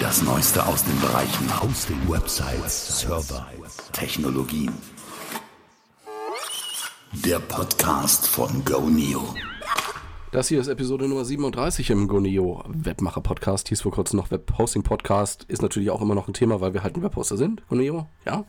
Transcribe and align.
Das 0.00 0.22
Neueste 0.22 0.66
aus 0.66 0.82
den 0.82 0.98
Bereichen 1.00 1.62
Hosting, 1.62 1.98
Websites, 2.08 3.00
Server, 3.00 3.46
Technologien. 3.92 4.72
Der 7.12 7.38
Podcast 7.38 8.26
von 8.26 8.64
GoNeo. 8.64 9.34
Das 10.32 10.48
hier 10.48 10.60
ist 10.60 10.68
Episode 10.68 11.06
Nummer 11.06 11.24
37 11.24 11.90
im 11.90 12.08
GoNeo 12.08 12.64
Webmacher 12.68 13.20
Podcast. 13.20 13.68
Hieß 13.68 13.82
vor 13.82 13.92
kurzem 13.92 14.16
noch 14.16 14.30
Webhosting 14.30 14.82
Podcast. 14.82 15.44
Ist 15.48 15.60
natürlich 15.62 15.90
auch 15.90 16.00
immer 16.00 16.14
noch 16.14 16.28
ein 16.28 16.34
Thema, 16.34 16.60
weil 16.60 16.72
wir 16.72 16.82
halt 16.82 16.96
ein 16.96 17.02
Webhoster 17.02 17.36
sind. 17.36 17.62
GoNeo, 17.68 18.08
ja. 18.24 18.46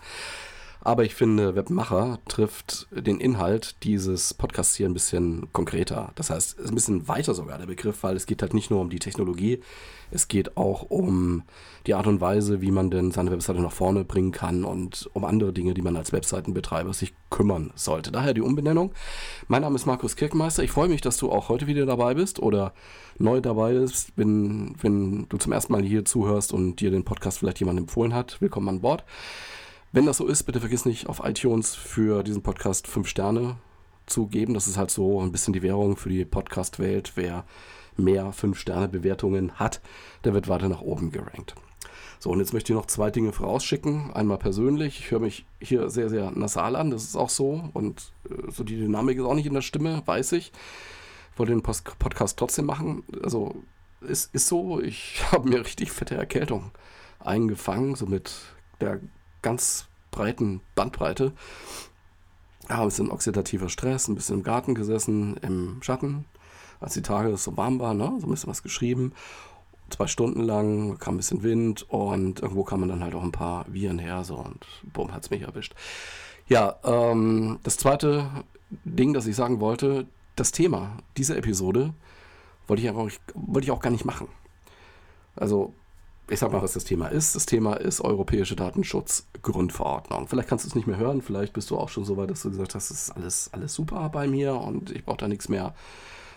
Aber 0.83 1.03
ich 1.03 1.13
finde, 1.13 1.55
Webmacher 1.55 2.17
trifft 2.27 2.87
den 2.91 3.19
Inhalt 3.19 3.75
dieses 3.83 4.33
Podcasts 4.33 4.75
hier 4.75 4.89
ein 4.89 4.95
bisschen 4.95 5.47
konkreter. 5.53 6.11
Das 6.15 6.31
heißt, 6.31 6.57
es 6.57 6.65
ist 6.65 6.71
ein 6.71 6.75
bisschen 6.75 7.07
weiter 7.07 7.35
sogar 7.35 7.59
der 7.59 7.67
Begriff, 7.67 8.01
weil 8.01 8.15
es 8.15 8.25
geht 8.25 8.41
halt 8.41 8.55
nicht 8.55 8.71
nur 8.71 8.81
um 8.81 8.89
die 8.89 8.97
Technologie, 8.97 9.59
es 10.09 10.27
geht 10.27 10.57
auch 10.57 10.81
um 10.89 11.43
die 11.85 11.93
Art 11.93 12.07
und 12.07 12.19
Weise, 12.19 12.61
wie 12.61 12.71
man 12.71 12.89
denn 12.89 13.11
seine 13.11 13.31
Webseite 13.31 13.61
nach 13.61 13.71
vorne 13.71 14.03
bringen 14.03 14.31
kann 14.31 14.63
und 14.63 15.07
um 15.13 15.23
andere 15.23 15.53
Dinge, 15.53 15.75
die 15.75 15.83
man 15.83 15.95
als 15.95 16.13
Webseitenbetreiber 16.13 16.93
sich 16.93 17.13
kümmern 17.29 17.71
sollte. 17.75 18.11
Daher 18.11 18.33
die 18.33 18.41
Umbenennung. 18.41 18.91
Mein 19.47 19.61
Name 19.61 19.75
ist 19.75 19.85
Markus 19.85 20.15
Kirkmeister. 20.15 20.63
Ich 20.63 20.71
freue 20.71 20.89
mich, 20.89 21.01
dass 21.01 21.17
du 21.17 21.31
auch 21.31 21.49
heute 21.49 21.67
wieder 21.67 21.85
dabei 21.85 22.15
bist 22.15 22.39
oder 22.39 22.73
neu 23.19 23.39
dabei 23.39 23.73
bist, 23.73 24.13
wenn, 24.15 24.75
wenn 24.81 25.27
du 25.29 25.37
zum 25.37 25.51
ersten 25.51 25.73
Mal 25.73 25.83
hier 25.83 26.05
zuhörst 26.05 26.53
und 26.53 26.77
dir 26.77 26.89
den 26.89 27.05
Podcast 27.05 27.37
vielleicht 27.37 27.59
jemand 27.59 27.79
empfohlen 27.79 28.15
hat. 28.15 28.41
Willkommen 28.41 28.67
an 28.67 28.81
Bord. 28.81 29.05
Wenn 29.93 30.05
das 30.05 30.17
so 30.17 30.27
ist, 30.27 30.43
bitte 30.43 30.61
vergiss 30.61 30.85
nicht 30.85 31.07
auf 31.07 31.21
iTunes 31.21 31.75
für 31.75 32.23
diesen 32.23 32.43
Podcast 32.43 32.87
fünf 32.87 33.09
Sterne 33.09 33.57
zu 34.05 34.27
geben. 34.27 34.53
Das 34.53 34.65
ist 34.65 34.77
halt 34.77 34.89
so 34.89 35.19
ein 35.19 35.33
bisschen 35.33 35.51
die 35.51 35.61
Währung 35.61 35.97
für 35.97 36.07
die 36.07 36.23
Podcast-Welt. 36.23 37.11
Wer 37.15 37.43
mehr 37.97 38.31
fünf 38.31 38.57
Sterne 38.57 38.87
Bewertungen 38.87 39.59
hat, 39.59 39.81
der 40.23 40.33
wird 40.33 40.47
weiter 40.47 40.69
nach 40.69 40.79
oben 40.79 41.11
gerankt. 41.11 41.55
So, 42.19 42.29
und 42.29 42.39
jetzt 42.39 42.53
möchte 42.53 42.71
ich 42.71 42.77
noch 42.77 42.85
zwei 42.85 43.11
Dinge 43.11 43.33
vorausschicken. 43.33 44.13
Einmal 44.13 44.37
persönlich. 44.37 44.97
Ich 45.01 45.11
höre 45.11 45.19
mich 45.19 45.45
hier 45.59 45.89
sehr, 45.89 46.07
sehr 46.07 46.31
nasal 46.31 46.77
an. 46.77 46.89
Das 46.89 47.03
ist 47.03 47.17
auch 47.17 47.29
so. 47.29 47.69
Und 47.73 48.13
äh, 48.29 48.49
so 48.49 48.63
die 48.63 48.77
Dynamik 48.77 49.17
ist 49.17 49.25
auch 49.25 49.35
nicht 49.35 49.47
in 49.47 49.53
der 49.53 49.61
Stimme, 49.61 50.03
weiß 50.05 50.31
ich. 50.31 50.53
Ich 51.33 51.39
wollte 51.39 51.51
den 51.51 51.63
Post 51.63 51.99
Podcast 51.99 52.39
trotzdem 52.39 52.65
machen. 52.65 53.03
Also, 53.21 53.55
es 54.07 54.29
ist 54.31 54.47
so, 54.47 54.79
ich 54.79 55.21
habe 55.33 55.49
mir 55.49 55.59
richtig 55.59 55.91
fette 55.91 56.15
Erkältung 56.15 56.71
eingefangen, 57.19 57.95
so 57.95 58.05
mit 58.05 58.31
der 58.79 59.01
ganz 59.41 59.87
breiten 60.11 60.61
Bandbreite. 60.75 61.33
Ja, 62.69 62.79
ein 62.79 62.85
bisschen 62.85 63.11
oxidativer 63.11 63.69
Stress, 63.69 64.07
ein 64.07 64.15
bisschen 64.15 64.37
im 64.37 64.43
Garten 64.43 64.75
gesessen, 64.75 65.37
im 65.37 65.81
Schatten, 65.81 66.25
als 66.79 66.93
die 66.93 67.01
Tage 67.01 67.35
so 67.37 67.57
warm 67.57 67.79
waren, 67.79 67.97
ne? 67.97 68.13
so 68.19 68.27
ein 68.27 68.29
bisschen 68.29 68.49
was 68.49 68.63
geschrieben. 68.63 69.13
Zwei 69.89 70.07
Stunden 70.07 70.41
lang 70.41 70.97
kam 70.99 71.15
ein 71.15 71.17
bisschen 71.17 71.43
Wind 71.43 71.83
und 71.89 72.41
irgendwo 72.41 72.63
kamen 72.63 72.87
dann 72.87 73.03
halt 73.03 73.13
auch 73.13 73.23
ein 73.23 73.33
paar 73.33 73.65
Viren 73.67 73.99
her 73.99 74.23
so 74.23 74.35
und 74.35 74.65
bumm, 74.93 75.13
hat 75.13 75.23
es 75.23 75.29
mich 75.31 75.41
erwischt. 75.41 75.73
Ja, 76.47 76.75
ähm, 76.83 77.59
das 77.63 77.77
zweite 77.77 78.29
Ding, 78.85 79.13
das 79.13 79.27
ich 79.27 79.35
sagen 79.35 79.59
wollte, 79.59 80.07
das 80.35 80.51
Thema 80.51 80.97
dieser 81.17 81.37
Episode 81.37 81.93
wollte 82.67 82.83
ich, 82.83 82.89
einfach, 82.89 83.09
wollte 83.33 83.65
ich 83.65 83.71
auch 83.71 83.81
gar 83.81 83.89
nicht 83.89 84.05
machen. 84.05 84.27
Also 85.35 85.73
ich 86.31 86.39
sag 86.39 86.51
mal, 86.51 86.61
was 86.61 86.73
das 86.73 86.85
Thema 86.85 87.07
ist. 87.07 87.35
Das 87.35 87.45
Thema 87.45 87.73
ist 87.75 88.01
Europäische 88.01 88.55
Datenschutzgrundverordnung. 88.55 90.27
Vielleicht 90.27 90.47
kannst 90.47 90.65
du 90.65 90.69
es 90.69 90.75
nicht 90.75 90.87
mehr 90.87 90.97
hören, 90.97 91.21
vielleicht 91.21 91.53
bist 91.53 91.69
du 91.69 91.77
auch 91.77 91.89
schon 91.89 92.05
so 92.05 92.15
weit, 92.15 92.31
dass 92.31 92.43
du 92.43 92.49
gesagt 92.49 92.73
hast, 92.73 92.89
das 92.89 93.03
ist 93.03 93.11
alles, 93.11 93.49
alles 93.51 93.73
super 93.73 94.09
bei 94.09 94.27
mir 94.27 94.55
und 94.55 94.91
ich 94.91 95.03
brauche 95.03 95.17
da 95.17 95.27
nichts 95.27 95.49
mehr 95.49 95.75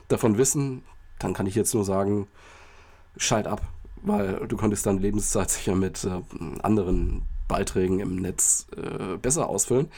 davon 0.08 0.36
wissen. 0.36 0.82
Dann 1.20 1.32
kann 1.32 1.46
ich 1.46 1.54
jetzt 1.54 1.74
nur 1.74 1.84
sagen, 1.84 2.26
schalt 3.16 3.46
ab, 3.46 3.62
weil 4.02 4.46
du 4.48 4.56
konntest 4.56 4.84
deine 4.84 4.98
Lebenszeit 4.98 5.50
sicher 5.50 5.76
mit 5.76 6.04
äh, 6.04 6.20
anderen 6.62 7.22
Beiträgen 7.46 8.00
im 8.00 8.16
Netz 8.16 8.66
äh, 8.76 9.16
besser 9.16 9.48
ausfüllen. 9.48 9.88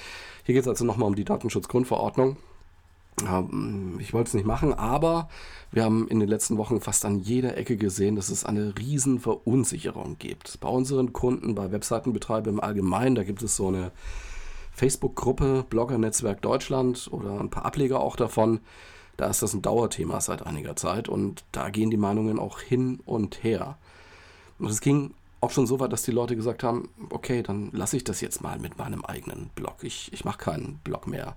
Hier 0.45 0.55
geht 0.55 0.63
es 0.63 0.69
also 0.69 0.85
nochmal 0.85 1.09
um 1.09 1.15
die 1.15 1.25
Datenschutzgrundverordnung. 1.25 2.37
Ähm, 3.25 3.99
ich 4.01 4.13
wollte 4.13 4.29
es 4.29 4.35
nicht 4.35 4.47
machen, 4.47 4.75
aber 4.75 5.29
wir 5.73 5.85
haben 5.85 6.09
in 6.09 6.21
den 6.21 6.29
letzten 6.29 6.59
Wochen 6.59 6.81
fast 6.81 7.05
an 7.05 7.21
jeder 7.21 7.57
Ecke 7.57 7.77
gesehen, 7.77 8.17
dass 8.17 8.29
es 8.29 8.45
eine 8.45 8.77
riesen 8.79 9.21
Verunsicherung 9.21 10.17
gibt. 10.19 10.61
Bei 10.61 10.69
unseren 10.69 11.13
Kunden, 11.13 11.55
bei 11.55 11.73
Webseitenbetreibern 11.73 12.55
im 12.55 12.61
Allgemeinen, 12.61 13.15
da 13.15 13.25
gibt 13.25 13.43
es 13.43 13.57
so 13.57 13.69
eine 13.69 13.93
Facebook-Gruppe, 14.73 15.65
Blogger-Netzwerk 15.69 16.43
Deutschland 16.43 17.09
oder 17.11 17.41
ein 17.41 17.51
paar 17.51 17.65
Ableger 17.65 18.01
auch 18.01 18.17
davon. 18.17 18.61
Da 19.17 19.27
ist 19.29 19.43
das 19.43 19.55
ein 19.55 19.63
Dauerthema 19.63 20.21
seit 20.21 20.45
einiger 20.45 20.77
Zeit 20.77 21.09
und 21.09 21.45
da 21.53 21.71
gehen 21.71 21.91
die 21.91 21.97
Meinungen 21.97 22.39
auch 22.39 22.61
hin 22.61 23.01
und 23.07 23.43
her. 23.43 23.79
Und 24.59 24.69
es 24.69 24.83
ging 24.83 25.15
auch 25.41 25.51
schon 25.51 25.67
so 25.67 25.81
weit, 25.81 25.93
dass 25.93 26.03
die 26.03 26.11
Leute 26.11 26.37
gesagt 26.37 26.63
haben, 26.63 26.91
okay, 27.11 27.43
dann 27.43 27.71
lasse 27.73 27.97
ich 27.97 28.05
das 28.05 28.21
jetzt 28.21 28.43
mal 28.43 28.59
mit 28.59 28.79
meinem 28.79 29.05
eigenen 29.05 29.51
Blog. 29.55 29.77
Ich, 29.83 30.13
ich 30.13 30.25
mache 30.25 30.39
keinen 30.39 30.79
Blog 30.85 31.07
mehr. 31.07 31.37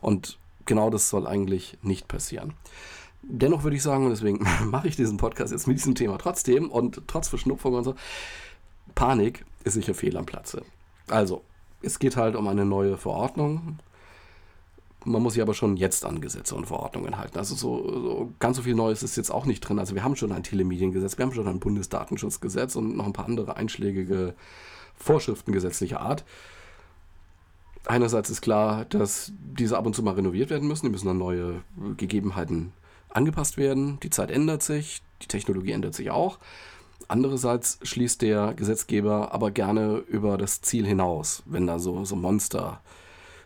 Und 0.00 0.38
genau 0.68 0.90
das 0.90 1.10
soll 1.10 1.26
eigentlich 1.26 1.76
nicht 1.82 2.06
passieren. 2.06 2.52
Dennoch 3.22 3.64
würde 3.64 3.76
ich 3.76 3.82
sagen, 3.82 4.04
und 4.04 4.10
deswegen 4.10 4.46
mache 4.66 4.86
ich 4.86 4.94
diesen 4.94 5.16
Podcast 5.16 5.50
jetzt 5.50 5.66
mit 5.66 5.78
diesem 5.78 5.96
Thema 5.96 6.18
trotzdem 6.18 6.70
und 6.70 7.02
trotz 7.08 7.26
Verschnupfung 7.26 7.74
und 7.74 7.82
so, 7.82 7.96
Panik 8.94 9.44
ist 9.64 9.74
sicher 9.74 9.94
fehl 9.94 10.16
am 10.16 10.26
Platze. 10.26 10.62
Also, 11.08 11.42
es 11.82 11.98
geht 11.98 12.16
halt 12.16 12.36
um 12.36 12.46
eine 12.46 12.64
neue 12.64 12.96
Verordnung. 12.96 13.78
Man 15.04 15.22
muss 15.22 15.34
sich 15.34 15.42
aber 15.42 15.54
schon 15.54 15.76
jetzt 15.76 16.04
an 16.04 16.20
Gesetze 16.20 16.54
und 16.54 16.66
Verordnungen 16.66 17.16
halten. 17.16 17.38
Also 17.38 17.54
so, 17.54 17.88
so, 17.88 18.32
ganz 18.40 18.56
so 18.56 18.62
viel 18.62 18.74
Neues 18.74 19.02
ist 19.02 19.16
jetzt 19.16 19.30
auch 19.30 19.46
nicht 19.46 19.60
drin. 19.60 19.78
Also 19.78 19.94
wir 19.94 20.02
haben 20.02 20.16
schon 20.16 20.32
ein 20.32 20.42
Telemediengesetz, 20.42 21.16
wir 21.16 21.24
haben 21.24 21.32
schon 21.32 21.46
ein 21.48 21.60
Bundesdatenschutzgesetz 21.60 22.74
und 22.76 22.96
noch 22.96 23.06
ein 23.06 23.12
paar 23.12 23.26
andere 23.26 23.56
einschlägige 23.56 24.34
Vorschriften 24.96 25.52
gesetzlicher 25.52 26.00
Art 26.00 26.24
einerseits 27.88 28.30
ist 28.30 28.40
klar, 28.40 28.84
dass 28.84 29.32
diese 29.36 29.76
ab 29.76 29.86
und 29.86 29.96
zu 29.96 30.02
mal 30.02 30.14
renoviert 30.14 30.50
werden 30.50 30.68
müssen. 30.68 30.86
Die 30.86 30.92
müssen 30.92 31.08
an 31.08 31.18
neue 31.18 31.62
Gegebenheiten 31.96 32.72
angepasst 33.08 33.56
werden. 33.56 33.98
Die 34.02 34.10
Zeit 34.10 34.30
ändert 34.30 34.62
sich, 34.62 35.02
die 35.22 35.28
Technologie 35.28 35.72
ändert 35.72 35.94
sich 35.94 36.10
auch. 36.10 36.38
Andererseits 37.08 37.78
schließt 37.82 38.20
der 38.22 38.52
Gesetzgeber 38.54 39.32
aber 39.32 39.50
gerne 39.50 39.96
über 40.08 40.36
das 40.36 40.60
Ziel 40.60 40.86
hinaus, 40.86 41.42
wenn 41.46 41.66
da 41.66 41.78
so, 41.78 42.04
so 42.04 42.16
Monster 42.16 42.80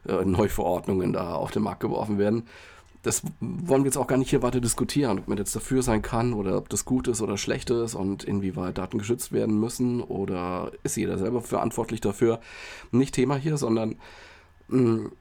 äh, 0.07 0.25
Neuverordnungen 0.25 1.13
da 1.13 1.35
auf 1.35 1.53
den 1.53 1.63
Markt 1.63 1.81
geworfen 1.81 2.19
werden. 2.19 2.49
Das 3.05 3.23
wollen 3.41 3.83
wir 3.83 3.89
jetzt 3.89 3.97
auch 3.97 4.07
gar 4.07 4.17
nicht 4.17 4.31
hier 4.31 4.43
weiter 4.43 4.61
diskutieren, 4.61 5.19
ob 5.19 5.29
man 5.29 5.39
jetzt 5.39 5.55
dafür 5.57 5.83
sein 5.83 6.03
kann 6.03 6.35
oder 6.35 6.57
ob 6.57 6.69
das 6.69 6.85
gut 6.85 7.09
ist 7.09 7.21
oder 7.21 7.37
schlecht 7.37 7.71
ist 7.71 7.95
und 7.95 8.23
inwieweit 8.23 8.79
Daten 8.79 8.99
geschützt 8.99 9.33
werden 9.33 9.59
müssen 9.59 10.01
oder 10.01 10.71
ist 10.85 10.97
jeder 10.97 11.19
selber 11.19 11.41
verantwortlich 11.41 12.01
dafür. 12.01 12.41
Nicht 12.93 13.15
Thema 13.15 13.37
hier, 13.37 13.57
sondern 13.57 13.97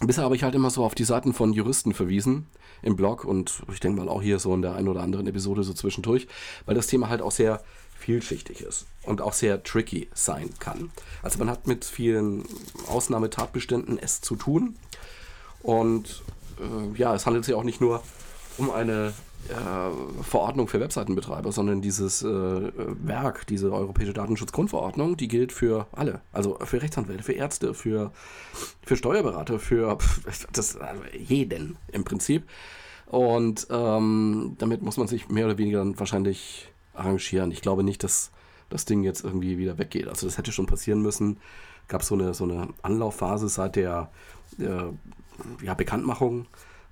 Bisher 0.00 0.24
habe 0.24 0.34
ich 0.34 0.42
halt 0.42 0.54
immer 0.54 0.70
so 0.70 0.82
auf 0.84 0.94
die 0.94 1.04
Seiten 1.04 1.34
von 1.34 1.52
Juristen 1.52 1.92
verwiesen 1.92 2.46
im 2.82 2.96
Blog 2.96 3.24
und 3.24 3.62
ich 3.70 3.80
denke 3.80 4.00
mal 4.00 4.08
auch 4.08 4.22
hier 4.22 4.38
so 4.38 4.54
in 4.54 4.62
der 4.62 4.74
einen 4.74 4.88
oder 4.88 5.02
anderen 5.02 5.26
Episode 5.26 5.62
so 5.62 5.74
zwischendurch, 5.74 6.26
weil 6.64 6.74
das 6.74 6.86
Thema 6.86 7.10
halt 7.10 7.20
auch 7.20 7.32
sehr 7.32 7.62
vielschichtig 7.98 8.62
ist 8.62 8.86
und 9.02 9.20
auch 9.20 9.34
sehr 9.34 9.62
tricky 9.62 10.08
sein 10.14 10.48
kann. 10.58 10.90
Also 11.22 11.38
man 11.38 11.50
hat 11.50 11.66
mit 11.66 11.84
vielen 11.84 12.44
Ausnahmetatbeständen 12.86 13.98
es 13.98 14.22
zu 14.22 14.36
tun 14.36 14.76
und 15.62 16.22
äh, 16.58 16.98
ja, 16.98 17.14
es 17.14 17.26
handelt 17.26 17.44
sich 17.44 17.54
auch 17.54 17.64
nicht 17.64 17.82
nur 17.82 18.02
um 18.56 18.70
eine 18.70 19.12
äh, 19.48 20.22
Verordnung 20.22 20.68
für 20.68 20.80
Webseitenbetreiber, 20.80 21.50
sondern 21.52 21.80
dieses 21.80 22.22
äh, 22.22 22.26
Werk, 22.26 23.46
diese 23.46 23.72
Europäische 23.72 24.12
Datenschutzgrundverordnung, 24.12 25.16
die 25.16 25.28
gilt 25.28 25.52
für 25.52 25.86
alle. 25.92 26.20
Also 26.32 26.58
für 26.62 26.82
Rechtsanwälte, 26.82 27.22
für 27.22 27.32
Ärzte, 27.32 27.74
für, 27.74 28.12
für 28.82 28.96
Steuerberater, 28.96 29.58
für 29.58 29.98
das, 30.52 30.76
also 30.76 31.02
jeden 31.18 31.76
im 31.90 32.04
Prinzip. 32.04 32.44
Und 33.06 33.66
ähm, 33.70 34.56
damit 34.58 34.82
muss 34.82 34.96
man 34.96 35.08
sich 35.08 35.28
mehr 35.28 35.46
oder 35.46 35.58
weniger 35.58 35.78
dann 35.78 35.98
wahrscheinlich 35.98 36.72
arrangieren. 36.94 37.50
Ich 37.50 37.60
glaube 37.60 37.82
nicht, 37.82 38.04
dass 38.04 38.30
das 38.68 38.84
Ding 38.84 39.02
jetzt 39.02 39.24
irgendwie 39.24 39.58
wieder 39.58 39.78
weggeht. 39.78 40.06
Also 40.06 40.26
das 40.26 40.38
hätte 40.38 40.52
schon 40.52 40.66
passieren 40.66 41.02
müssen. 41.02 41.38
Gab 41.88 42.04
so 42.04 42.14
eine 42.14 42.34
so 42.34 42.44
eine 42.44 42.68
Anlaufphase 42.82 43.48
seit 43.48 43.74
der 43.74 44.12
äh, 44.60 45.64
ja, 45.64 45.74
Bekanntmachung 45.74 46.46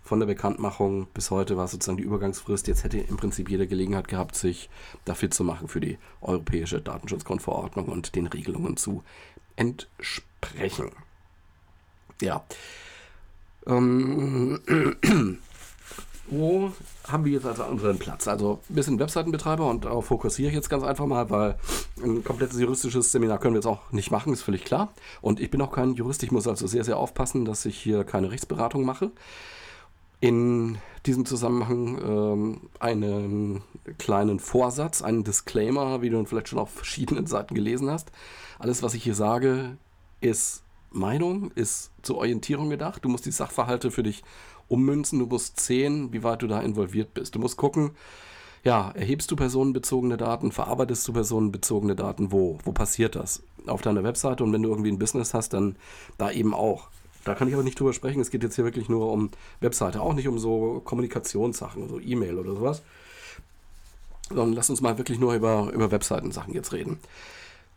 von 0.08 0.20
der 0.20 0.26
Bekanntmachung 0.26 1.06
bis 1.12 1.30
heute 1.30 1.58
war 1.58 1.68
sozusagen 1.68 1.98
die 1.98 2.02
Übergangsfrist. 2.02 2.66
Jetzt 2.66 2.82
hätte 2.82 2.96
im 2.96 3.18
Prinzip 3.18 3.50
jeder 3.50 3.66
Gelegenheit 3.66 4.08
gehabt, 4.08 4.36
sich 4.36 4.70
dafür 5.04 5.30
zu 5.30 5.44
machen 5.44 5.68
für 5.68 5.80
die 5.80 5.98
europäische 6.22 6.80
Datenschutzgrundverordnung 6.80 7.88
und 7.88 8.14
den 8.16 8.26
Regelungen 8.26 8.78
zu 8.78 9.04
entsprechen. 9.56 10.92
Ja. 12.22 12.42
Ähm, 13.66 14.58
wo 16.28 16.72
haben 17.06 17.26
wir 17.26 17.32
jetzt 17.32 17.44
also 17.44 17.64
unseren 17.64 17.98
Platz? 17.98 18.28
Also 18.28 18.60
wir 18.70 18.82
sind 18.82 18.98
Webseitenbetreiber 19.00 19.68
und 19.68 19.84
darauf 19.84 20.06
fokussiere 20.06 20.48
ich 20.48 20.54
jetzt 20.54 20.70
ganz 20.70 20.84
einfach 20.84 21.04
mal, 21.04 21.28
weil 21.28 21.58
ein 22.02 22.24
komplettes 22.24 22.58
juristisches 22.58 23.12
Seminar 23.12 23.40
können 23.40 23.52
wir 23.52 23.58
jetzt 23.58 23.66
auch 23.66 23.92
nicht 23.92 24.10
machen, 24.10 24.32
ist 24.32 24.40
völlig 24.40 24.64
klar. 24.64 24.90
Und 25.20 25.38
ich 25.38 25.50
bin 25.50 25.60
auch 25.60 25.70
kein 25.70 25.92
Jurist, 25.92 26.22
ich 26.22 26.32
muss 26.32 26.48
also 26.48 26.66
sehr, 26.66 26.84
sehr 26.84 26.96
aufpassen, 26.96 27.44
dass 27.44 27.66
ich 27.66 27.78
hier 27.78 28.04
keine 28.04 28.30
Rechtsberatung 28.30 28.86
mache. 28.86 29.10
In 30.20 30.78
diesem 31.06 31.24
Zusammenhang 31.24 31.98
ähm, 32.02 32.60
einen 32.80 33.62
kleinen 33.98 34.40
Vorsatz, 34.40 35.00
einen 35.02 35.24
Disclaimer, 35.24 36.02
wie 36.02 36.10
du 36.10 36.24
vielleicht 36.24 36.48
schon 36.48 36.58
auf 36.58 36.70
verschiedenen 36.70 37.26
Seiten 37.26 37.54
gelesen 37.54 37.90
hast. 37.90 38.10
Alles, 38.58 38.82
was 38.82 38.94
ich 38.94 39.04
hier 39.04 39.14
sage, 39.14 39.78
ist 40.20 40.64
Meinung, 40.90 41.50
ist 41.52 41.92
zur 42.02 42.18
Orientierung 42.18 42.70
gedacht. 42.70 43.04
Du 43.04 43.08
musst 43.08 43.26
die 43.26 43.30
Sachverhalte 43.30 43.90
für 43.90 44.02
dich 44.02 44.24
ummünzen. 44.66 45.18
Du 45.18 45.26
musst 45.26 45.60
sehen, 45.60 46.12
wie 46.12 46.22
weit 46.22 46.42
du 46.42 46.46
da 46.46 46.60
involviert 46.60 47.14
bist. 47.14 47.34
Du 47.34 47.38
musst 47.38 47.56
gucken, 47.56 47.92
ja, 48.64 48.90
erhebst 48.90 49.30
du 49.30 49.36
personenbezogene 49.36 50.16
Daten, 50.16 50.50
verarbeitest 50.50 51.06
du 51.06 51.12
personenbezogene 51.12 51.94
Daten, 51.94 52.32
wo? 52.32 52.58
Wo 52.64 52.72
passiert 52.72 53.14
das? 53.14 53.42
Auf 53.66 53.82
deiner 53.82 54.02
Webseite 54.02 54.42
und 54.42 54.52
wenn 54.52 54.62
du 54.62 54.68
irgendwie 54.68 54.90
ein 54.90 54.98
Business 54.98 55.32
hast, 55.32 55.52
dann 55.52 55.76
da 56.16 56.30
eben 56.30 56.54
auch. 56.54 56.88
Da 57.28 57.34
kann 57.34 57.46
ich 57.46 57.54
aber 57.54 57.62
nicht 57.62 57.78
drüber 57.78 57.92
sprechen. 57.92 58.20
Es 58.20 58.30
geht 58.30 58.42
jetzt 58.42 58.54
hier 58.54 58.64
wirklich 58.64 58.88
nur 58.88 59.12
um 59.12 59.30
Webseite, 59.60 60.00
auch 60.00 60.14
nicht 60.14 60.28
um 60.28 60.38
so 60.38 60.80
Kommunikationssachen, 60.82 61.86
so 61.86 62.00
E-Mail 62.00 62.38
oder 62.38 62.54
sowas. 62.54 62.82
Sondern 64.28 64.54
lass 64.54 64.70
uns 64.70 64.80
mal 64.80 64.96
wirklich 64.96 65.18
nur 65.18 65.34
über, 65.34 65.70
über 65.72 65.90
Webseiten-Sachen 65.90 66.54
jetzt 66.54 66.72
reden. 66.72 66.98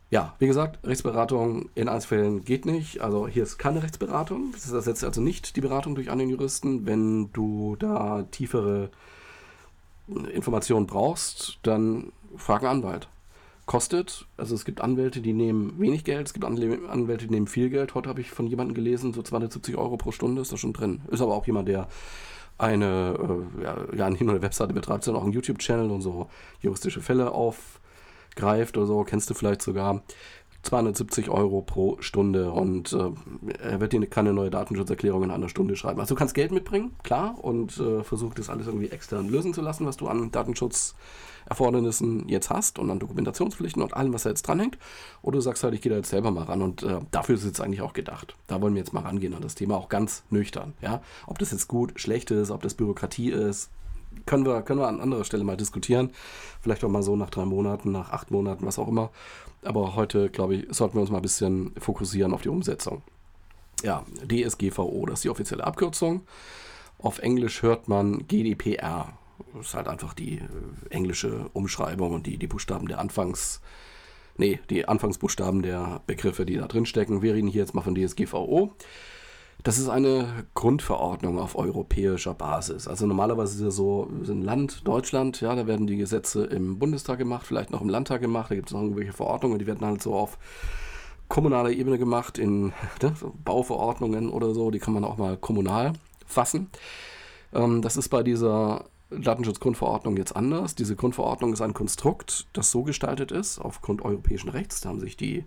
Ja, 0.09 0.35
wie 0.39 0.47
gesagt, 0.47 0.85
Rechtsberatung 0.87 1.69
in 1.75 1.89
Einzelfällen 1.89 2.45
geht 2.45 2.65
nicht. 2.65 3.01
Also 3.01 3.27
hier 3.27 3.43
ist 3.43 3.57
keine 3.57 3.83
Rechtsberatung. 3.83 4.53
Das 4.53 4.71
ersetzt 4.71 5.03
also 5.03 5.19
nicht 5.19 5.57
die 5.57 5.61
Beratung 5.61 5.95
durch 5.95 6.09
einen 6.09 6.29
Juristen. 6.29 6.85
Wenn 6.85 7.31
du 7.33 7.75
da 7.77 8.23
tiefere 8.31 8.89
Informationen 10.33 10.87
brauchst, 10.87 11.59
dann 11.63 12.13
frag 12.37 12.63
einen 12.63 12.83
Anwalt. 12.83 13.09
Kostet, 13.71 14.25
also 14.35 14.53
es 14.53 14.65
gibt 14.65 14.81
Anwälte, 14.81 15.21
die 15.21 15.31
nehmen 15.31 15.79
wenig 15.79 16.03
Geld, 16.03 16.27
es 16.27 16.33
gibt 16.33 16.43
Anwälte, 16.43 17.27
die 17.27 17.33
nehmen 17.33 17.47
viel 17.47 17.69
Geld. 17.69 17.95
Heute 17.95 18.09
habe 18.09 18.19
ich 18.19 18.29
von 18.29 18.45
jemandem 18.45 18.75
gelesen, 18.75 19.13
so 19.13 19.21
270 19.21 19.77
Euro 19.77 19.95
pro 19.95 20.11
Stunde 20.11 20.41
ist 20.41 20.51
da 20.51 20.57
schon 20.57 20.73
drin. 20.73 21.03
Ist 21.09 21.21
aber 21.21 21.33
auch 21.33 21.47
jemand, 21.47 21.69
der 21.69 21.87
eine, 22.57 23.47
äh, 23.63 23.97
ja, 23.97 24.09
nicht 24.09 24.19
nur 24.19 24.31
eine 24.31 24.41
Webseite 24.41 24.73
betreibt, 24.73 25.05
sondern 25.05 25.21
auch 25.21 25.23
einen 25.23 25.31
YouTube-Channel 25.31 25.89
und 25.89 26.01
so 26.01 26.27
juristische 26.59 26.99
Fälle 26.99 27.31
aufgreift 27.31 28.75
oder 28.75 28.87
so, 28.87 29.05
kennst 29.05 29.29
du 29.29 29.35
vielleicht 29.35 29.61
sogar. 29.61 30.03
270 30.63 31.29
Euro 31.29 31.61
pro 31.61 31.97
Stunde 32.01 32.51
und 32.51 32.93
äh, 32.93 33.09
er 33.61 33.79
wird 33.79 33.93
dir 33.93 34.05
keine 34.07 34.31
neue 34.31 34.51
Datenschutzerklärung 34.51 35.23
in 35.23 35.31
einer 35.31 35.49
Stunde 35.49 35.75
schreiben. 35.75 35.99
Also 35.99 36.13
du 36.13 36.19
kannst 36.19 36.35
Geld 36.35 36.51
mitbringen, 36.51 36.95
klar, 37.03 37.35
und 37.43 37.79
äh, 37.79 38.03
versuch 38.03 38.33
das 38.35 38.49
alles 38.49 38.67
irgendwie 38.67 38.89
extern 38.89 39.27
lösen 39.27 39.53
zu 39.53 39.61
lassen, 39.61 39.87
was 39.87 39.97
du 39.97 40.07
an 40.07 40.31
Datenschutzerfordernissen 40.31 42.29
jetzt 42.29 42.51
hast 42.51 42.77
und 42.77 42.91
an 42.91 42.99
Dokumentationspflichten 42.99 43.81
und 43.81 43.95
allem, 43.95 44.13
was 44.13 44.23
da 44.23 44.29
jetzt 44.29 44.43
dranhängt. 44.43 44.77
Oder 45.23 45.37
du 45.37 45.41
sagst 45.41 45.63
halt, 45.63 45.73
ich 45.73 45.81
gehe 45.81 45.89
da 45.89 45.97
jetzt 45.97 46.09
selber 46.09 46.29
mal 46.29 46.43
ran 46.43 46.61
und 46.61 46.83
äh, 46.83 46.99
dafür 47.09 47.35
ist 47.35 47.41
es 47.41 47.47
jetzt 47.47 47.61
eigentlich 47.61 47.81
auch 47.81 47.93
gedacht. 47.93 48.35
Da 48.45 48.61
wollen 48.61 48.75
wir 48.75 48.81
jetzt 48.81 48.93
mal 48.93 49.01
rangehen 49.01 49.33
an 49.33 49.41
das 49.41 49.55
Thema, 49.55 49.77
auch 49.77 49.89
ganz 49.89 50.23
nüchtern. 50.29 50.73
Ja? 50.81 51.01
Ob 51.25 51.39
das 51.39 51.51
jetzt 51.51 51.67
gut, 51.67 51.99
schlecht 51.99 52.29
ist, 52.29 52.51
ob 52.51 52.61
das 52.61 52.75
Bürokratie 52.75 53.31
ist, 53.31 53.71
können 54.25 54.45
wir, 54.45 54.61
können 54.61 54.79
wir 54.79 54.87
an 54.87 55.01
anderer 55.01 55.23
Stelle 55.23 55.43
mal 55.43 55.57
diskutieren. 55.57 56.11
Vielleicht 56.61 56.83
auch 56.83 56.89
mal 56.89 57.03
so 57.03 57.15
nach 57.15 57.29
drei 57.29 57.45
Monaten, 57.45 57.91
nach 57.91 58.11
acht 58.11 58.31
Monaten, 58.31 58.65
was 58.65 58.79
auch 58.79 58.87
immer. 58.87 59.09
Aber 59.63 59.95
heute, 59.95 60.29
glaube 60.29 60.55
ich, 60.55 60.67
sollten 60.69 60.95
wir 60.95 61.01
uns 61.01 61.11
mal 61.11 61.19
ein 61.19 61.23
bisschen 61.23 61.73
fokussieren 61.77 62.33
auf 62.33 62.41
die 62.41 62.49
Umsetzung. 62.49 63.01
Ja, 63.83 64.05
DSGVO, 64.27 65.05
das 65.05 65.19
ist 65.19 65.23
die 65.23 65.29
offizielle 65.29 65.63
Abkürzung. 65.63 66.21
Auf 66.99 67.19
Englisch 67.19 67.63
hört 67.63 67.87
man 67.87 68.27
GDPR. 68.27 69.13
Das 69.55 69.67
ist 69.67 69.73
halt 69.73 69.87
einfach 69.87 70.13
die 70.13 70.35
äh, 70.35 70.41
englische 70.89 71.49
Umschreibung 71.53 72.13
und 72.13 72.27
die, 72.27 72.37
die 72.37 72.47
Buchstaben 72.47 72.87
der 72.87 72.99
Anfangs, 72.99 73.59
nee, 74.37 74.59
die 74.69 74.87
Anfangsbuchstaben 74.87 75.63
der 75.63 76.01
Begriffe, 76.05 76.45
die 76.45 76.57
da 76.57 76.67
drin 76.67 76.85
stecken. 76.85 77.23
Wir 77.23 77.33
reden 77.33 77.47
hier 77.47 77.61
jetzt 77.61 77.73
mal 77.73 77.81
von 77.81 77.95
DSGVO. 77.95 78.73
Das 79.63 79.77
ist 79.77 79.89
eine 79.89 80.45
Grundverordnung 80.55 81.37
auf 81.37 81.55
europäischer 81.55 82.33
Basis. 82.33 82.87
Also 82.87 83.05
normalerweise 83.05 83.55
ist 83.55 83.61
ja 83.61 83.69
so, 83.69 84.07
wir 84.09 84.25
sind 84.25 84.41
Land, 84.41 84.87
Deutschland, 84.87 85.39
ja, 85.39 85.53
da 85.55 85.67
werden 85.67 85.85
die 85.85 85.97
Gesetze 85.97 86.45
im 86.45 86.79
Bundestag 86.79 87.19
gemacht, 87.19 87.45
vielleicht 87.45 87.69
noch 87.69 87.81
im 87.81 87.89
Landtag 87.89 88.21
gemacht, 88.21 88.49
da 88.49 88.55
gibt 88.55 88.69
es 88.69 88.73
noch 88.73 88.81
irgendwelche 88.81 89.13
Verordnungen, 89.13 89.59
die 89.59 89.67
werden 89.67 89.85
halt 89.85 90.01
so 90.01 90.15
auf 90.15 90.39
kommunaler 91.27 91.69
Ebene 91.69 91.99
gemacht, 91.99 92.39
in 92.39 92.73
ne, 93.01 93.13
Bauverordnungen 93.45 94.29
oder 94.29 94.53
so, 94.53 94.71
die 94.71 94.79
kann 94.79 94.95
man 94.95 95.03
auch 95.03 95.17
mal 95.17 95.37
kommunal 95.37 95.93
fassen. 96.25 96.69
Ähm, 97.53 97.83
das 97.83 97.97
ist 97.97 98.09
bei 98.09 98.23
dieser 98.23 98.85
Datenschutzgrundverordnung 99.11 100.17
jetzt 100.17 100.35
anders. 100.35 100.75
Diese 100.75 100.95
Grundverordnung 100.95 101.53
ist 101.53 101.61
ein 101.61 101.73
Konstrukt, 101.73 102.47
das 102.53 102.71
so 102.71 102.83
gestaltet 102.83 103.31
ist, 103.31 103.59
aufgrund 103.59 104.03
europäischen 104.03 104.49
Rechts. 104.49 104.81
Da 104.81 104.89
haben 104.89 104.99
sich 104.99 105.17
die 105.17 105.43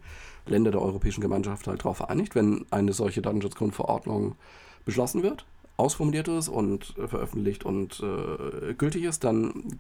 Länder 0.47 0.71
der 0.71 0.83
Europäischen 0.83 1.21
Gemeinschaft 1.21 1.67
halt 1.67 1.81
darauf 1.81 1.97
vereinigt, 1.97 2.35
wenn 2.35 2.67
eine 2.71 2.93
solche 2.93 3.23
Datenschutzgrundverordnung 3.23 4.37
beschlossen 4.85 5.23
wird, 5.23 5.47
ausformuliert 5.77 6.29
ist 6.29 6.49
und 6.49 6.95
veröffentlicht 7.09 7.65
und 7.65 8.03
äh, 8.03 8.75
gültig 8.75 9.05
ist, 9.05 9.25
dann 9.25 9.79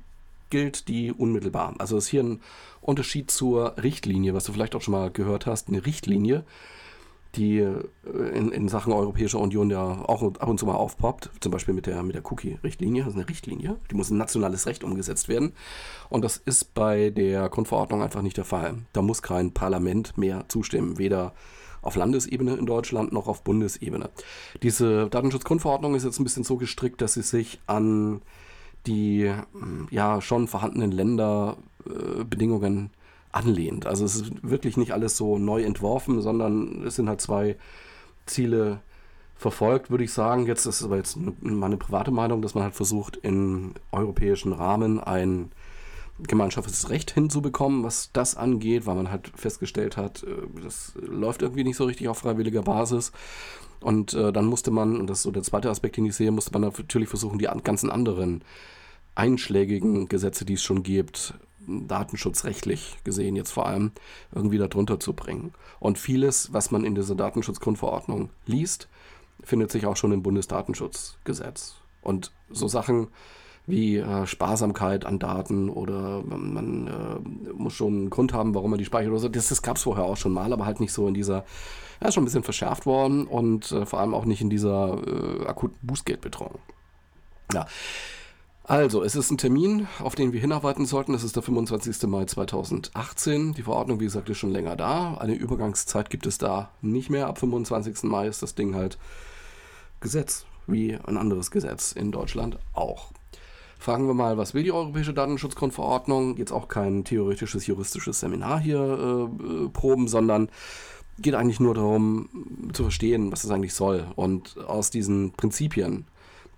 gilt 0.51 0.89
die 0.89 1.13
unmittelbar. 1.13 1.75
Also 1.79 1.97
ist 1.97 2.09
hier 2.09 2.23
ein 2.23 2.41
Unterschied 2.81 3.31
zur 3.31 3.77
Richtlinie, 3.83 4.35
was 4.35 4.45
du 4.45 4.53
vielleicht 4.53 4.75
auch 4.75 4.83
schon 4.83 4.93
mal 4.93 5.11
gehört 5.11 5.47
hast. 5.47 5.69
Eine 5.69 5.85
Richtlinie 5.85 6.45
die 7.37 7.59
äh, 7.59 7.83
in, 8.33 8.51
in 8.53 8.69
Sachen 8.69 8.93
Europäischer 8.93 9.39
Union 9.39 9.71
ja 9.71 9.83
auch 10.07 10.23
ab 10.23 10.49
und 10.49 10.59
zu 10.59 10.67
mal 10.67 10.75
aufpoppt, 10.75 11.31
zum 11.41 11.53
Beispiel 11.53 11.75
mit 11.75 11.87
der, 11.87 12.03
mit 12.03 12.15
der 12.15 12.25
Cookie-Richtlinie, 12.31 13.05
das 13.05 13.13
ist 13.13 13.19
eine 13.19 13.29
Richtlinie, 13.29 13.77
die 13.91 13.95
muss 13.95 14.11
in 14.11 14.17
nationales 14.17 14.67
Recht 14.67 14.85
umgesetzt 14.85 15.29
werden. 15.29 15.53
Und 16.09 16.25
das 16.25 16.37
ist 16.37 16.75
bei 16.75 17.11
der 17.11 17.49
Grundverordnung 17.49 18.03
einfach 18.03 18.23
nicht 18.23 18.37
der 18.37 18.45
Fall. 18.45 18.75
Da 18.93 19.03
muss 19.03 19.23
kein 19.23 19.53
Parlament 19.53 20.17
mehr 20.19 20.45
zustimmen, 20.49 20.99
weder 20.99 21.33
auf 21.83 21.97
Landesebene 21.97 22.55
in 22.55 22.67
Deutschland 22.67 23.13
noch 23.13 23.29
auf 23.29 23.43
Bundesebene. 23.43 24.11
Diese 24.63 25.09
Datenschutzgrundverordnung 25.09 25.95
ist 25.95 26.05
jetzt 26.05 26.19
ein 26.19 26.25
bisschen 26.25 26.45
so 26.45 26.57
gestrickt, 26.57 27.03
dass 27.03 27.15
sie 27.15 27.23
sich 27.23 27.61
an 27.67 28.23
die 28.87 29.33
ja 29.91 30.21
schon 30.21 30.47
vorhandenen 30.47 30.93
Länderbedingungen 30.93 32.87
äh, 32.87 32.91
anlehnt. 33.35 33.87
Also 33.87 34.05
es 34.05 34.17
ist 34.17 34.33
wirklich 34.43 34.77
nicht 34.77 34.93
alles 34.93 35.17
so 35.17 35.39
neu 35.39 35.63
entworfen, 35.63 36.23
sondern 36.23 36.85
es 36.87 36.97
sind 36.97 37.09
halt 37.09 37.21
zwei 37.21 37.57
Ziele 38.27 38.81
verfolgt, 39.35 39.91
würde 39.91 40.05
ich 40.05 40.13
sagen. 40.13 40.47
Jetzt 40.47 40.67
ist 40.67 40.83
aber 40.83 40.97
jetzt 40.97 41.19
meine 41.41 41.77
private 41.77 42.11
Meinung, 42.11 42.43
dass 42.43 42.55
man 42.55 42.65
halt 42.65 42.75
versucht, 42.75 43.17
im 43.17 43.75
europäischen 43.93 44.53
Rahmen 44.53 45.01
ein 45.01 45.51
gemeinschaftliches 46.21 46.91
Recht 46.91 47.11
hinzubekommen, 47.11 47.83
was 47.83 48.11
das 48.13 48.37
angeht, 48.37 48.87
weil 48.87 48.95
man 48.95 49.11
halt 49.11 49.33
festgestellt 49.35 49.97
hat, 49.97 50.23
äh, 50.23 50.63
das 50.63 50.95
läuft 50.97 51.43
irgendwie 51.43 51.65
nicht 51.65 51.77
so 51.77 51.85
richtig 51.85 52.09
auf 52.09 52.19
freiwilliger 52.19 52.63
Basis. 52.63 53.11
Und 53.81 54.15
äh, 54.15 54.33
dann 54.33 54.47
musste 54.47 54.71
man, 54.71 55.01
und 55.01 55.11
das 55.11 55.19
ist 55.19 55.23
so 55.25 55.33
der 55.33 55.43
zweite 55.43 55.71
Aspekt, 55.71 55.97
den 55.97 56.07
ich 56.07 56.15
sehe, 56.15 56.31
musste 56.31 56.53
man 56.53 56.63
natürlich 56.63 57.09
versuchen, 57.09 57.39
die 57.39 57.49
ganzen 57.65 57.91
anderen 57.91 58.45
einschlägigen 59.17 60.09
Gesetze, 60.09 60.45
die 60.45 60.55
es 60.55 60.63
schon 60.63 60.83
gibt, 60.83 61.35
datenschutzrechtlich 61.67 62.99
gesehen 63.05 63.37
jetzt 63.37 63.53
vor 63.53 63.67
allem 63.67 63.93
irgendwie 64.33 64.59
darunter 64.59 65.01
zu 65.01 65.13
bringen. 65.13 65.53
Und 65.81 65.99
vieles, 65.99 66.53
was 66.53 66.71
man 66.71 66.85
in 66.85 66.95
dieser 66.95 67.15
Datenschutzgrundverordnung 67.15 68.31
liest, 68.47 68.89
findet 69.43 69.71
sich 69.71 69.87
auch 69.87 69.97
schon 69.97 70.13
im 70.13 70.23
Bundesdatenschutzgesetz. 70.23 71.77
Und 72.03 72.33
so 72.51 72.69
Sachen 72.69 73.09
wie 73.67 73.97
äh, 73.97 74.27
Sparsamkeit 74.27 75.07
an 75.07 75.19
Daten 75.19 75.71
oder 75.71 76.23
man 76.23 76.87
äh, 76.87 77.53
muss 77.53 77.73
schon 77.73 77.95
einen 77.95 78.11
Grund 78.11 78.35
haben, 78.35 78.55
warum 78.55 78.71
man 78.71 78.79
die 78.79 78.85
speichert 78.85 79.11
oder 79.11 79.21
so, 79.21 79.29
das, 79.29 79.49
das 79.49 79.63
gab 79.63 79.77
es 79.77 79.85
vorher 79.85 80.05
auch 80.05 80.17
schon 80.17 80.33
mal, 80.33 80.53
aber 80.53 80.67
halt 80.67 80.81
nicht 80.81 80.93
so 80.93 81.09
in 81.09 81.15
dieser, 81.15 81.45
ja, 82.03 82.13
schon 82.13 82.23
ein 82.23 82.27
bisschen 82.27 82.43
verschärft 82.43 82.85
worden 82.85 83.27
und 83.27 83.73
äh, 83.73 83.87
vor 83.87 84.01
allem 84.01 84.13
auch 84.13 84.27
nicht 84.27 84.43
in 84.43 84.51
dieser 84.51 84.99
äh, 85.07 85.47
akuten 85.47 85.79
Bußgeldbetreuung. 85.83 86.59
Ja, 87.55 87.67
also, 88.67 89.03
es 89.03 89.15
ist 89.15 89.31
ein 89.31 89.37
Termin, 89.37 89.89
auf 89.99 90.15
den 90.15 90.33
wir 90.33 90.41
hinarbeiten 90.41 90.87
sollten. 90.87 91.13
Es 91.13 91.23
ist 91.23 91.37
der 91.37 91.43
25. 91.43 92.09
Mai 92.09 92.25
2018. 92.25 93.53
Die 93.53 93.63
Verordnung, 93.63 94.01
wie 94.01 94.05
gesagt, 94.05 94.31
ist 94.31 94.39
schon 94.39 94.53
länger 94.53 94.75
da. 94.75 95.19
Eine 95.19 95.35
Übergangszeit 95.35 96.09
gibt 96.09 96.27
es 96.27 96.39
da 96.39 96.71
nicht 96.81 97.11
mehr. 97.11 97.27
Ab 97.27 97.39
25. 97.39 98.05
Mai 98.05 98.27
ist 98.27 98.43
das 98.43 98.55
Ding 98.55 98.75
halt 98.75 98.97
Gesetz, 100.01 100.47
wie 100.67 100.95
ein 100.95 101.19
anderes 101.19 101.51
Gesetz 101.51 101.93
in 101.93 102.11
Deutschland 102.11 102.59
auch. 102.73 103.11
Fragen 103.79 104.07
wir 104.07 104.15
mal, 104.15 104.39
was 104.39 104.55
will 104.55 104.63
die 104.63 104.73
Europäische 104.73 105.13
Datenschutzgrundverordnung? 105.13 106.39
Jetzt 106.39 106.53
auch 106.53 106.69
kein 106.69 107.05
theoretisches, 107.05 107.67
juristisches 107.67 108.21
Seminar 108.21 108.61
hier 108.61 108.81
äh, 108.81 109.69
proben, 109.69 110.09
sondern 110.09 110.49
geht 111.19 111.35
eigentlich 111.35 111.61
nur 111.61 111.75
darum 111.75 112.71
zu 112.73 112.85
verstehen, 112.85 113.31
was 113.31 113.45
es 113.45 113.51
eigentlich 113.51 113.75
soll. 113.75 114.07
Und 114.17 114.57
aus 114.67 114.89
diesen 114.89 115.33
Prinzipien 115.33 116.07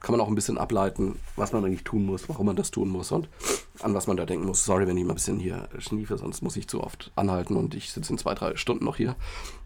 kann 0.01 0.13
man 0.13 0.21
auch 0.21 0.29
ein 0.29 0.35
bisschen 0.35 0.59
ableiten, 0.59 1.19
was 1.37 1.53
man 1.53 1.65
eigentlich 1.65 1.85
tun 1.85 2.05
muss, 2.05 2.29
warum 2.29 2.47
man 2.47 2.57
das 2.57 2.71
tun 2.71 2.89
muss 2.89 3.13
und 3.13 3.29
an 3.81 3.95
was 3.95 4.07
man 4.07 4.17
da 4.17 4.25
denken 4.25 4.47
muss. 4.47 4.65
Sorry, 4.65 4.87
wenn 4.87 4.97
ich 4.97 5.05
mal 5.05 5.13
ein 5.13 5.17
bisschen 5.17 5.39
hier 5.39 5.69
schniefe, 5.79 6.19
sonst 6.19 6.43
muss 6.43 6.57
ich 6.57 6.69
zu 6.69 6.83
oft 6.83 7.13
anhalten 7.17 7.57
und 7.57 7.75
ich 7.75 7.93
sitze 7.93 8.13
in 8.13 8.19
zwei, 8.19 8.35
drei 8.35 8.57
Stunden 8.57 8.85
noch 8.85 8.97
hier. 8.97 9.17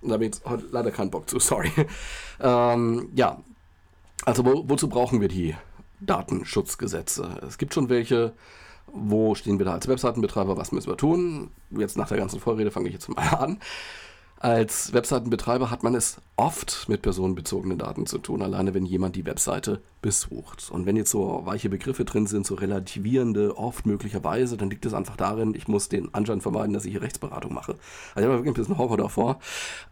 Und 0.00 0.08
da 0.08 0.14
habe 0.14 0.25
ich 0.25 0.34
jetzt 0.34 0.44
heute 0.46 0.66
leider 0.70 0.90
keinen 0.90 1.10
Bock 1.10 1.28
zu, 1.28 1.38
sorry. 1.40 1.70
Ähm, 2.40 3.08
ja, 3.14 3.40
also 4.25 4.44
wo, 4.44 4.68
wozu 4.68 4.88
brauchen 4.88 5.20
wir 5.20 5.28
die 5.28 5.54
Datenschutzgesetze? 6.00 7.40
Es 7.46 7.58
gibt 7.58 7.75
schon 7.75 7.88
welche. 7.88 8.32
Wo 8.92 9.37
stehen 9.37 9.58
wir 9.58 9.66
da 9.66 9.75
als 9.75 9.87
Webseitenbetreiber? 9.87 10.56
Was 10.56 10.72
müssen 10.72 10.88
wir 10.88 10.96
tun? 10.96 11.50
Jetzt 11.70 11.96
nach 11.96 12.08
der 12.08 12.18
ganzen 12.18 12.40
Vorrede 12.40 12.72
fange 12.72 12.88
ich 12.88 12.94
jetzt 12.94 13.08
mal 13.08 13.28
an. 13.38 13.60
Als 14.42 14.94
Webseitenbetreiber 14.94 15.70
hat 15.70 15.82
man 15.82 15.94
es 15.94 16.16
oft 16.37 16.88
mit 16.88 17.02
personenbezogenen 17.02 17.76
Daten 17.76 18.06
zu 18.06 18.16
tun, 18.16 18.40
alleine 18.40 18.73
wenn 18.73 18.87
jemand 18.87 19.14
die 19.14 19.26
Webseite 19.26 19.82
besucht. 20.00 20.70
Und 20.70 20.87
wenn 20.87 20.97
jetzt 20.97 21.11
so 21.11 21.42
weiche 21.44 21.68
Begriffe 21.68 22.06
drin 22.06 22.26
sind, 22.26 22.47
so 22.47 22.54
relativierende, 22.54 23.59
oft 23.59 23.85
möglicherweise, 23.85 24.56
dann 24.56 24.70
liegt 24.70 24.87
es 24.87 24.94
einfach 24.94 25.16
darin, 25.16 25.54
ich 25.54 25.68
muss 25.68 25.90
den 25.90 26.14
Anschein 26.14 26.40
vermeiden, 26.40 26.73
dass 26.73 26.87
ich 26.87 26.92
hier 26.92 27.02
Rechtsberatung 27.02 27.52
mache. 27.52 27.73
Also 28.14 28.20
ich 28.20 28.25
habe 28.25 28.38
wirklich 28.38 28.52
ein 28.52 28.54
bisschen 28.54 28.78
Horror 28.78 28.97
davor. 28.97 29.40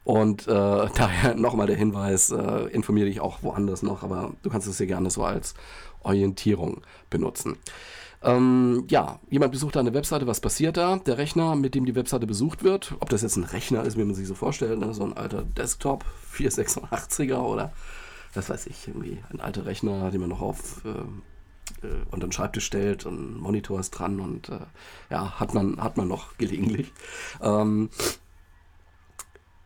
Und 0.05 0.49
äh, 0.49 0.51
daher 0.95 1.35
nochmal 1.35 1.67
der 1.67 1.77
Hinweis, 1.77 2.31
äh, 2.31 2.69
informiere 2.71 3.09
dich 3.09 3.21
auch 3.21 3.43
woanders 3.43 3.83
noch, 3.83 4.03
aber 4.03 4.33
du 4.43 4.49
kannst 4.49 4.67
es 4.67 4.79
hier 4.79 4.87
gerne 4.87 5.11
so 5.11 5.25
als 5.25 5.53
Orientierung 6.03 6.81
benutzen. 7.11 7.59
Ähm, 8.23 8.85
ja, 8.89 9.21
jemand 9.31 9.53
besucht 9.53 9.77
eine 9.77 9.95
Webseite, 9.95 10.27
was 10.27 10.41
passiert 10.41 10.77
da? 10.77 10.97
Der 10.97 11.19
Rechner, 11.19 11.55
mit 11.55 11.75
dem 11.75 11.87
die 11.87 11.95
Webseite 11.95 12.27
besucht 12.27 12.65
wird, 12.65 12.95
ob 13.01 13.11
das 13.11 13.23
jetzt 13.23 13.37
ein 13.37 13.45
Rechner 13.45 13.85
ist, 13.85 13.97
wie 13.97 14.05
man 14.05 14.15
sich 14.15 14.27
so 14.27 14.35
vorstellt, 14.35 14.81
ne? 14.81 14.93
so 14.93 15.05
ein 15.05 15.17
alter 15.17 15.43
Desktop, 15.43 16.05
486er 16.35 17.39
oder 17.39 17.73
was 18.35 18.51
weiß 18.51 18.67
ich, 18.67 18.89
irgendwie 18.89 19.19
ein 19.33 19.41
alter 19.41 19.67
Rechner, 19.67 20.11
den 20.11 20.21
man 20.21 20.31
noch 20.31 20.41
auf 20.41 20.85
äh, 20.85 21.87
äh, 21.87 21.91
unter 22.11 22.27
den 22.27 22.33
Schreibtisch 22.33 22.67
stellt 22.67 23.07
und 23.07 23.39
Monitor 23.39 23.79
ist 23.81 23.91
dran 23.91 24.21
und 24.21 24.49
äh, 24.49 24.59
ja, 25.11 25.39
hat 25.39 25.55
man, 25.55 25.83
hat 25.83 25.97
man 25.97 26.09
noch 26.09 26.37
gelegentlich. 26.39 26.93
Ähm, 27.41 27.91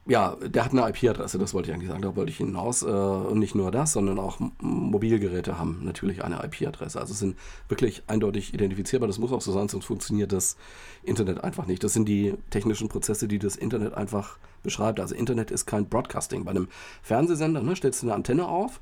ja, 0.04 0.36
der 0.44 0.64
hat 0.64 0.72
eine 0.72 0.88
IP-Adresse, 0.88 1.38
das 1.38 1.54
wollte 1.54 1.70
ich 1.70 1.74
eigentlich 1.74 1.88
sagen, 1.88 2.02
da 2.02 2.16
wollte 2.16 2.30
ich 2.30 2.38
hinaus. 2.38 2.82
Äh, 2.82 2.86
und 2.86 3.38
nicht 3.38 3.54
nur 3.54 3.70
das, 3.70 3.92
sondern 3.92 4.18
auch 4.18 4.40
Mobilgeräte 4.60 5.58
haben 5.58 5.80
natürlich 5.84 6.24
eine 6.24 6.42
IP-Adresse. 6.42 7.00
Also 7.00 7.14
sind 7.14 7.36
wirklich 7.68 8.02
eindeutig 8.08 8.52
identifizierbar. 8.52 9.06
Das 9.06 9.18
muss 9.18 9.30
auch 9.32 9.40
so 9.40 9.52
sein, 9.52 9.68
sonst 9.68 9.84
funktioniert 9.84 10.32
das 10.32 10.56
Internet 11.04 11.44
einfach 11.44 11.66
nicht. 11.66 11.84
Das 11.84 11.92
sind 11.92 12.08
die 12.08 12.34
technischen 12.50 12.88
Prozesse, 12.88 13.28
die 13.28 13.38
das 13.38 13.54
Internet 13.54 13.94
einfach 13.94 14.38
beschreibt. 14.64 14.98
Also 14.98 15.14
Internet 15.14 15.52
ist 15.52 15.66
kein 15.66 15.88
Broadcasting. 15.88 16.44
Bei 16.44 16.50
einem 16.50 16.68
Fernsehsender 17.02 17.62
ne, 17.62 17.76
stellst 17.76 18.02
du 18.02 18.06
eine 18.06 18.14
Antenne 18.14 18.48
auf 18.48 18.80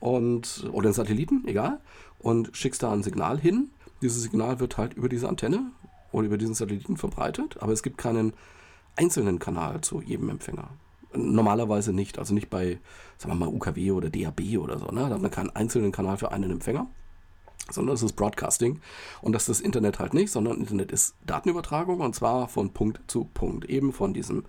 und 0.00 0.68
oder 0.72 0.86
einen 0.86 0.94
Satelliten, 0.94 1.46
egal, 1.46 1.78
und 2.18 2.50
schickst 2.56 2.82
da 2.82 2.92
ein 2.92 3.04
Signal 3.04 3.38
hin. 3.38 3.70
Dieses 4.00 4.22
Signal 4.22 4.58
wird 4.58 4.76
halt 4.76 4.94
über 4.94 5.08
diese 5.08 5.28
Antenne 5.28 5.70
oder 6.10 6.26
über 6.26 6.36
diesen 6.38 6.54
Satelliten 6.54 6.96
verbreitet, 6.96 7.58
aber 7.60 7.72
es 7.72 7.84
gibt 7.84 7.96
keinen 7.96 8.32
einzelnen 8.96 9.38
Kanal 9.38 9.80
zu 9.80 10.00
jedem 10.00 10.28
Empfänger. 10.28 10.68
Normalerweise 11.14 11.92
nicht, 11.92 12.18
also 12.18 12.32
nicht 12.32 12.48
bei, 12.48 12.78
sagen 13.18 13.32
wir 13.32 13.46
mal, 13.46 13.48
UKW 13.48 13.90
oder 13.92 14.10
DAB 14.10 14.58
oder 14.58 14.78
so. 14.78 14.86
Ne? 14.86 15.08
Da 15.08 15.14
hat 15.14 15.22
man 15.22 15.30
keinen 15.30 15.50
einzelnen 15.50 15.92
Kanal 15.92 16.16
für 16.16 16.32
einen 16.32 16.50
Empfänger, 16.50 16.86
sondern 17.70 17.94
es 17.94 18.02
ist 18.02 18.14
Broadcasting. 18.14 18.80
Und 19.20 19.32
das 19.32 19.42
ist 19.42 19.48
das 19.48 19.60
Internet 19.60 19.98
halt 19.98 20.14
nicht, 20.14 20.30
sondern 20.30 20.58
Internet 20.58 20.90
ist 20.90 21.14
Datenübertragung 21.26 22.00
und 22.00 22.14
zwar 22.14 22.48
von 22.48 22.72
Punkt 22.72 23.00
zu 23.08 23.24
Punkt. 23.34 23.66
Eben 23.66 23.92
von 23.92 24.14
diesem 24.14 24.44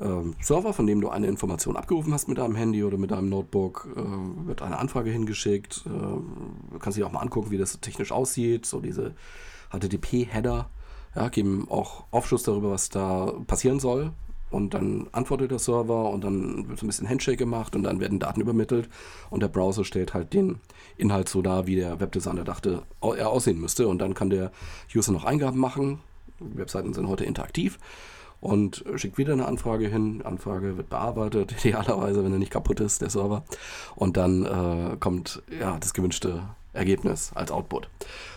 ähm, 0.00 0.34
Server, 0.40 0.72
von 0.72 0.86
dem 0.86 1.00
du 1.00 1.08
eine 1.08 1.26
Information 1.26 1.76
abgerufen 1.76 2.12
hast 2.14 2.28
mit 2.28 2.38
deinem 2.38 2.54
Handy 2.54 2.84
oder 2.84 2.98
mit 2.98 3.10
deinem 3.10 3.28
Notebook, 3.28 3.88
äh, 3.96 4.46
wird 4.46 4.62
eine 4.62 4.78
Anfrage 4.78 5.10
hingeschickt. 5.10 5.84
Äh, 5.86 6.78
kannst 6.78 6.98
dir 6.98 7.06
auch 7.06 7.12
mal 7.12 7.20
angucken, 7.20 7.50
wie 7.50 7.58
das 7.58 7.78
technisch 7.80 8.12
aussieht. 8.12 8.64
So 8.66 8.80
diese 8.80 9.14
HTTP-Header, 9.70 10.70
ja, 11.14 11.28
geben 11.28 11.66
auch 11.70 12.04
Aufschluss 12.10 12.42
darüber, 12.42 12.70
was 12.70 12.88
da 12.88 13.32
passieren 13.46 13.80
soll. 13.80 14.12
Und 14.50 14.72
dann 14.72 15.08
antwortet 15.12 15.50
der 15.50 15.58
Server 15.58 16.08
und 16.08 16.24
dann 16.24 16.68
wird 16.68 16.82
ein 16.82 16.86
bisschen 16.86 17.08
Handshake 17.08 17.36
gemacht 17.36 17.76
und 17.76 17.82
dann 17.82 18.00
werden 18.00 18.18
Daten 18.18 18.40
übermittelt 18.40 18.88
und 19.28 19.42
der 19.42 19.48
Browser 19.48 19.84
stellt 19.84 20.14
halt 20.14 20.32
den 20.32 20.60
Inhalt 20.96 21.28
so 21.28 21.42
dar, 21.42 21.66
wie 21.66 21.76
der 21.76 22.00
Webdesigner 22.00 22.44
dachte, 22.44 22.82
er 23.02 23.28
aussehen 23.28 23.60
müsste. 23.60 23.88
Und 23.88 23.98
dann 23.98 24.14
kann 24.14 24.30
der 24.30 24.50
User 24.94 25.12
noch 25.12 25.24
Eingaben 25.24 25.60
machen. 25.60 26.00
Webseiten 26.40 26.94
sind 26.94 27.08
heute 27.08 27.24
interaktiv 27.24 27.78
und 28.40 28.84
schickt 28.96 29.18
wieder 29.18 29.32
eine 29.32 29.46
Anfrage 29.46 29.88
hin. 29.88 30.22
Anfrage 30.24 30.76
wird 30.76 30.88
bearbeitet, 30.88 31.52
idealerweise, 31.64 32.24
wenn 32.24 32.32
er 32.32 32.38
nicht 32.38 32.52
kaputt 32.52 32.80
ist, 32.80 33.02
der 33.02 33.10
Server. 33.10 33.44
Und 33.96 34.16
dann 34.16 34.44
äh, 34.44 34.96
kommt 34.98 35.42
ja 35.60 35.76
das 35.78 35.94
gewünschte 35.94 36.42
Ergebnis 36.72 37.32
als 37.34 37.50
Output. 37.50 37.88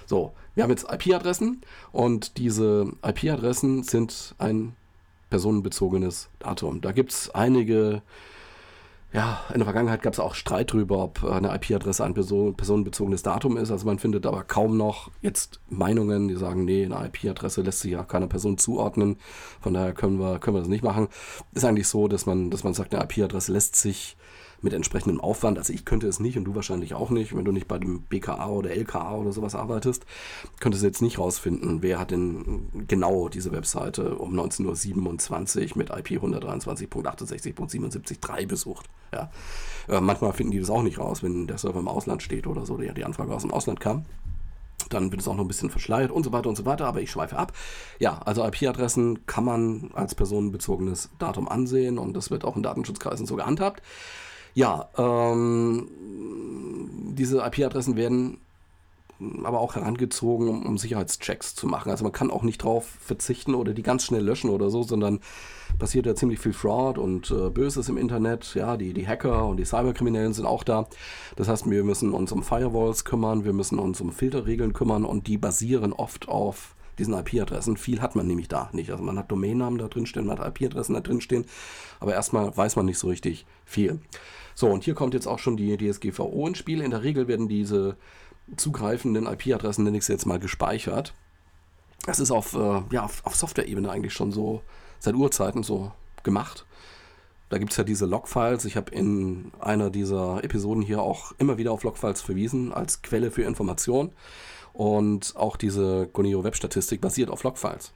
So, 0.05 0.33
wir 0.55 0.63
haben 0.63 0.71
jetzt 0.71 0.87
IP-Adressen 0.91 1.61
und 1.91 2.37
diese 2.37 2.91
IP-Adressen 3.03 3.83
sind 3.83 4.35
ein 4.37 4.75
personenbezogenes 5.29 6.29
Datum. 6.39 6.81
Da 6.81 6.91
gibt 6.91 7.11
es 7.11 7.29
einige, 7.29 8.01
ja, 9.13 9.41
in 9.49 9.59
der 9.59 9.65
Vergangenheit 9.65 10.01
gab 10.01 10.13
es 10.13 10.19
auch 10.19 10.35
Streit 10.35 10.71
darüber, 10.71 11.03
ob 11.03 11.23
eine 11.23 11.55
IP-Adresse 11.55 12.03
ein 12.03 12.13
Person, 12.13 12.55
personenbezogenes 12.55 13.23
Datum 13.23 13.57
ist. 13.57 13.71
Also 13.71 13.85
man 13.85 13.97
findet 13.97 14.25
aber 14.25 14.43
kaum 14.43 14.77
noch 14.77 15.09
jetzt 15.21 15.59
Meinungen, 15.69 16.27
die 16.27 16.35
sagen, 16.35 16.65
nee, 16.65 16.85
eine 16.85 17.07
IP-Adresse 17.07 17.61
lässt 17.61 17.79
sich 17.79 17.91
ja 17.91 18.03
keiner 18.03 18.27
Person 18.27 18.57
zuordnen. 18.57 19.17
Von 19.61 19.73
daher 19.73 19.93
können 19.93 20.19
wir, 20.19 20.39
können 20.39 20.57
wir 20.57 20.61
das 20.61 20.69
nicht 20.69 20.83
machen. 20.83 21.07
Ist 21.53 21.65
eigentlich 21.65 21.87
so, 21.87 22.07
dass 22.07 22.25
man, 22.25 22.51
dass 22.51 22.63
man 22.63 22.73
sagt, 22.73 22.93
eine 22.93 23.05
IP-Adresse 23.05 23.53
lässt 23.53 23.77
sich 23.77 24.17
mit 24.61 24.73
entsprechendem 24.73 25.21
Aufwand. 25.21 25.57
Also 25.57 25.73
ich 25.73 25.85
könnte 25.85 26.07
es 26.07 26.19
nicht 26.19 26.37
und 26.37 26.43
du 26.45 26.53
wahrscheinlich 26.55 26.93
auch 26.93 27.09
nicht, 27.09 27.35
wenn 27.35 27.45
du 27.45 27.51
nicht 27.51 27.67
bei 27.67 27.79
dem 27.79 28.03
BKA 28.03 28.47
oder 28.47 28.69
LKA 28.71 29.15
oder 29.15 29.31
sowas 29.31 29.55
arbeitest, 29.55 30.05
könntest 30.59 30.83
du 30.83 30.87
jetzt 30.87 31.01
nicht 31.01 31.17
rausfinden, 31.19 31.81
wer 31.81 31.99
hat 31.99 32.11
denn 32.11 32.85
genau 32.87 33.29
diese 33.29 33.51
Webseite 33.51 34.15
um 34.15 34.37
19.27 34.37 35.71
Uhr 35.71 35.77
mit 35.77 35.89
IP 35.89 36.21
123.68.77.3 36.21 38.47
besucht. 38.47 38.89
Ja. 39.13 39.31
Äh, 39.89 40.01
manchmal 40.01 40.33
finden 40.33 40.51
die 40.51 40.59
das 40.59 40.69
auch 40.69 40.83
nicht 40.83 40.99
raus, 40.99 41.23
wenn 41.23 41.47
der 41.47 41.57
Server 41.57 41.79
im 41.79 41.87
Ausland 41.87 42.21
steht 42.21 42.45
oder 42.47 42.65
so, 42.65 42.77
der 42.77 42.93
die 42.93 43.05
Anfrage 43.05 43.33
aus 43.33 43.41
dem 43.41 43.51
Ausland 43.51 43.79
kam 43.79 44.05
dann 44.93 45.11
wird 45.11 45.21
es 45.21 45.27
auch 45.27 45.35
noch 45.35 45.43
ein 45.43 45.47
bisschen 45.47 45.69
verschleiert 45.69 46.11
und 46.11 46.23
so 46.23 46.31
weiter 46.31 46.49
und 46.49 46.55
so 46.55 46.65
weiter, 46.65 46.85
aber 46.85 47.01
ich 47.01 47.11
schweife 47.11 47.37
ab. 47.37 47.53
Ja, 47.99 48.19
also 48.25 48.45
IP-Adressen 48.45 49.25
kann 49.25 49.45
man 49.45 49.91
als 49.93 50.15
personenbezogenes 50.15 51.09
Datum 51.19 51.47
ansehen 51.47 51.97
und 51.97 52.13
das 52.13 52.31
wird 52.31 52.43
auch 52.43 52.55
in 52.55 52.63
Datenschutzkreisen 52.63 53.25
so 53.25 53.35
gehandhabt. 53.35 53.81
Ja, 54.53 54.89
ähm, 54.97 55.87
diese 57.15 57.39
IP-Adressen 57.39 57.95
werden 57.95 58.37
aber 59.43 59.59
auch 59.59 59.75
herangezogen, 59.75 60.47
um, 60.47 60.65
um, 60.65 60.77
Sicherheitschecks 60.77 61.55
zu 61.55 61.67
machen. 61.67 61.91
Also 61.91 62.03
man 62.03 62.11
kann 62.11 62.31
auch 62.31 62.43
nicht 62.43 62.63
drauf 62.63 62.87
verzichten 62.99 63.53
oder 63.53 63.73
die 63.73 63.83
ganz 63.83 64.03
schnell 64.03 64.23
löschen 64.23 64.49
oder 64.49 64.69
so, 64.69 64.83
sondern 64.83 65.19
passiert 65.77 66.05
ja 66.05 66.15
ziemlich 66.15 66.39
viel 66.39 66.53
Fraud 66.53 66.97
und 66.97 67.31
äh, 67.31 67.49
Böses 67.49 67.87
im 67.89 67.97
Internet. 67.97 68.55
Ja, 68.55 68.77
die, 68.77 68.93
die 68.93 69.07
Hacker 69.07 69.45
und 69.45 69.57
die 69.57 69.65
Cyberkriminellen 69.65 70.33
sind 70.33 70.45
auch 70.45 70.63
da. 70.63 70.87
Das 71.35 71.47
heißt, 71.47 71.69
wir 71.69 71.83
müssen 71.83 72.13
uns 72.13 72.31
um 72.31 72.43
Firewalls 72.43 73.05
kümmern, 73.05 73.45
wir 73.45 73.53
müssen 73.53 73.79
uns 73.79 74.01
um 74.01 74.11
Filterregeln 74.11 74.73
kümmern 74.73 75.05
und 75.05 75.27
die 75.27 75.37
basieren 75.37 75.93
oft 75.93 76.27
auf 76.27 76.75
diesen 76.97 77.13
IP-Adressen. 77.13 77.77
Viel 77.77 78.01
hat 78.01 78.15
man 78.15 78.27
nämlich 78.27 78.47
da 78.47 78.69
nicht. 78.73 78.91
Also 78.91 79.03
man 79.03 79.17
hat 79.17 79.31
Domainnamen 79.31 79.79
da 79.79 79.87
drin 79.87 80.05
stehen, 80.05 80.25
man 80.25 80.39
hat 80.39 80.61
IP-Adressen 80.61 80.93
da 80.93 81.01
drin 81.01 81.21
stehen, 81.21 81.45
aber 81.99 82.13
erstmal 82.13 82.55
weiß 82.55 82.75
man 82.75 82.85
nicht 82.85 82.99
so 82.99 83.07
richtig 83.07 83.45
viel. 83.65 83.99
So, 84.55 84.67
und 84.67 84.83
hier 84.83 84.93
kommt 84.93 85.13
jetzt 85.13 85.27
auch 85.27 85.39
schon 85.39 85.57
die 85.57 85.77
DSGVO 85.77 86.47
ins 86.47 86.57
Spiel. 86.57 86.81
In 86.81 86.91
der 86.91 87.03
Regel 87.03 87.27
werden 87.27 87.47
diese 87.47 87.95
zugreifenden 88.57 89.27
IP-Adressen, 89.27 89.83
nenne 89.83 89.97
ich 89.97 90.05
sie 90.05 90.13
jetzt 90.13 90.25
mal, 90.25 90.39
gespeichert. 90.39 91.13
Das 92.05 92.19
ist 92.19 92.31
auf, 92.31 92.53
äh, 92.53 92.81
ja, 92.91 93.03
auf, 93.03 93.25
auf 93.25 93.35
Software-Ebene 93.35 93.89
eigentlich 93.89 94.13
schon 94.13 94.31
so 94.31 94.61
seit 94.99 95.15
Urzeiten 95.15 95.63
so 95.63 95.91
gemacht. 96.23 96.65
Da 97.49 97.57
gibt 97.57 97.71
es 97.71 97.77
ja 97.77 97.83
diese 97.83 98.05
Logfiles. 98.05 98.65
Ich 98.65 98.77
habe 98.77 98.91
in 98.91 99.51
einer 99.59 99.89
dieser 99.89 100.43
Episoden 100.43 100.81
hier 100.81 101.01
auch 101.01 101.33
immer 101.37 101.57
wieder 101.57 101.71
auf 101.71 101.83
Logfiles 101.83 102.21
verwiesen 102.21 102.71
als 102.71 103.01
Quelle 103.01 103.29
für 103.29 103.43
Information. 103.43 104.13
Und 104.73 105.35
auch 105.35 105.57
diese 105.57 106.07
Gonio 106.13 106.43
Web-Statistik 106.43 107.01
basiert 107.01 107.29
auf 107.29 107.43
Logfiles. 107.43 107.91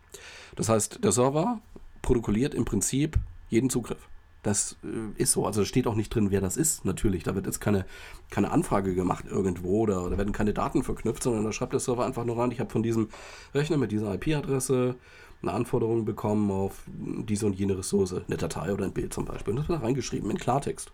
Das 0.55 0.67
heißt, 0.69 1.03
der 1.03 1.11
Server 1.11 1.61
protokolliert 2.01 2.53
im 2.53 2.65
Prinzip 2.65 3.17
jeden 3.49 3.69
Zugriff. 3.69 4.09
Das 4.45 4.77
äh, 4.83 5.19
ist 5.19 5.31
so. 5.31 5.47
Also 5.47 5.65
steht 5.65 5.87
auch 5.87 5.95
nicht 5.95 6.13
drin, 6.13 6.29
wer 6.29 6.39
das 6.39 6.55
ist, 6.55 6.85
natürlich. 6.85 7.23
Da 7.23 7.33
wird 7.33 7.47
jetzt 7.47 7.59
keine, 7.59 7.85
keine 8.29 8.51
Anfrage 8.51 8.93
gemacht 8.93 9.25
irgendwo 9.27 9.81
oder 9.81 10.07
da 10.07 10.17
werden 10.19 10.33
keine 10.33 10.53
Daten 10.53 10.83
verknüpft, 10.83 11.23
sondern 11.23 11.43
da 11.43 11.51
schreibt 11.51 11.73
der 11.73 11.79
Server 11.79 12.05
einfach 12.05 12.25
nur 12.25 12.37
rein, 12.37 12.51
ich 12.51 12.59
habe 12.59 12.69
von 12.69 12.83
diesem 12.83 13.09
Rechner 13.55 13.77
mit 13.77 13.91
dieser 13.91 14.13
IP-Adresse 14.13 14.95
eine 15.41 15.51
Anforderung 15.51 16.05
bekommen 16.05 16.51
auf 16.51 16.83
diese 16.87 17.47
und 17.47 17.53
jene 17.53 17.75
Ressource, 17.75 18.13
eine 18.13 18.37
Datei 18.37 18.71
oder 18.71 18.85
ein 18.85 18.93
Bild 18.93 19.15
zum 19.15 19.25
Beispiel. 19.25 19.51
Und 19.51 19.61
das 19.61 19.67
wird 19.67 19.81
da 19.81 19.83
reingeschrieben 19.83 20.29
in 20.29 20.37
Klartext. 20.37 20.91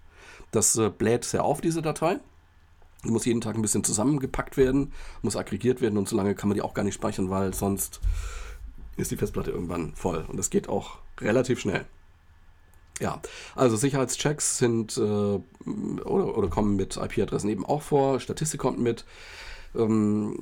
Das 0.51 0.77
äh, 0.77 0.89
bläht 0.89 1.25
sehr 1.25 1.43
auf, 1.43 1.60
diese 1.60 1.81
Datei. 1.81 2.20
Die 3.03 3.12
muss 3.12 3.25
jeden 3.25 3.41
Tag 3.41 3.55
ein 3.55 3.62
bisschen 3.62 3.84
zusammengepackt 3.84 4.55
werden, 4.55 4.93
muss 5.24 5.36
aggregiert 5.36 5.81
werden 5.81 5.98
und 5.98 6.08
so 6.08 6.15
lange 6.15 6.36
kann 6.36 6.48
man 6.48 6.55
die 6.55 6.62
auch 6.62 6.74
gar 6.74 6.84
nicht 6.84 6.93
speichern, 6.93 7.29
weil 7.29 7.53
sonst 7.53 8.00
ist 8.96 9.12
die 9.12 9.17
Festplatte 9.17 9.51
irgendwann 9.51 9.93
voll. 9.96 10.24
Und 10.29 10.38
das 10.38 10.50
geht 10.50 10.70
auch 10.70 11.00
relativ 11.20 11.60
schnell. 11.60 11.86
Ja, 13.01 13.20
also 13.55 13.75
Sicherheitschecks 13.75 14.60
sind 14.60 14.96
äh, 14.96 15.01
oder, 15.01 16.38
oder 16.38 16.48
kommen 16.50 16.75
mit 16.75 16.98
IP-Adressen 16.98 17.50
eben 17.50 17.65
auch 17.65 17.81
vor. 17.81 18.20
Statistik 18.20 18.60
kommt 18.60 18.79
mit 18.79 19.05
ähm, 19.75 20.38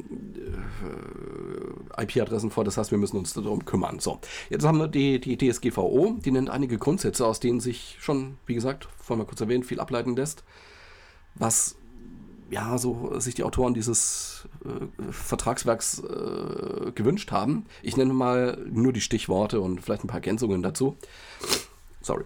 äh, 1.98 2.04
IP-Adressen 2.04 2.52
vor. 2.52 2.66
Das 2.66 2.78
heißt, 2.78 2.92
wir 2.92 2.98
müssen 2.98 3.16
uns 3.16 3.34
darum 3.34 3.64
kümmern. 3.64 4.00
So, 4.00 4.20
jetzt 4.50 4.66
haben 4.66 4.78
wir 4.78 4.90
die, 4.90 5.22
die 5.22 5.38
DSGVO. 5.38 6.18
Die 6.24 6.32
nennt 6.32 6.50
einige 6.50 6.78
Grundsätze, 6.78 7.26
aus 7.26 7.40
denen 7.40 7.62
sich 7.62 7.96
schon, 8.02 8.38
wie 8.46 8.56
gesagt, 8.56 8.90
vorhin 8.98 9.20
mal 9.24 9.28
kurz 9.28 9.40
erwähnt, 9.40 9.66
viel 9.66 9.80
ableiten 9.80 10.18
lässt. 10.18 10.44
Was 11.36 11.78
ja, 12.52 12.78
so 12.78 13.20
sich 13.20 13.36
die 13.36 13.44
Autoren 13.44 13.74
dieses 13.74 14.48
äh, 14.66 15.12
Vertragswerks 15.12 16.00
äh, 16.00 16.92
gewünscht 16.94 17.32
haben. 17.32 17.66
Ich 17.84 17.96
nenne 17.96 18.14
mal 18.14 18.58
nur 18.72 18.92
die 18.92 19.02
Stichworte 19.02 19.62
und 19.62 19.82
vielleicht 19.82 20.04
ein 20.04 20.08
paar 20.08 20.18
Ergänzungen 20.18 20.64
dazu. 20.64 20.98
Sorry. 22.02 22.26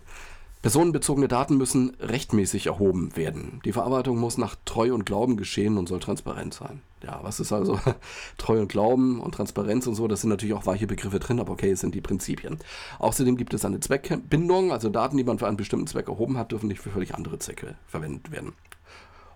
Personenbezogene 0.64 1.28
Daten 1.28 1.58
müssen 1.58 1.94
rechtmäßig 2.00 2.68
erhoben 2.68 3.18
werden. 3.18 3.60
Die 3.66 3.74
Verarbeitung 3.74 4.18
muss 4.18 4.38
nach 4.38 4.56
Treu 4.64 4.94
und 4.94 5.06
Glauben 5.06 5.36
geschehen 5.36 5.78
und 5.78 5.90
soll 5.90 6.00
transparent 6.00 6.54
sein. 6.54 6.82
Ja, 7.04 7.20
was 7.22 7.42
ist 7.42 7.52
also 7.52 7.78
Treu 8.38 8.62
und 8.62 8.70
Glauben 8.70 9.20
und 9.20 9.36
Transparenz 9.36 9.88
und 9.88 9.96
so? 9.96 10.08
Das 10.08 10.22
sind 10.22 10.30
natürlich 10.30 10.56
auch 10.56 10.66
weiche 10.66 10.88
Begriffe 10.88 11.20
drin, 11.20 11.42
aber 11.42 11.52
okay, 11.52 11.72
es 11.72 11.82
sind 11.82 11.94
die 11.96 12.00
Prinzipien. 12.00 12.60
Außerdem 13.00 13.36
gibt 13.36 13.54
es 13.54 13.66
eine 13.66 13.82
Zweckbindung, 13.82 14.72
also 14.72 14.88
Daten, 14.88 15.18
die 15.18 15.26
man 15.26 15.38
für 15.38 15.48
einen 15.48 15.58
bestimmten 15.58 15.88
Zweck 15.88 16.08
erhoben 16.08 16.38
hat, 16.38 16.54
dürfen 16.54 16.70
nicht 16.70 16.80
für 16.80 16.92
völlig 16.92 17.14
andere 17.14 17.40
Zwecke 17.40 17.76
verwendet 17.86 18.32
werden. 18.32 18.54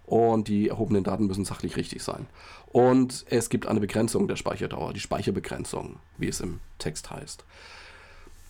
Und 0.05 0.47
die 0.47 0.69
erhobenen 0.69 1.03
Daten 1.03 1.27
müssen 1.27 1.43
sachlich 1.43 1.75
richtig 1.75 2.03
sein. 2.03 2.27
Und 2.67 3.25
es 3.29 3.49
gibt 3.49 3.67
eine 3.67 3.81
Begrenzung 3.81 4.29
der 4.29 4.37
Speicherdauer, 4.37 4.93
die 4.93 5.01
Speicherbegrenzung, 5.01 5.97
wie 6.17 6.29
es 6.29 6.39
im 6.39 6.61
Text 6.79 7.11
heißt. 7.11 7.43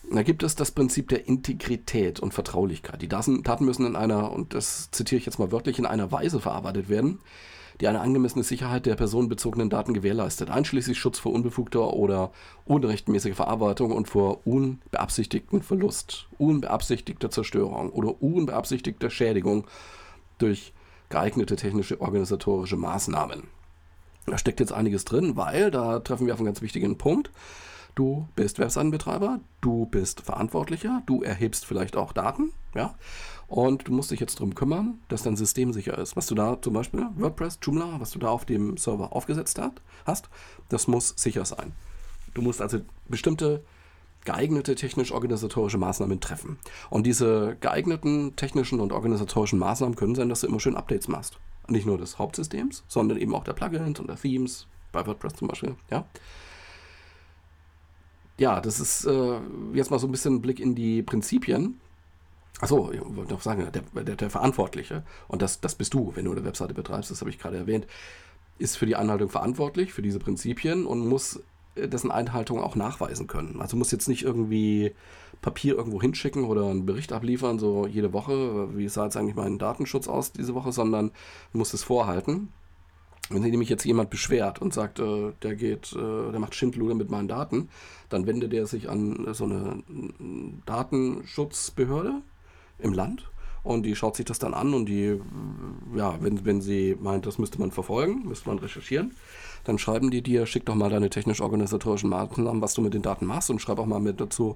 Da 0.09 0.23
gibt 0.23 0.43
es 0.43 0.55
das 0.55 0.71
Prinzip 0.71 1.09
der 1.09 1.27
Integrität 1.27 2.19
und 2.19 2.33
Vertraulichkeit. 2.33 3.01
Die 3.01 3.09
Daten 3.09 3.43
müssen 3.59 3.85
in 3.85 3.95
einer, 3.95 4.31
und 4.31 4.53
das 4.53 4.89
zitiere 4.91 5.19
ich 5.19 5.25
jetzt 5.25 5.39
mal 5.39 5.51
wörtlich, 5.51 5.79
in 5.79 5.85
einer 5.85 6.11
Weise 6.11 6.39
verarbeitet 6.39 6.87
werden, 6.87 7.19
die 7.81 7.87
eine 7.87 7.99
angemessene 7.99 8.43
Sicherheit 8.43 8.85
der 8.85 8.95
personenbezogenen 8.95 9.69
Daten 9.69 9.93
gewährleistet, 9.93 10.49
einschließlich 10.49 10.97
Schutz 10.97 11.19
vor 11.19 11.33
unbefugter 11.33 11.93
oder 11.93 12.31
unrechtmäßiger 12.65 13.35
Verarbeitung 13.35 13.91
und 13.91 14.07
vor 14.07 14.47
unbeabsichtigten 14.47 15.61
Verlust, 15.61 16.27
unbeabsichtigter 16.37 17.29
Zerstörung 17.29 17.91
oder 17.91 18.21
unbeabsichtigter 18.21 19.09
Schädigung 19.09 19.67
durch 20.37 20.73
geeignete 21.09 21.55
technische 21.55 22.01
organisatorische 22.01 22.77
Maßnahmen. 22.77 23.43
Da 24.25 24.37
steckt 24.37 24.59
jetzt 24.59 24.73
einiges 24.73 25.05
drin, 25.05 25.35
weil 25.35 25.69
da 25.71 25.99
treffen 25.99 26.27
wir 26.27 26.33
auf 26.33 26.39
einen 26.39 26.47
ganz 26.47 26.61
wichtigen 26.61 26.97
Punkt. 26.97 27.31
Du 27.97 28.27
bist 28.35 28.59
Webseitenbetreiber, 28.59 29.39
du 29.59 29.87
bist 29.87 30.21
Verantwortlicher, 30.21 31.01
du 31.07 31.23
erhebst 31.23 31.65
vielleicht 31.65 31.95
auch 31.95 32.13
Daten, 32.13 32.51
ja, 32.75 32.93
und 33.47 33.87
du 33.87 33.91
musst 33.91 34.11
dich 34.11 34.19
jetzt 34.19 34.35
darum 34.35 34.53
kümmern, 34.53 34.99
dass 35.07 35.23
dein 35.23 35.35
System 35.35 35.73
sicher 35.73 35.97
ist. 35.97 36.15
Was 36.15 36.27
du 36.27 36.35
da 36.35 36.61
zum 36.61 36.75
Beispiel, 36.75 37.07
WordPress, 37.15 37.57
Joomla, 37.59 37.99
was 37.99 38.11
du 38.11 38.19
da 38.19 38.27
auf 38.27 38.45
dem 38.45 38.77
Server 38.77 39.15
aufgesetzt 39.15 39.59
hast, 40.05 40.29
das 40.69 40.87
muss 40.87 41.15
sicher 41.17 41.43
sein. 41.43 41.71
Du 42.35 42.43
musst 42.43 42.61
also 42.61 42.81
bestimmte 43.07 43.63
geeignete 44.25 44.75
technisch-organisatorische 44.75 45.79
Maßnahmen 45.79 46.19
treffen. 46.19 46.59
Und 46.91 47.07
diese 47.07 47.57
geeigneten 47.61 48.35
technischen 48.35 48.79
und 48.79 48.91
organisatorischen 48.91 49.57
Maßnahmen 49.57 49.95
können 49.95 50.13
sein, 50.13 50.29
dass 50.29 50.41
du 50.41 50.47
immer 50.47 50.59
schön 50.59 50.77
Updates 50.77 51.07
machst. 51.07 51.39
Nicht 51.67 51.87
nur 51.87 51.97
des 51.97 52.19
Hauptsystems, 52.19 52.83
sondern 52.87 53.17
eben 53.17 53.33
auch 53.33 53.43
der 53.43 53.53
Plugins 53.53 53.99
und 53.99 54.07
der 54.07 54.17
Themes, 54.17 54.67
bei 54.91 55.03
WordPress 55.03 55.33
zum 55.33 55.47
Beispiel, 55.47 55.75
ja 55.89 56.05
ja, 58.37 58.61
das 58.61 58.79
ist 58.79 59.05
äh, 59.05 59.39
jetzt 59.73 59.91
mal 59.91 59.99
so 59.99 60.07
ein 60.07 60.11
bisschen 60.11 60.35
ein 60.35 60.41
Blick 60.41 60.59
in 60.59 60.75
die 60.75 61.01
Prinzipien. 61.01 61.79
Achso, 62.59 62.91
ich 62.91 63.01
wollte 63.03 63.33
noch 63.33 63.41
sagen, 63.41 63.67
der, 63.71 64.03
der, 64.03 64.15
der, 64.15 64.29
Verantwortliche, 64.29 65.03
und 65.27 65.41
das, 65.41 65.59
das 65.61 65.75
bist 65.75 65.93
du, 65.93 66.11
wenn 66.15 66.25
du 66.25 66.31
eine 66.31 66.43
Webseite 66.43 66.73
betreibst, 66.73 67.11
das 67.11 67.21
habe 67.21 67.29
ich 67.29 67.37
gerade 67.37 67.57
erwähnt, 67.57 67.85
ist 68.57 68.77
für 68.77 68.87
die 68.87 68.95
Einhaltung 68.95 69.29
verantwortlich, 69.29 69.93
für 69.93 70.01
diese 70.01 70.17
Prinzipien 70.17 70.87
und 70.87 71.07
muss 71.07 71.39
äh, 71.75 71.87
dessen 71.87 72.09
Einhaltung 72.11 72.59
auch 72.59 72.75
nachweisen 72.75 73.27
können. 73.27 73.61
Also 73.61 73.77
muss 73.77 73.91
jetzt 73.91 74.07
nicht 74.07 74.23
irgendwie 74.23 74.95
Papier 75.41 75.75
irgendwo 75.75 76.01
hinschicken 76.01 76.45
oder 76.45 76.67
einen 76.67 76.87
Bericht 76.87 77.13
abliefern, 77.13 77.59
so 77.59 77.85
jede 77.85 78.13
Woche, 78.13 78.75
wie 78.75 78.87
sah 78.87 79.05
jetzt 79.05 79.17
eigentlich 79.17 79.35
mein 79.35 79.59
Datenschutz 79.59 80.07
aus 80.07 80.31
diese 80.31 80.55
Woche, 80.55 80.71
sondern 80.71 81.11
muss 81.53 81.73
es 81.73 81.83
vorhalten 81.83 82.49
wenn 83.29 83.41
sich 83.41 83.51
nämlich 83.51 83.69
jetzt 83.69 83.85
jemand 83.85 84.09
beschwert 84.09 84.61
und 84.61 84.73
sagt, 84.73 84.99
äh, 84.99 85.33
der 85.41 85.55
geht, 85.55 85.93
äh, 85.93 86.31
der 86.31 86.39
macht 86.39 86.55
Schindluder 86.55 86.95
mit 86.95 87.09
meinen 87.09 87.27
Daten, 87.27 87.69
dann 88.09 88.25
wendet 88.25 88.53
er 88.53 88.67
sich 88.67 88.89
an 88.89 89.27
so 89.33 89.45
eine 89.45 89.83
Datenschutzbehörde 90.65 92.21
im 92.79 92.93
Land 92.93 93.29
und 93.63 93.83
die 93.83 93.95
schaut 93.95 94.15
sich 94.15 94.25
das 94.25 94.39
dann 94.39 94.53
an 94.53 94.73
und 94.73 94.85
die, 94.85 95.19
ja, 95.95 96.17
wenn, 96.21 96.45
wenn 96.45 96.61
sie 96.61 96.95
meint, 96.99 97.25
das 97.25 97.37
müsste 97.37 97.59
man 97.59 97.71
verfolgen, 97.71 98.23
müsste 98.25 98.47
man 98.47 98.59
recherchieren, 98.59 99.13
dann 99.65 99.77
schreiben 99.77 100.09
die 100.09 100.21
dir, 100.21 100.45
schick 100.45 100.65
doch 100.65 100.75
mal 100.75 100.89
deine 100.89 101.09
technisch-organisatorischen 101.09 102.09
Maßnahmen, 102.09 102.61
was 102.61 102.75
du 102.75 102.81
mit 102.81 102.93
den 102.93 103.01
Daten 103.01 103.25
machst 103.25 103.49
und 103.49 103.59
schreib 103.59 103.79
auch 103.79 103.85
mal 103.85 103.99
mit 103.99 104.21
dazu, 104.21 104.55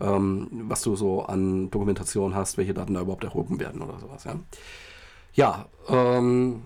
ähm, 0.00 0.48
was 0.50 0.80
du 0.82 0.96
so 0.96 1.24
an 1.24 1.70
Dokumentation 1.70 2.34
hast, 2.34 2.56
welche 2.56 2.72
Daten 2.72 2.94
da 2.94 3.02
überhaupt 3.02 3.24
erhoben 3.24 3.60
werden 3.60 3.82
oder 3.82 3.98
sowas, 3.98 4.24
ja. 4.24 4.36
Ja, 5.34 5.66
ähm, 5.88 6.62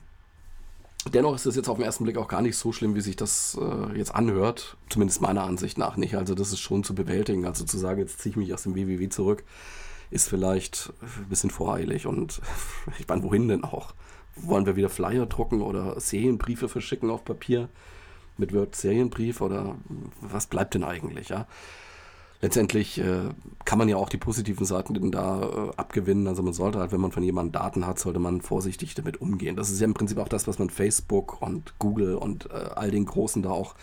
Dennoch 1.10 1.34
ist 1.34 1.46
es 1.46 1.56
jetzt 1.56 1.68
auf 1.68 1.78
den 1.78 1.84
ersten 1.84 2.04
Blick 2.04 2.16
auch 2.16 2.28
gar 2.28 2.42
nicht 2.42 2.56
so 2.56 2.72
schlimm, 2.72 2.94
wie 2.94 3.00
sich 3.00 3.16
das 3.16 3.58
äh, 3.60 3.96
jetzt 3.96 4.14
anhört. 4.14 4.76
Zumindest 4.88 5.20
meiner 5.20 5.42
Ansicht 5.42 5.76
nach 5.76 5.96
nicht. 5.96 6.14
Also 6.14 6.34
das 6.34 6.52
ist 6.52 6.60
schon 6.60 6.84
zu 6.84 6.94
bewältigen. 6.94 7.44
Also 7.44 7.64
zu 7.64 7.76
sagen, 7.76 8.00
jetzt 8.00 8.20
ziehe 8.20 8.30
ich 8.30 8.36
mich 8.36 8.54
aus 8.54 8.62
dem 8.62 8.76
WWW 8.76 9.08
zurück, 9.08 9.42
ist 10.10 10.28
vielleicht 10.28 10.92
ein 11.02 11.28
bisschen 11.28 11.50
voreilig. 11.50 12.06
Und 12.06 12.40
ich 12.98 13.08
meine, 13.08 13.24
wohin 13.24 13.48
denn 13.48 13.64
auch? 13.64 13.94
Wollen 14.36 14.64
wir 14.64 14.76
wieder 14.76 14.88
Flyer 14.88 15.26
drucken 15.26 15.60
oder 15.60 15.98
Serienbriefe 15.98 16.68
verschicken 16.68 17.10
auf 17.10 17.24
Papier? 17.24 17.68
Mit 18.38 18.54
Word 18.54 18.74
Serienbrief 18.74 19.40
oder 19.40 19.76
was 20.20 20.46
bleibt 20.46 20.74
denn 20.74 20.84
eigentlich, 20.84 21.28
ja? 21.28 21.46
Letztendlich 22.42 22.98
äh, 22.98 23.30
kann 23.64 23.78
man 23.78 23.88
ja 23.88 23.96
auch 23.96 24.08
die 24.08 24.18
positiven 24.18 24.66
Seiten 24.66 25.10
da 25.10 25.42
äh, 25.42 25.76
abgewinnen. 25.76 26.26
Also 26.26 26.42
man 26.42 26.52
sollte 26.52 26.80
halt, 26.80 26.92
wenn 26.92 27.00
man 27.00 27.12
von 27.12 27.22
jemandem 27.22 27.52
Daten 27.52 27.86
hat, 27.86 27.98
sollte 27.98 28.18
man 28.18 28.42
vorsichtig 28.42 28.94
damit 28.94 29.20
umgehen. 29.20 29.56
Das 29.56 29.70
ist 29.70 29.80
ja 29.80 29.86
im 29.86 29.94
Prinzip 29.94 30.18
auch 30.18 30.28
das, 30.28 30.46
was 30.46 30.58
man 30.58 30.68
Facebook 30.68 31.40
und 31.40 31.78
Google 31.78 32.16
und 32.16 32.50
äh, 32.50 32.70
all 32.74 32.90
den 32.90 33.06
Großen 33.06 33.42
da 33.42 33.50
auch 33.50 33.74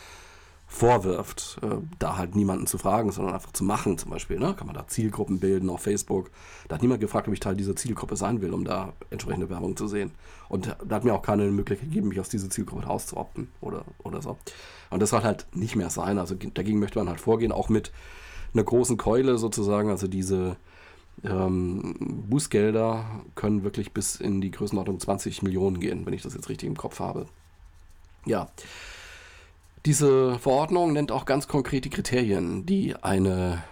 vorwirft, 0.67 1.58
äh, 1.63 1.78
da 1.98 2.17
halt 2.17 2.36
niemanden 2.36 2.67
zu 2.67 2.78
fragen, 2.78 3.12
sondern 3.12 3.34
einfach 3.34 3.54
zu 3.54 3.63
machen 3.63 3.98
zum 3.98 4.12
Beispiel. 4.12 4.38
Ne? 4.38 4.54
Kann 4.54 4.67
man 4.67 4.76
da 4.76 4.86
Zielgruppen 4.88 5.39
bilden 5.39 5.69
auf 5.69 5.82
Facebook. 5.82 6.30
Da 6.67 6.76
hat 6.76 6.82
niemand 6.82 7.00
gefragt, 7.00 7.30
ob 7.30 7.34
ich 7.34 7.39
Teil 7.39 7.56
dieser 7.56 7.78
Zielgruppe 7.78 8.17
sein 8.17 8.41
will, 8.41 8.54
um 8.54 8.65
da 8.65 8.91
entsprechende 9.10 9.50
Werbung 9.50 9.78
zu 9.78 9.88
sehen. 9.88 10.12
Und 10.50 10.76
da 10.86 10.95
hat 10.95 11.06
mir 11.06 11.15
auch 11.15 11.22
keine 11.24 11.45
Möglichkeit 11.45 11.89
gegeben, 11.89 12.10
mich 12.10 12.19
aus 12.19 12.30
dieser 12.30 12.50
Zielgruppe 12.50 12.86
rauszuopten 12.86 13.48
oder, 13.62 13.86
oder 14.04 14.22
so. 14.22 14.38
Und 14.89 15.02
das 15.02 15.12
soll 15.12 15.24
halt 15.24 15.48
nicht 15.56 15.78
mehr 15.78 15.89
sein. 15.89 16.19
Also 16.19 16.36
dagegen 16.36 16.80
möchte 16.80 17.00
man 17.00 17.08
halt 17.08 17.22
vorgehen, 17.22 17.54
auch 17.54 17.69
mit 17.69 17.91
einer 18.54 18.64
großen 18.64 18.98
Keule 18.98 19.38
sozusagen. 19.38 19.90
Also 19.90 20.08
diese 20.08 20.58
ähm, 21.24 21.96
Bußgelder 22.30 23.06
können 23.36 23.64
wirklich 23.64 23.92
bis 23.92 24.16
in 24.16 24.42
die 24.42 24.52
Größenordnung 24.52 25.00
20 25.00 25.42
Millionen 25.42 25.80
gehen, 25.80 26.06
wenn 26.06 26.14
ich 26.14 26.22
das 26.22 26.34
jetzt 26.34 26.50
richtig 26.50 26.68
im 26.68 26.78
Kopf 26.78 27.00
habe. 27.00 27.28
Ja. 28.26 28.50
Diese 29.86 30.38
Verordnung 30.40 30.94
nennt 30.94 31.12
auch 31.12 31.26
ganz 31.26 31.48
konkret 31.48 31.86
die 31.86 31.90
Kriterien, 31.90 32.66
die 32.66 32.96
eine 32.96 33.64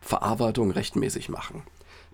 Verarbeitung 0.00 0.70
rechtmäßig 0.70 1.28
machen. 1.28 1.62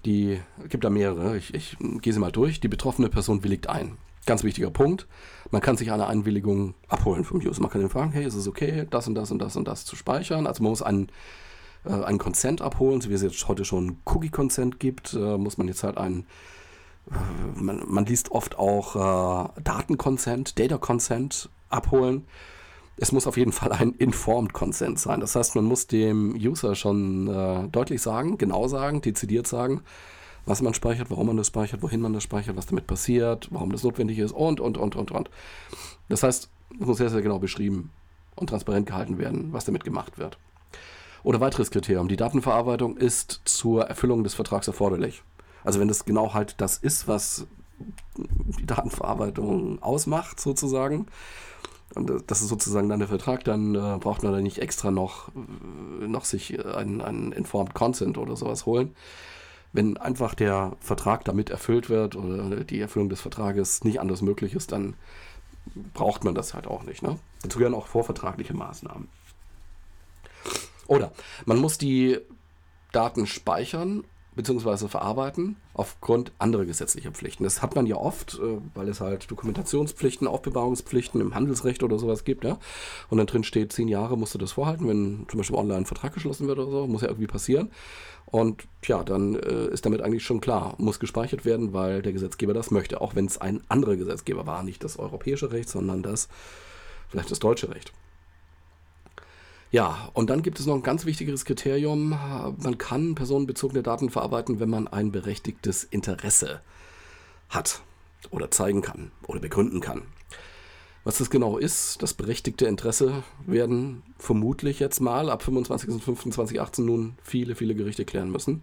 Die 0.05 0.41
gibt 0.69 0.85
da 0.85 0.91
mehrere. 0.91 1.37
Ich, 1.37 1.55
ich 1.55 1.77
gehe 2.01 2.13
sie 2.13 2.19
mal 2.19 2.33
durch. 2.33 2.61
Die 2.61 2.69
betroffene 2.69 3.09
Person 3.09 3.45
willigt 3.45 3.69
ein. 3.69 3.99
Ganz 4.25 4.45
wichtiger 4.45 4.71
Punkt. 4.71 5.09
Man 5.51 5.61
kann 5.61 5.77
sich 5.77 5.91
eine 5.91 6.07
Einwilligung 6.07 6.75
abholen 6.89 7.25
vom 7.25 7.39
User. 7.39 7.61
Man 7.61 7.71
kann 7.71 7.81
ihn 7.81 7.89
fragen, 7.89 8.13
hey, 8.13 8.25
ist 8.25 8.35
es 8.35 8.47
okay, 8.47 8.87
das 8.89 9.09
und 9.09 9.17
das 9.17 9.31
und 9.33 9.41
das 9.41 9.57
und 9.57 9.67
das 9.67 9.85
zu 9.85 9.97
speichern? 9.97 10.47
Also 10.47 10.63
man 10.63 10.71
muss 10.71 10.83
einen, 10.83 11.09
äh, 11.85 11.91
einen 11.91 12.19
Consent 12.19 12.63
abholen, 12.63 13.01
so 13.01 13.11
wie 13.11 13.15
es 13.15 13.23
jetzt 13.23 13.49
heute 13.49 13.65
schon 13.65 13.99
Cookie-Consent 14.05 14.79
gibt, 14.79 15.15
äh, 15.15 15.37
muss 15.37 15.59
man 15.59 15.67
jetzt 15.67 15.83
halt 15.83 15.99
einen, 15.99 16.27
äh, 17.11 17.61
man, 17.61 17.83
man, 17.87 18.07
liest 18.07 18.31
oft 18.31 18.57
auch 18.59 18.95
äh, 19.57 19.61
Daten-Consent, 19.61 20.59
Data-Consent 20.59 21.51
abholen. 21.69 22.25
Es 22.97 23.11
muss 23.11 23.27
auf 23.27 23.37
jeden 23.37 23.53
Fall 23.53 23.73
ein 23.73 23.93
Informed 23.93 24.53
Consent 24.53 25.01
sein. 25.01 25.19
Das 25.19 25.35
heißt, 25.35 25.57
man 25.57 25.65
muss 25.65 25.89
dem 25.89 26.37
User 26.37 26.77
schon 26.77 27.27
äh, 27.27 27.69
deutlich 27.69 28.01
sagen, 28.03 28.39
genau 28.39 28.69
sagen, 28.69 29.01
dezidiert 29.01 29.49
sagen, 29.49 29.83
was 30.47 30.63
man 30.63 30.75
speichert, 30.75 31.11
warum 31.11 31.29
man 31.29 31.37
das 31.37 31.47
speichert, 31.47 31.83
wohin 31.83 32.01
man 32.01 32.13
das 32.13 32.23
speichert, 32.23 32.57
was 32.57 32.67
damit 32.67 32.87
passiert, 32.87 33.49
warum 33.51 33.71
das 33.71 33.83
notwendig 33.83 34.19
ist 34.19 34.33
und, 34.33 34.61
und, 34.61 34.77
und, 34.77 34.97
und, 34.97 35.11
und. 35.11 35.31
Das 36.09 36.23
heißt, 36.23 36.49
es 36.81 36.87
muss 36.87 36.99
sehr, 36.99 37.11
sehr 37.11 37.23
genau 37.23 37.39
beschrieben 37.39 37.91
und 38.35 38.49
transparent 38.49 38.87
gehalten 38.87 39.19
werden, 39.19 39.53
was 39.53 39.65
damit 39.65 39.85
gemacht 39.85 40.19
wird. 40.19 40.39
Oder 41.23 41.41
weiteres 41.41 41.71
Kriterium, 41.71 42.09
die 42.09 42.17
Datenverarbeitung 42.17 42.97
ist 42.97 43.43
zur 43.45 43.85
Erfüllung 43.85 44.25
des 44.25 44.35
Vertrags 44.35 44.67
erforderlich. 44.67 45.23
Also 45.63 45.79
wenn 45.79 45.89
das 45.89 46.05
genau 46.05 46.35
halt 46.35 46.61
das 46.61 46.79
ist, 46.79 47.07
was 47.07 47.47
die 48.17 48.67
Datenverarbeitung 48.67 49.81
ausmacht, 49.81 50.41
sozusagen, 50.41 51.07
und 51.95 52.11
das 52.27 52.41
ist 52.41 52.49
sozusagen 52.49 52.89
dann 52.89 52.99
der 52.99 53.09
Vertrag, 53.09 53.45
dann 53.45 53.75
äh, 53.75 53.99
braucht 54.01 54.23
man 54.23 54.33
da 54.33 54.41
nicht 54.41 54.59
extra 54.59 54.91
noch, 54.91 55.29
äh, 55.29 56.09
noch 56.09 56.25
sich 56.25 56.65
einen, 56.65 57.01
einen 57.01 57.33
Informed 57.33 57.75
Consent 57.75 58.19
oder 58.19 58.35
sowas 58.35 58.67
holen 58.67 58.97
wenn 59.73 59.97
einfach 59.97 60.35
der 60.35 60.77
Vertrag 60.81 61.25
damit 61.25 61.51
erfüllt 61.51 61.89
wird 61.89 62.17
oder 62.17 62.65
die 62.65 62.81
Erfüllung 62.81 63.09
des 63.09 63.21
Vertrages 63.21 63.85
nicht 63.85 64.01
anders 64.01 64.23
möglich 64.23 64.55
ist, 64.55 64.73
dann 64.73 64.95
braucht 65.95 66.25
man 66.25 66.35
das 66.35 66.55
halt 66.55 66.67
auch 66.67 66.83
nicht. 66.83 67.03
Ne? 67.03 67.19
Dazu 67.43 67.59
gehören 67.59 67.75
auch 67.75 67.87
vorvertragliche 67.87 68.55
Maßnahmen. 68.55 69.09
Oder 70.87 71.13
man 71.47 71.59
muss 71.59 71.79
die 71.79 72.19
Daten 72.93 73.27
speichern 73.27 74.05
bzw. 74.35 74.89
verarbeiten 74.89 75.57
aufgrund 75.75 76.33
anderer 76.39 76.65
gesetzlicher 76.65 77.11
Pflichten. 77.11 77.45
Das 77.45 77.63
hat 77.63 77.75
man 77.75 77.87
ja 77.87 77.97
oft, 77.97 78.35
äh, 78.35 78.59
weil 78.75 78.89
es 78.89 79.01
halt 79.01 79.31
Dokumentationspflichten, 79.31 80.27
Aufbewahrungspflichten 80.27 81.21
im 81.21 81.35
Handelsrecht 81.35 81.83
oder 81.83 81.99
sowas 81.99 82.25
gibt, 82.25 82.45
ja. 82.45 82.59
Und 83.11 83.19
dann 83.19 83.27
drin 83.27 83.45
steht, 83.45 83.73
zehn 83.73 83.89
Jahre 83.89 84.17
musst 84.17 84.35
du 84.35 84.39
das 84.39 84.53
vorhalten, 84.53 84.89
wenn 84.89 85.27
zum 85.29 85.39
Beispiel 85.39 85.57
online 85.57 85.79
ein 85.79 85.87
Vertrag 85.87 86.15
geschlossen 86.15 86.49
wird 86.49 86.59
oder 86.59 86.71
so, 86.71 86.87
muss 86.87 87.03
ja 87.03 87.09
irgendwie 87.09 87.27
passieren. 87.27 87.71
Und 88.27 88.67
ja, 88.85 89.05
dann 89.05 89.35
äh, 89.35 89.69
ist 89.69 89.85
damit 89.85 90.01
eigentlich 90.01 90.25
schon 90.25 90.41
klar, 90.41 90.75
muss 90.79 91.01
gespeichert 91.01 91.45
werden, 91.45 91.73
weil 91.75 92.01
der 92.03 92.13
Gesetzgeber 92.13 92.55
das 92.55 92.71
möchte, 92.71 93.01
auch 93.01 93.15
wenn 93.15 93.27
es 93.27 93.39
ein 93.39 93.63
anderer 93.69 93.97
Gesetzgeber 93.97 94.47
war, 94.47 94.63
nicht 94.63 94.83
das 94.85 94.99
europäische 94.99 95.53
Recht, 95.53 95.69
sondern 95.69 96.03
das 96.03 96.29
vielleicht 97.09 97.31
das 97.31 97.41
deutsche 97.41 97.69
Recht. 97.69 97.93
Ja, 99.73 100.11
und 100.13 100.29
dann 100.29 100.43
gibt 100.43 100.61
es 100.61 100.67
noch 100.67 100.75
ein 100.75 100.83
ganz 100.83 101.07
wichtiges 101.07 101.47
Kriterium. 101.47 102.11
Man 102.11 102.77
kann 102.77 103.15
personenbezogene 103.15 103.83
Daten 103.83 104.11
verarbeiten, 104.11 104.61
wenn 104.61 104.69
man 104.69 104.87
ein 104.87 105.13
berechtigtes 105.13 105.83
Interesse 105.83 106.61
hat 107.49 107.81
oder 108.31 108.51
zeigen 108.51 108.83
kann 108.83 109.13
oder 109.27 109.41
begründen 109.41 109.81
kann. 109.81 110.03
Was 111.05 111.19
das 111.19 111.31
genau 111.31 111.57
ist, 111.57 112.03
das 112.03 112.13
berechtigte 112.13 112.67
Interesse, 112.67 113.25
werden 113.47 114.03
vermutlich 114.19 114.79
jetzt 114.79 115.01
mal 115.01 115.31
ab 115.31 115.43
25.05.2018 115.43 116.83
nun 116.83 117.15
viele, 117.23 117.55
viele 117.55 117.75
Gerichte 117.75 118.05
klären 118.05 118.31
müssen. 118.31 118.63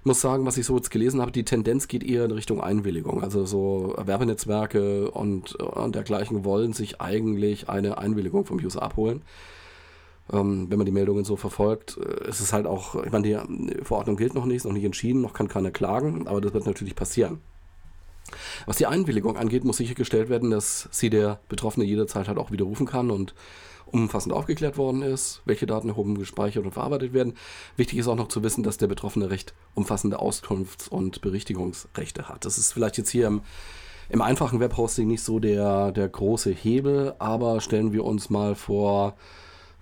Ich 0.00 0.04
muss 0.04 0.20
sagen, 0.20 0.44
was 0.44 0.58
ich 0.58 0.66
so 0.66 0.76
jetzt 0.76 0.90
gelesen 0.90 1.20
habe, 1.20 1.30
die 1.30 1.44
Tendenz 1.44 1.86
geht 1.86 2.02
eher 2.02 2.24
in 2.24 2.32
Richtung 2.32 2.60
Einwilligung. 2.60 3.22
Also 3.22 3.46
so 3.46 3.94
Werbenetzwerke 4.04 5.12
und, 5.12 5.54
und 5.54 5.94
dergleichen 5.94 6.44
wollen 6.44 6.72
sich 6.72 7.00
eigentlich 7.00 7.68
eine 7.68 7.98
Einwilligung 7.98 8.44
vom 8.44 8.58
User 8.58 8.82
abholen 8.82 9.22
ähm, 10.32 10.66
wenn 10.70 10.78
man 10.78 10.86
die 10.86 10.92
Meldungen 10.92 11.24
so 11.24 11.36
verfolgt. 11.36 11.98
Äh, 11.98 12.28
es 12.28 12.40
ist 12.40 12.52
halt 12.52 12.66
auch, 12.66 13.02
ich 13.04 13.12
meine, 13.12 13.26
die 13.26 13.84
Verordnung 13.84 14.16
gilt 14.16 14.34
noch 14.34 14.46
nicht, 14.46 14.58
ist 14.58 14.64
noch 14.64 14.72
nicht 14.72 14.84
entschieden, 14.84 15.20
noch 15.20 15.32
kann 15.32 15.48
keiner 15.48 15.70
klagen, 15.70 16.26
aber 16.26 16.40
das 16.40 16.54
wird 16.54 16.66
natürlich 16.66 16.96
passieren. 16.96 17.40
Was 18.66 18.78
die 18.78 18.86
Einwilligung 18.86 19.36
angeht, 19.36 19.64
muss 19.64 19.76
sichergestellt 19.76 20.28
werden, 20.28 20.50
dass 20.50 20.88
sie 20.90 21.10
der 21.10 21.40
Betroffene 21.48 21.84
jederzeit 21.84 22.28
halt 22.28 22.38
auch 22.38 22.50
widerrufen 22.50 22.86
kann 22.86 23.10
und 23.10 23.34
umfassend 23.86 24.34
aufgeklärt 24.34 24.76
worden 24.76 25.02
ist, 25.02 25.42
welche 25.44 25.66
Daten 25.66 25.88
erhoben, 25.88 26.18
gespeichert 26.18 26.64
und 26.64 26.72
verarbeitet 26.72 27.12
werden. 27.12 27.34
Wichtig 27.76 27.98
ist 27.98 28.08
auch 28.08 28.16
noch 28.16 28.28
zu 28.28 28.42
wissen, 28.42 28.64
dass 28.64 28.78
der 28.78 28.88
Betroffene 28.88 29.30
recht 29.30 29.54
umfassende 29.74 30.18
Auskunfts- 30.18 30.88
und 30.88 31.20
Berichtigungsrechte 31.20 32.28
hat. 32.28 32.44
Das 32.44 32.58
ist 32.58 32.72
vielleicht 32.72 32.98
jetzt 32.98 33.10
hier 33.10 33.26
im, 33.26 33.42
im 34.08 34.22
einfachen 34.22 34.58
Webhosting 34.58 35.06
nicht 35.06 35.22
so 35.22 35.38
der, 35.38 35.92
der 35.92 36.08
große 36.08 36.50
Hebel, 36.50 37.14
aber 37.18 37.60
stellen 37.60 37.92
wir 37.92 38.04
uns 38.04 38.30
mal 38.30 38.54
vor, 38.54 39.14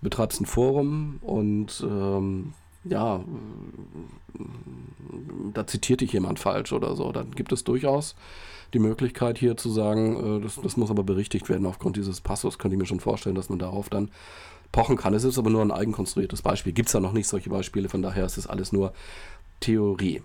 betreibst 0.03 0.41
ein 0.41 0.47
Forum 0.47 1.19
und 1.23 1.85
ähm, 1.89 2.53
ja, 2.85 3.21
da 5.55 5.67
zitiert 5.67 6.01
dich 6.01 6.13
jemand 6.13 6.39
falsch 6.39 6.73
oder 6.73 6.97
so. 6.97 7.13
Dann 7.13 7.31
gibt 7.31 7.53
es 7.53 7.65
durchaus 7.65 8.17
die 8.75 8.79
Möglichkeit 8.79 9.39
hier 9.39 9.57
zu 9.57 9.71
sagen, 9.71 10.39
äh, 10.39 10.41
das, 10.41 10.57
das 10.61 10.77
muss 10.77 10.91
aber 10.91 11.05
berichtigt 11.05 11.49
werden 11.49 11.67
aufgrund 11.67 11.97
dieses 11.97 12.21
Passus. 12.21 12.59
Könnte 12.59 12.75
ich 12.75 12.81
mir 12.81 12.87
schon 12.87 13.01
vorstellen, 13.01 13.37
dass 13.37 13.49
man 13.49 13.59
darauf 13.59 13.89
dann 13.89 14.11
pochen 14.73 14.97
kann. 14.97 15.15
Es 15.15 15.25
ist 15.25 15.39
aber 15.39 15.51
nur 15.51 15.63
ein 15.63 15.71
eigenkonstruiertes 15.71 16.43
Beispiel. 16.43 16.73
Gibt 16.73 16.89
es 16.89 16.95
ja 16.95 17.01
noch 17.01 17.13
nicht 17.13 17.29
solche 17.29 17.51
Beispiele, 17.51 17.89
von 17.89 18.03
daher 18.03 18.25
ist 18.25 18.39
es 18.39 18.47
alles 18.47 18.73
nur 18.73 18.93
Theorie. 19.61 20.23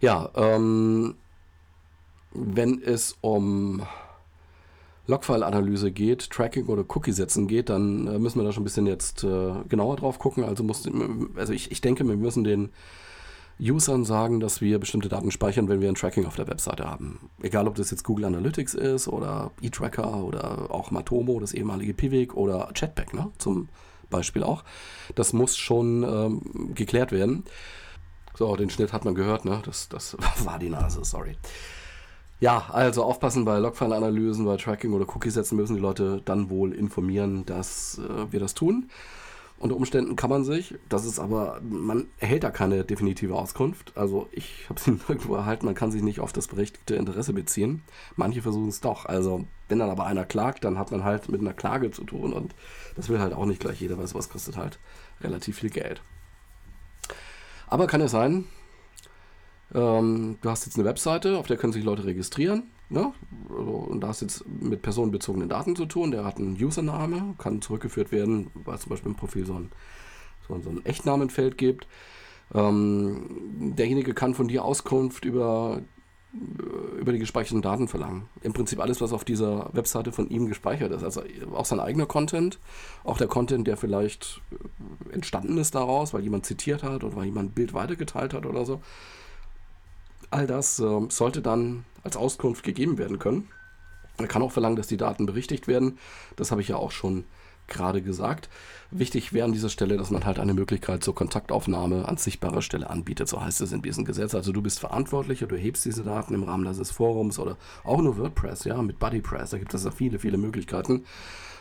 Ja, 0.00 0.30
ähm, 0.34 1.14
wenn 2.32 2.82
es 2.82 3.16
um 3.20 3.82
Logfile-Analyse 5.10 5.92
geht, 5.92 6.30
Tracking 6.30 6.66
oder 6.66 6.84
Cookie-Setzen 6.88 7.46
geht, 7.46 7.68
dann 7.68 8.06
äh, 8.06 8.18
müssen 8.18 8.40
wir 8.40 8.44
da 8.44 8.52
schon 8.52 8.62
ein 8.62 8.64
bisschen 8.64 8.86
jetzt 8.86 9.24
äh, 9.24 9.52
genauer 9.68 9.96
drauf 9.96 10.18
gucken. 10.18 10.44
Also, 10.44 10.64
muss, 10.64 10.88
also 11.36 11.52
ich, 11.52 11.70
ich 11.70 11.80
denke, 11.80 12.06
wir 12.06 12.16
müssen 12.16 12.44
den 12.44 12.70
Usern 13.60 14.04
sagen, 14.04 14.40
dass 14.40 14.60
wir 14.60 14.78
bestimmte 14.78 15.08
Daten 15.08 15.30
speichern, 15.30 15.68
wenn 15.68 15.80
wir 15.80 15.88
ein 15.88 15.94
Tracking 15.94 16.24
auf 16.24 16.36
der 16.36 16.48
Webseite 16.48 16.88
haben. 16.88 17.30
Egal, 17.42 17.68
ob 17.68 17.74
das 17.74 17.90
jetzt 17.90 18.04
Google 18.04 18.24
Analytics 18.24 18.74
ist 18.74 19.06
oder 19.06 19.50
eTracker 19.60 20.24
oder 20.24 20.70
auch 20.70 20.90
Matomo, 20.90 21.38
das 21.40 21.52
ehemalige 21.52 21.92
Pivik 21.92 22.34
oder 22.34 22.70
Chatback, 22.72 23.12
ne, 23.12 23.30
zum 23.36 23.68
Beispiel 24.08 24.42
auch. 24.42 24.64
Das 25.14 25.32
muss 25.32 25.56
schon 25.56 26.02
ähm, 26.02 26.74
geklärt 26.74 27.12
werden. 27.12 27.44
So, 28.34 28.56
den 28.56 28.70
Schnitt 28.70 28.92
hat 28.92 29.04
man 29.04 29.14
gehört, 29.14 29.44
ne? 29.44 29.60
Das, 29.64 29.88
das 29.88 30.16
war 30.44 30.58
die 30.58 30.70
Nase, 30.70 31.04
sorry. 31.04 31.36
Ja, 32.40 32.70
also 32.70 33.04
aufpassen 33.04 33.44
bei 33.44 33.58
Logfile-Analysen, 33.58 34.46
bei 34.46 34.56
Tracking 34.56 34.94
oder 34.94 35.06
Cookie-Sätzen 35.06 35.56
müssen 35.56 35.76
die 35.76 35.82
Leute 35.82 36.22
dann 36.24 36.48
wohl 36.48 36.72
informieren, 36.72 37.44
dass 37.44 37.98
äh, 37.98 38.32
wir 38.32 38.40
das 38.40 38.54
tun. 38.54 38.88
Unter 39.58 39.76
Umständen 39.76 40.16
kann 40.16 40.30
man 40.30 40.42
sich, 40.42 40.74
das 40.88 41.04
ist 41.04 41.18
aber, 41.18 41.60
man 41.60 42.06
erhält 42.18 42.44
da 42.44 42.50
keine 42.50 42.82
definitive 42.82 43.34
Auskunft. 43.34 43.92
Also 43.94 44.26
ich 44.32 44.64
habe 44.70 44.80
sie 44.80 44.90
nirgendwo 45.08 45.34
erhalten, 45.34 45.66
man 45.66 45.74
kann 45.74 45.92
sich 45.92 46.02
nicht 46.02 46.20
auf 46.20 46.32
das 46.32 46.48
berechtigte 46.48 46.94
Interesse 46.94 47.34
beziehen. 47.34 47.82
Manche 48.16 48.40
versuchen 48.40 48.68
es 48.68 48.80
doch. 48.80 49.04
Also 49.04 49.44
wenn 49.68 49.78
dann 49.78 49.90
aber 49.90 50.06
einer 50.06 50.24
klagt, 50.24 50.64
dann 50.64 50.78
hat 50.78 50.92
man 50.92 51.04
halt 51.04 51.28
mit 51.28 51.42
einer 51.42 51.52
Klage 51.52 51.90
zu 51.90 52.04
tun 52.04 52.32
und 52.32 52.54
das 52.96 53.10
will 53.10 53.18
halt 53.18 53.34
auch 53.34 53.44
nicht 53.44 53.60
gleich 53.60 53.82
jeder, 53.82 53.98
weil 53.98 54.06
sowas 54.06 54.30
kostet 54.30 54.56
halt 54.56 54.78
relativ 55.20 55.58
viel 55.58 55.68
Geld. 55.68 56.00
Aber 57.66 57.86
kann 57.86 58.00
es 58.00 58.12
sein, 58.12 58.46
ähm, 59.74 60.38
du 60.40 60.50
hast 60.50 60.66
jetzt 60.66 60.76
eine 60.76 60.86
Webseite, 60.86 61.38
auf 61.38 61.46
der 61.46 61.56
können 61.56 61.72
sich 61.72 61.84
Leute 61.84 62.04
registrieren. 62.04 62.64
Ne? 62.88 63.12
Also, 63.50 63.70
und 63.70 64.00
da 64.00 64.08
hast 64.08 64.20
jetzt 64.20 64.44
mit 64.48 64.82
personenbezogenen 64.82 65.48
Daten 65.48 65.76
zu 65.76 65.86
tun. 65.86 66.10
Der 66.10 66.24
hat 66.24 66.38
einen 66.38 66.60
Username, 66.60 67.34
kann 67.38 67.62
zurückgeführt 67.62 68.10
werden, 68.10 68.50
weil 68.54 68.78
zum 68.78 68.90
Beispiel 68.90 69.12
im 69.12 69.16
Profil 69.16 69.46
so 69.46 69.54
ein, 69.54 69.70
so 70.48 70.54
ein, 70.54 70.62
so 70.62 70.70
ein 70.70 70.84
Echtnamenfeld 70.84 71.56
gibt. 71.56 71.86
Ähm, 72.52 73.74
derjenige 73.76 74.12
kann 74.12 74.34
von 74.34 74.48
dir 74.48 74.64
Auskunft 74.64 75.24
über, 75.24 75.82
über 76.98 77.12
die 77.12 77.20
gespeicherten 77.20 77.62
Daten 77.62 77.86
verlangen. 77.86 78.28
Im 78.42 78.52
Prinzip 78.52 78.80
alles, 78.80 79.00
was 79.00 79.12
auf 79.12 79.24
dieser 79.24 79.70
Webseite 79.72 80.10
von 80.10 80.28
ihm 80.28 80.46
gespeichert 80.46 80.90
ist. 80.90 81.04
Also 81.04 81.22
auch 81.54 81.64
sein 81.64 81.78
eigener 81.78 82.06
Content, 82.06 82.58
auch 83.04 83.18
der 83.18 83.28
Content, 83.28 83.68
der 83.68 83.76
vielleicht 83.76 84.40
entstanden 85.12 85.58
ist 85.58 85.76
daraus, 85.76 86.12
weil 86.12 86.24
jemand 86.24 86.44
zitiert 86.44 86.82
hat 86.82 87.04
oder 87.04 87.14
weil 87.14 87.26
jemand 87.26 87.50
ein 87.50 87.54
Bild 87.54 87.72
weitergeteilt 87.72 88.34
hat 88.34 88.46
oder 88.46 88.66
so. 88.66 88.80
All 90.30 90.46
das 90.46 90.78
äh, 90.78 91.00
sollte 91.08 91.42
dann 91.42 91.84
als 92.02 92.16
Auskunft 92.16 92.62
gegeben 92.62 92.98
werden 92.98 93.18
können. 93.18 93.48
Man 94.18 94.28
kann 94.28 94.42
auch 94.42 94.52
verlangen, 94.52 94.76
dass 94.76 94.86
die 94.86 94.96
Daten 94.96 95.26
berichtigt 95.26 95.66
werden. 95.66 95.98
Das 96.36 96.50
habe 96.50 96.60
ich 96.60 96.68
ja 96.68 96.76
auch 96.76 96.90
schon 96.92 97.24
gerade 97.70 98.02
gesagt. 98.02 98.50
Wichtig 98.90 99.32
wäre 99.32 99.46
an 99.46 99.52
dieser 99.52 99.70
Stelle, 99.70 99.96
dass 99.96 100.10
man 100.10 100.26
halt 100.26 100.38
eine 100.38 100.52
Möglichkeit 100.52 101.02
zur 101.02 101.14
Kontaktaufnahme 101.14 102.06
an 102.06 102.16
sichtbarer 102.16 102.60
Stelle 102.60 102.90
anbietet. 102.90 103.28
So 103.28 103.40
heißt 103.40 103.60
es 103.60 103.72
in 103.72 103.80
diesem 103.80 104.04
Gesetz. 104.04 104.34
Also 104.34 104.52
du 104.52 104.60
bist 104.60 104.80
Verantwortlicher, 104.80 105.46
du 105.46 105.56
hebst 105.56 105.84
diese 105.84 106.02
Daten 106.02 106.34
im 106.34 106.42
Rahmen 106.42 106.64
des 106.64 106.90
Forums 106.90 107.38
oder 107.38 107.56
auch 107.84 108.02
nur 108.02 108.18
WordPress, 108.18 108.64
ja, 108.64 108.82
mit 108.82 108.98
BuddyPress. 108.98 109.50
Da 109.50 109.58
gibt 109.58 109.72
es 109.72 109.84
ja 109.84 109.90
viele, 109.90 110.18
viele 110.18 110.36
Möglichkeiten. 110.36 111.04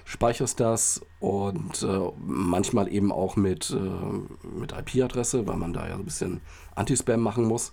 Speicherst 0.04 0.60
das 0.60 1.02
und 1.20 1.84
äh, 1.84 2.00
manchmal 2.18 2.92
eben 2.92 3.12
auch 3.12 3.36
mit, 3.36 3.70
äh, 3.70 4.58
mit 4.58 4.74
IP-Adresse, 4.74 5.46
weil 5.46 5.58
man 5.58 5.72
da 5.72 5.88
ja 5.88 5.94
so 5.94 6.02
ein 6.02 6.06
bisschen 6.06 6.42
Anti-Spam 6.76 7.22
machen 7.22 7.46
muss. 7.46 7.72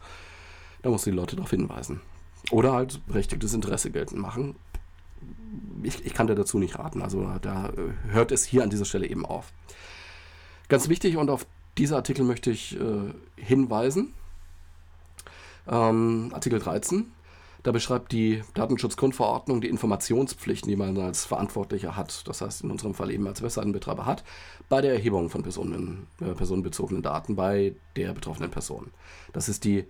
Da 0.87 0.91
muss 0.91 1.03
die 1.03 1.11
Leute 1.11 1.35
darauf 1.35 1.51
hinweisen. 1.51 2.01
Oder 2.53 2.73
halt 2.73 3.05
berechtigtes 3.09 3.53
Interesse 3.53 3.91
geltend 3.91 4.23
machen. 4.23 4.55
Ich, 5.83 6.07
ich 6.07 6.15
kann 6.15 6.29
dir 6.29 6.37
dazu 6.37 6.61
nicht 6.61 6.79
raten. 6.79 7.03
Also 7.03 7.29
da 7.43 7.71
äh, 7.71 8.13
hört 8.13 8.31
es 8.31 8.45
hier 8.45 8.63
an 8.63 8.71
dieser 8.71 8.85
Stelle 8.85 9.09
eben 9.09 9.27
auf. 9.27 9.53
Ganz 10.69 10.89
wichtig 10.89 11.17
und 11.17 11.29
auf 11.29 11.45
diese 11.77 11.97
Artikel 11.97 12.25
möchte 12.25 12.53
ich 12.53 12.79
äh, 12.79 13.13
hinweisen. 13.35 14.15
Ähm, 15.67 16.31
Artikel 16.33 16.61
13. 16.61 17.07
Da 17.65 17.73
beschreibt 17.73 18.13
die 18.13 18.45
Datenschutzgrundverordnung 18.55 19.61
die 19.61 19.69
Informationspflichten, 19.69 20.71
die 20.71 20.77
man 20.77 20.97
als 20.99 21.25
Verantwortlicher 21.25 21.97
hat, 21.97 22.29
das 22.29 22.43
heißt 22.43 22.63
in 22.63 22.71
unserem 22.71 22.95
Fall 22.95 23.11
eben 23.11 23.27
als 23.27 23.43
Webseitenbetreiber 23.43 24.07
hat, 24.07 24.23
bei 24.69 24.81
der 24.81 24.93
Erhebung 24.93 25.31
von 25.31 25.43
Personen, 25.43 26.07
äh, 26.21 26.27
personenbezogenen 26.27 27.03
Daten 27.03 27.35
bei 27.35 27.75
der 27.97 28.13
betroffenen 28.13 28.53
Person. 28.53 28.93
Das 29.33 29.49
ist 29.49 29.65
die 29.65 29.85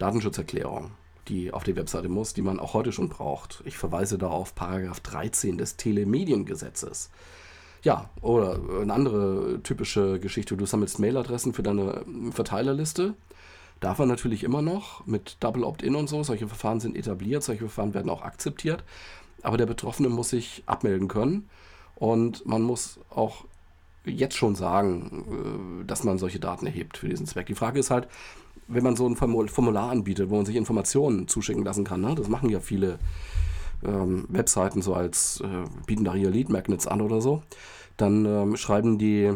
Datenschutzerklärung, 0.00 0.90
die 1.28 1.52
auf 1.52 1.62
die 1.64 1.76
Webseite 1.76 2.08
muss, 2.08 2.34
die 2.34 2.42
man 2.42 2.58
auch 2.58 2.74
heute 2.74 2.92
schon 2.92 3.08
braucht. 3.08 3.62
Ich 3.64 3.76
verweise 3.76 4.18
da 4.18 4.28
auf 4.28 4.54
Paragraph 4.54 5.00
13 5.00 5.58
des 5.58 5.76
Telemediengesetzes. 5.76 7.10
Ja, 7.82 8.10
oder 8.20 8.60
eine 8.80 8.92
andere 8.92 9.60
typische 9.62 10.18
Geschichte, 10.20 10.56
du 10.56 10.66
sammelst 10.66 10.98
Mailadressen 10.98 11.54
für 11.54 11.62
deine 11.62 12.04
Verteilerliste. 12.30 13.14
Darf 13.80 13.98
man 13.98 14.08
natürlich 14.08 14.44
immer 14.44 14.60
noch 14.60 15.06
mit 15.06 15.38
Double 15.40 15.64
Opt-in 15.64 15.94
und 15.94 16.08
so. 16.08 16.22
Solche 16.22 16.48
Verfahren 16.48 16.80
sind 16.80 16.96
etabliert, 16.96 17.42
solche 17.42 17.60
Verfahren 17.60 17.94
werden 17.94 18.10
auch 18.10 18.22
akzeptiert. 18.22 18.84
Aber 19.42 19.56
der 19.56 19.64
Betroffene 19.64 20.10
muss 20.10 20.30
sich 20.30 20.62
abmelden 20.66 21.08
können. 21.08 21.48
Und 21.94 22.44
man 22.44 22.60
muss 22.60 23.00
auch 23.08 23.44
jetzt 24.04 24.36
schon 24.36 24.54
sagen, 24.54 25.82
äh, 25.82 25.86
dass 25.86 26.04
man 26.04 26.18
solche 26.18 26.40
Daten 26.40 26.66
erhebt 26.66 26.98
für 26.98 27.08
diesen 27.08 27.26
Zweck. 27.26 27.46
Die 27.46 27.54
Frage 27.54 27.80
ist 27.80 27.90
halt, 27.90 28.08
wenn 28.70 28.84
man 28.84 28.96
so 28.96 29.06
ein 29.06 29.16
Formular 29.16 29.90
anbietet, 29.90 30.30
wo 30.30 30.36
man 30.36 30.46
sich 30.46 30.56
Informationen 30.56 31.28
zuschicken 31.28 31.64
lassen 31.64 31.84
kann, 31.84 32.00
ne? 32.00 32.14
das 32.14 32.28
machen 32.28 32.48
ja 32.50 32.60
viele 32.60 32.98
ähm, 33.84 34.26
Webseiten 34.28 34.82
so 34.82 34.94
als, 34.94 35.40
äh, 35.40 35.64
bieten 35.86 36.04
da 36.04 36.14
hier 36.14 36.30
Lead 36.30 36.48
Magnets 36.48 36.86
an 36.86 37.00
oder 37.00 37.20
so, 37.20 37.42
dann 37.96 38.24
ähm, 38.24 38.56
schreiben 38.56 38.98
die 38.98 39.32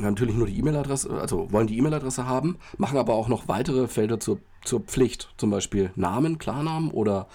natürlich 0.00 0.34
nur 0.34 0.46
die 0.46 0.58
E-Mail-Adresse, 0.58 1.10
also 1.20 1.52
wollen 1.52 1.66
die 1.66 1.76
E-Mail-Adresse 1.78 2.26
haben, 2.26 2.56
machen 2.78 2.98
aber 2.98 3.14
auch 3.14 3.28
noch 3.28 3.48
weitere 3.48 3.88
Felder 3.88 4.18
zur, 4.20 4.38
zur 4.64 4.80
Pflicht, 4.80 5.28
zum 5.36 5.50
Beispiel 5.50 5.90
Namen, 5.96 6.38
Klarnamen 6.38 6.90
oder 6.90 7.26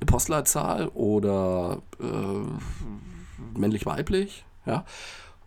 eine 0.00 0.06
Postleitzahl 0.06 0.88
oder 0.88 1.82
äh, 2.00 3.58
männlich-weiblich, 3.58 4.44
ja. 4.66 4.84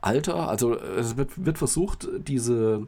Alter, 0.01 0.49
also 0.49 0.75
es 0.75 1.15
wird, 1.15 1.45
wird 1.45 1.59
versucht, 1.59 2.09
diese, 2.17 2.87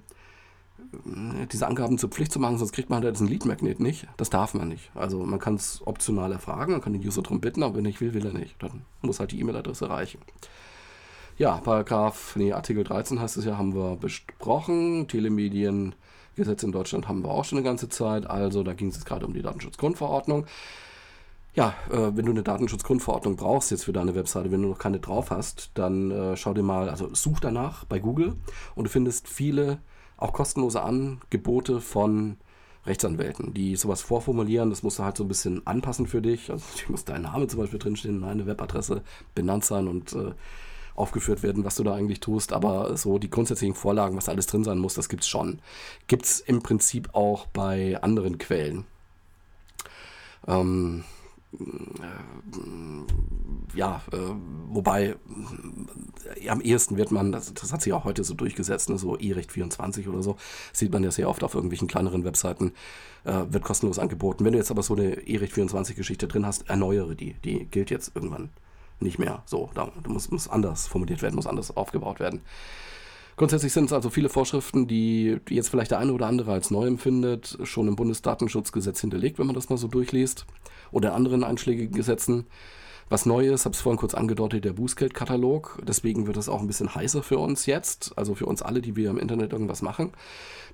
diese 1.51 1.67
Angaben 1.67 1.97
zur 1.97 2.09
Pflicht 2.09 2.31
zu 2.31 2.39
machen, 2.39 2.57
sonst 2.57 2.71
kriegt 2.71 2.89
man 2.89 3.03
halt 3.03 3.15
diesen 3.15 3.27
Lead-Magnet 3.27 3.79
nicht. 3.79 4.07
Das 4.17 4.29
darf 4.29 4.53
man 4.53 4.67
nicht. 4.67 4.91
Also 4.95 5.19
man 5.19 5.39
kann 5.39 5.55
es 5.55 5.81
optional 5.85 6.31
erfragen, 6.31 6.73
man 6.73 6.81
kann 6.81 6.93
den 6.93 7.05
User 7.05 7.21
darum 7.21 7.41
bitten, 7.41 7.63
aber 7.63 7.75
wenn 7.75 7.85
er 7.85 7.89
nicht 7.89 8.01
will, 8.01 8.13
will 8.13 8.25
er 8.25 8.33
nicht. 8.33 8.61
Dann 8.61 8.83
muss 9.01 9.19
halt 9.19 9.31
die 9.31 9.39
E-Mail-Adresse 9.39 9.89
reichen. 9.89 10.19
Ja, 11.37 11.57
Paragraph, 11.57 12.35
nee, 12.35 12.53
Artikel 12.53 12.83
13 12.83 13.19
heißt 13.19 13.37
es 13.37 13.45
ja, 13.45 13.57
haben 13.57 13.73
wir 13.73 13.95
besprochen. 13.95 15.07
Telemediengesetz 15.07 16.63
in 16.63 16.71
Deutschland 16.71 17.07
haben 17.07 17.23
wir 17.23 17.31
auch 17.31 17.45
schon 17.45 17.57
eine 17.57 17.65
ganze 17.65 17.89
Zeit. 17.89 18.29
Also 18.29 18.63
da 18.63 18.73
ging 18.73 18.89
es 18.89 18.95
jetzt 18.95 19.05
gerade 19.05 19.25
um 19.25 19.33
die 19.33 19.41
Datenschutzgrundverordnung. 19.41 20.45
Ja, 21.55 21.75
äh, 21.91 22.15
wenn 22.15 22.25
du 22.25 22.31
eine 22.31 22.43
Datenschutzgrundverordnung 22.43 23.35
brauchst 23.35 23.71
jetzt 23.71 23.85
für 23.85 23.93
deine 23.93 24.15
Webseite, 24.15 24.51
wenn 24.51 24.61
du 24.61 24.69
noch 24.69 24.79
keine 24.79 24.99
drauf 24.99 25.29
hast, 25.31 25.71
dann 25.75 26.11
äh, 26.11 26.37
schau 26.37 26.53
dir 26.53 26.63
mal, 26.63 26.89
also 26.89 27.13
such 27.13 27.39
danach 27.39 27.85
bei 27.85 27.99
Google 27.99 28.35
und 28.75 28.85
du 28.85 28.89
findest 28.89 29.27
viele 29.27 29.79
auch 30.17 30.33
kostenlose 30.33 30.81
Angebote 30.81 31.81
von 31.81 32.37
Rechtsanwälten, 32.85 33.53
die 33.53 33.75
sowas 33.75 34.01
vorformulieren. 34.01 34.69
Das 34.69 34.83
musst 34.83 34.99
du 34.99 35.03
halt 35.03 35.17
so 35.17 35.23
ein 35.23 35.29
bisschen 35.29 35.65
anpassen 35.65 36.07
für 36.07 36.21
dich. 36.21 36.51
Also 36.51 36.65
muss 36.89 37.05
dein 37.05 37.23
Name 37.23 37.47
zum 37.47 37.59
Beispiel 37.59 37.79
drinstehen, 37.79 38.21
deine 38.21 38.45
Webadresse 38.45 39.01
benannt 39.35 39.65
sein 39.65 39.87
und 39.87 40.13
äh, 40.13 40.33
aufgeführt 40.95 41.43
werden, 41.43 41.63
was 41.63 41.75
du 41.75 41.83
da 41.83 41.95
eigentlich 41.95 42.19
tust. 42.19 42.53
Aber 42.53 42.97
so 42.97 43.17
die 43.19 43.29
grundsätzlichen 43.29 43.75
Vorlagen, 43.75 44.17
was 44.17 44.29
alles 44.29 44.47
drin 44.47 44.63
sein 44.63 44.79
muss, 44.79 44.93
das 44.95 45.09
gibt's 45.09 45.27
schon. 45.27 45.59
Gibt's 46.07 46.39
im 46.39 46.61
Prinzip 46.61 47.09
auch 47.13 47.47
bei 47.47 48.01
anderen 48.01 48.37
Quellen. 48.37 48.85
Ähm, 50.47 51.03
äh, 51.03 51.22
ja, 53.75 54.01
äh, 54.11 54.17
wobei 54.69 55.15
äh, 56.41 56.49
am 56.49 56.61
ehesten 56.61 56.97
wird 56.97 57.11
man, 57.11 57.31
das, 57.31 57.53
das, 57.53 57.73
hat 57.73 57.81
sich 57.81 57.93
auch 57.93 58.03
heute 58.03 58.23
so 58.23 58.33
durchgesetzt, 58.33 58.89
ne, 58.89 58.97
so 58.97 59.17
E-Recht 59.17 59.51
24 59.51 60.07
oder 60.07 60.21
so, 60.21 60.37
sieht 60.71 60.91
man 60.91 61.03
ja 61.03 61.11
sehr 61.11 61.29
oft 61.29 61.43
auf 61.43 61.55
irgendwelchen 61.55 61.87
kleineren 61.87 62.23
Webseiten, 62.23 62.73
äh, 63.23 63.43
wird 63.49 63.63
kostenlos 63.63 63.99
angeboten. 63.99 64.45
Wenn 64.45 64.53
du 64.53 64.59
jetzt 64.59 64.71
aber 64.71 64.83
so 64.83 64.95
eine 64.95 65.27
E-Recht 65.27 65.53
24 65.53 65.95
Geschichte 65.95 66.27
drin 66.27 66.45
hast, 66.45 66.69
erneuere 66.69 67.15
die. 67.15 67.33
Die 67.45 67.65
gilt 67.65 67.89
jetzt 67.89 68.15
irgendwann 68.15 68.49
nicht 68.99 69.19
mehr. 69.19 69.43
So, 69.45 69.69
da 69.73 69.91
muss, 70.07 70.29
muss 70.31 70.47
anders 70.47 70.87
formuliert 70.87 71.21
werden, 71.21 71.35
muss 71.35 71.47
anders 71.47 71.75
aufgebaut 71.75 72.19
werden. 72.19 72.41
Grundsätzlich 73.35 73.73
sind 73.73 73.85
es 73.85 73.93
also 73.93 74.09
viele 74.09 74.29
Vorschriften, 74.29 74.87
die, 74.87 75.39
jetzt 75.49 75.69
vielleicht 75.69 75.91
der 75.91 75.99
eine 75.99 76.13
oder 76.13 76.27
andere 76.27 76.51
als 76.51 76.71
neu 76.71 76.85
empfindet, 76.85 77.57
schon 77.63 77.87
im 77.87 77.95
Bundesdatenschutzgesetz 77.95 79.01
hinterlegt, 79.01 79.39
wenn 79.39 79.47
man 79.47 79.55
das 79.55 79.69
mal 79.69 79.77
so 79.77 79.87
durchliest, 79.87 80.45
oder 80.91 81.15
anderen 81.15 81.43
einschlägigen 81.43 81.95
Gesetzen. 81.95 82.45
Was 83.09 83.25
neu 83.25 83.47
ist, 83.47 83.65
habe 83.65 83.75
es 83.75 83.81
vorhin 83.81 83.99
kurz 83.99 84.13
angedeutet, 84.13 84.65
der 84.65 84.73
Bußgeldkatalog. 84.73 85.81
Deswegen 85.83 86.25
wird 86.25 86.37
es 86.37 86.49
auch 86.49 86.61
ein 86.61 86.67
bisschen 86.67 86.95
heißer 86.95 87.21
für 87.21 87.37
uns 87.37 87.65
jetzt, 87.65 88.17
also 88.17 88.33
für 88.33 88.45
uns 88.45 88.61
alle, 88.61 88.81
die 88.81 88.95
wir 88.95 89.09
im 89.09 89.19
Internet 89.19 89.51
irgendwas 89.51 89.81
machen. 89.81 90.13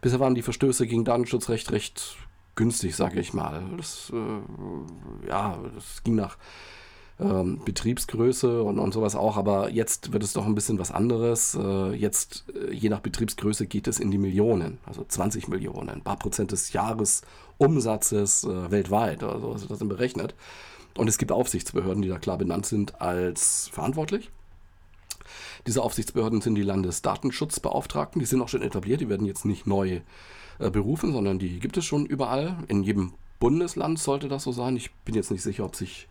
Bisher 0.01 0.19
waren 0.19 0.35
die 0.35 0.41
Verstöße 0.41 0.85
gegen 0.85 1.05
Datenschutzrecht 1.05 1.71
recht 1.71 2.17
günstig, 2.55 2.95
sage 2.95 3.19
ich 3.19 3.33
mal. 3.33 3.63
Das, 3.77 4.11
äh, 4.13 5.27
ja, 5.27 5.57
das 5.75 6.03
ging 6.03 6.15
nach 6.15 6.37
ähm, 7.19 7.61
Betriebsgröße 7.65 8.63
und, 8.63 8.79
und 8.79 8.93
sowas 8.93 9.15
auch, 9.15 9.37
aber 9.37 9.69
jetzt 9.69 10.13
wird 10.13 10.23
es 10.23 10.33
doch 10.33 10.45
ein 10.45 10.55
bisschen 10.55 10.79
was 10.79 10.91
anderes. 10.91 11.55
Äh, 11.55 11.93
jetzt, 11.93 12.45
äh, 12.53 12.73
je 12.73 12.89
nach 12.89 13.01
Betriebsgröße, 13.01 13.65
geht 13.67 13.87
es 13.87 13.99
in 13.99 14.11
die 14.11 14.17
Millionen, 14.17 14.77
also 14.85 15.03
20 15.07 15.47
Millionen, 15.47 15.89
ein 15.89 16.01
paar 16.01 16.17
Prozent 16.17 16.51
des 16.51 16.73
Jahresumsatzes 16.73 18.45
äh, 18.45 18.71
weltweit, 18.71 19.23
also 19.23 19.53
ist 19.53 19.69
das 19.69 19.79
dann 19.79 19.89
berechnet. 19.89 20.33
Und 20.97 21.07
es 21.07 21.17
gibt 21.17 21.31
Aufsichtsbehörden, 21.31 22.01
die 22.01 22.09
da 22.09 22.19
klar 22.19 22.37
benannt 22.37 22.65
sind 22.65 23.01
als 23.01 23.69
verantwortlich. 23.71 24.31
Diese 25.67 25.83
Aufsichtsbehörden 25.83 26.41
sind 26.41 26.55
die 26.55 26.63
Landesdatenschutzbeauftragten, 26.63 28.19
die 28.19 28.25
sind 28.25 28.41
auch 28.41 28.49
schon 28.49 28.61
etabliert, 28.61 29.01
die 29.01 29.09
werden 29.09 29.27
jetzt 29.27 29.45
nicht 29.45 29.67
neu 29.67 30.01
äh, 30.59 30.69
berufen, 30.69 31.11
sondern 31.11 31.39
die 31.39 31.59
gibt 31.59 31.77
es 31.77 31.85
schon 31.85 32.05
überall. 32.05 32.57
In 32.67 32.83
jedem 32.83 33.13
Bundesland 33.39 33.99
sollte 33.99 34.27
das 34.27 34.43
so 34.43 34.51
sein. 34.51 34.75
Ich 34.75 34.91
bin 35.05 35.15
jetzt 35.15 35.31
nicht 35.31 35.43
sicher, 35.43 35.63
ob 35.63 35.75
sich 35.75 36.08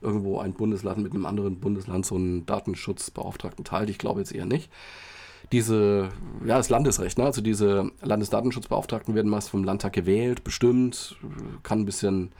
irgendwo 0.00 0.38
ein 0.38 0.54
Bundesland 0.54 1.02
mit 1.02 1.12
einem 1.12 1.26
anderen 1.26 1.60
Bundesland 1.60 2.06
so 2.06 2.14
einen 2.14 2.46
Datenschutzbeauftragten 2.46 3.64
teilt. 3.64 3.90
Ich 3.90 3.98
glaube 3.98 4.20
jetzt 4.20 4.34
eher 4.34 4.46
nicht. 4.46 4.70
Diese, 5.52 6.10
ja, 6.44 6.56
das 6.56 6.68
Landesrecht, 6.68 7.16
ne? 7.16 7.24
also 7.24 7.40
diese 7.40 7.90
Landesdatenschutzbeauftragten 8.02 9.14
werden 9.14 9.30
meist 9.30 9.50
vom 9.50 9.64
Landtag 9.64 9.94
gewählt, 9.94 10.44
bestimmt, 10.44 11.16
kann 11.62 11.80
ein 11.80 11.86
bisschen 11.86 12.32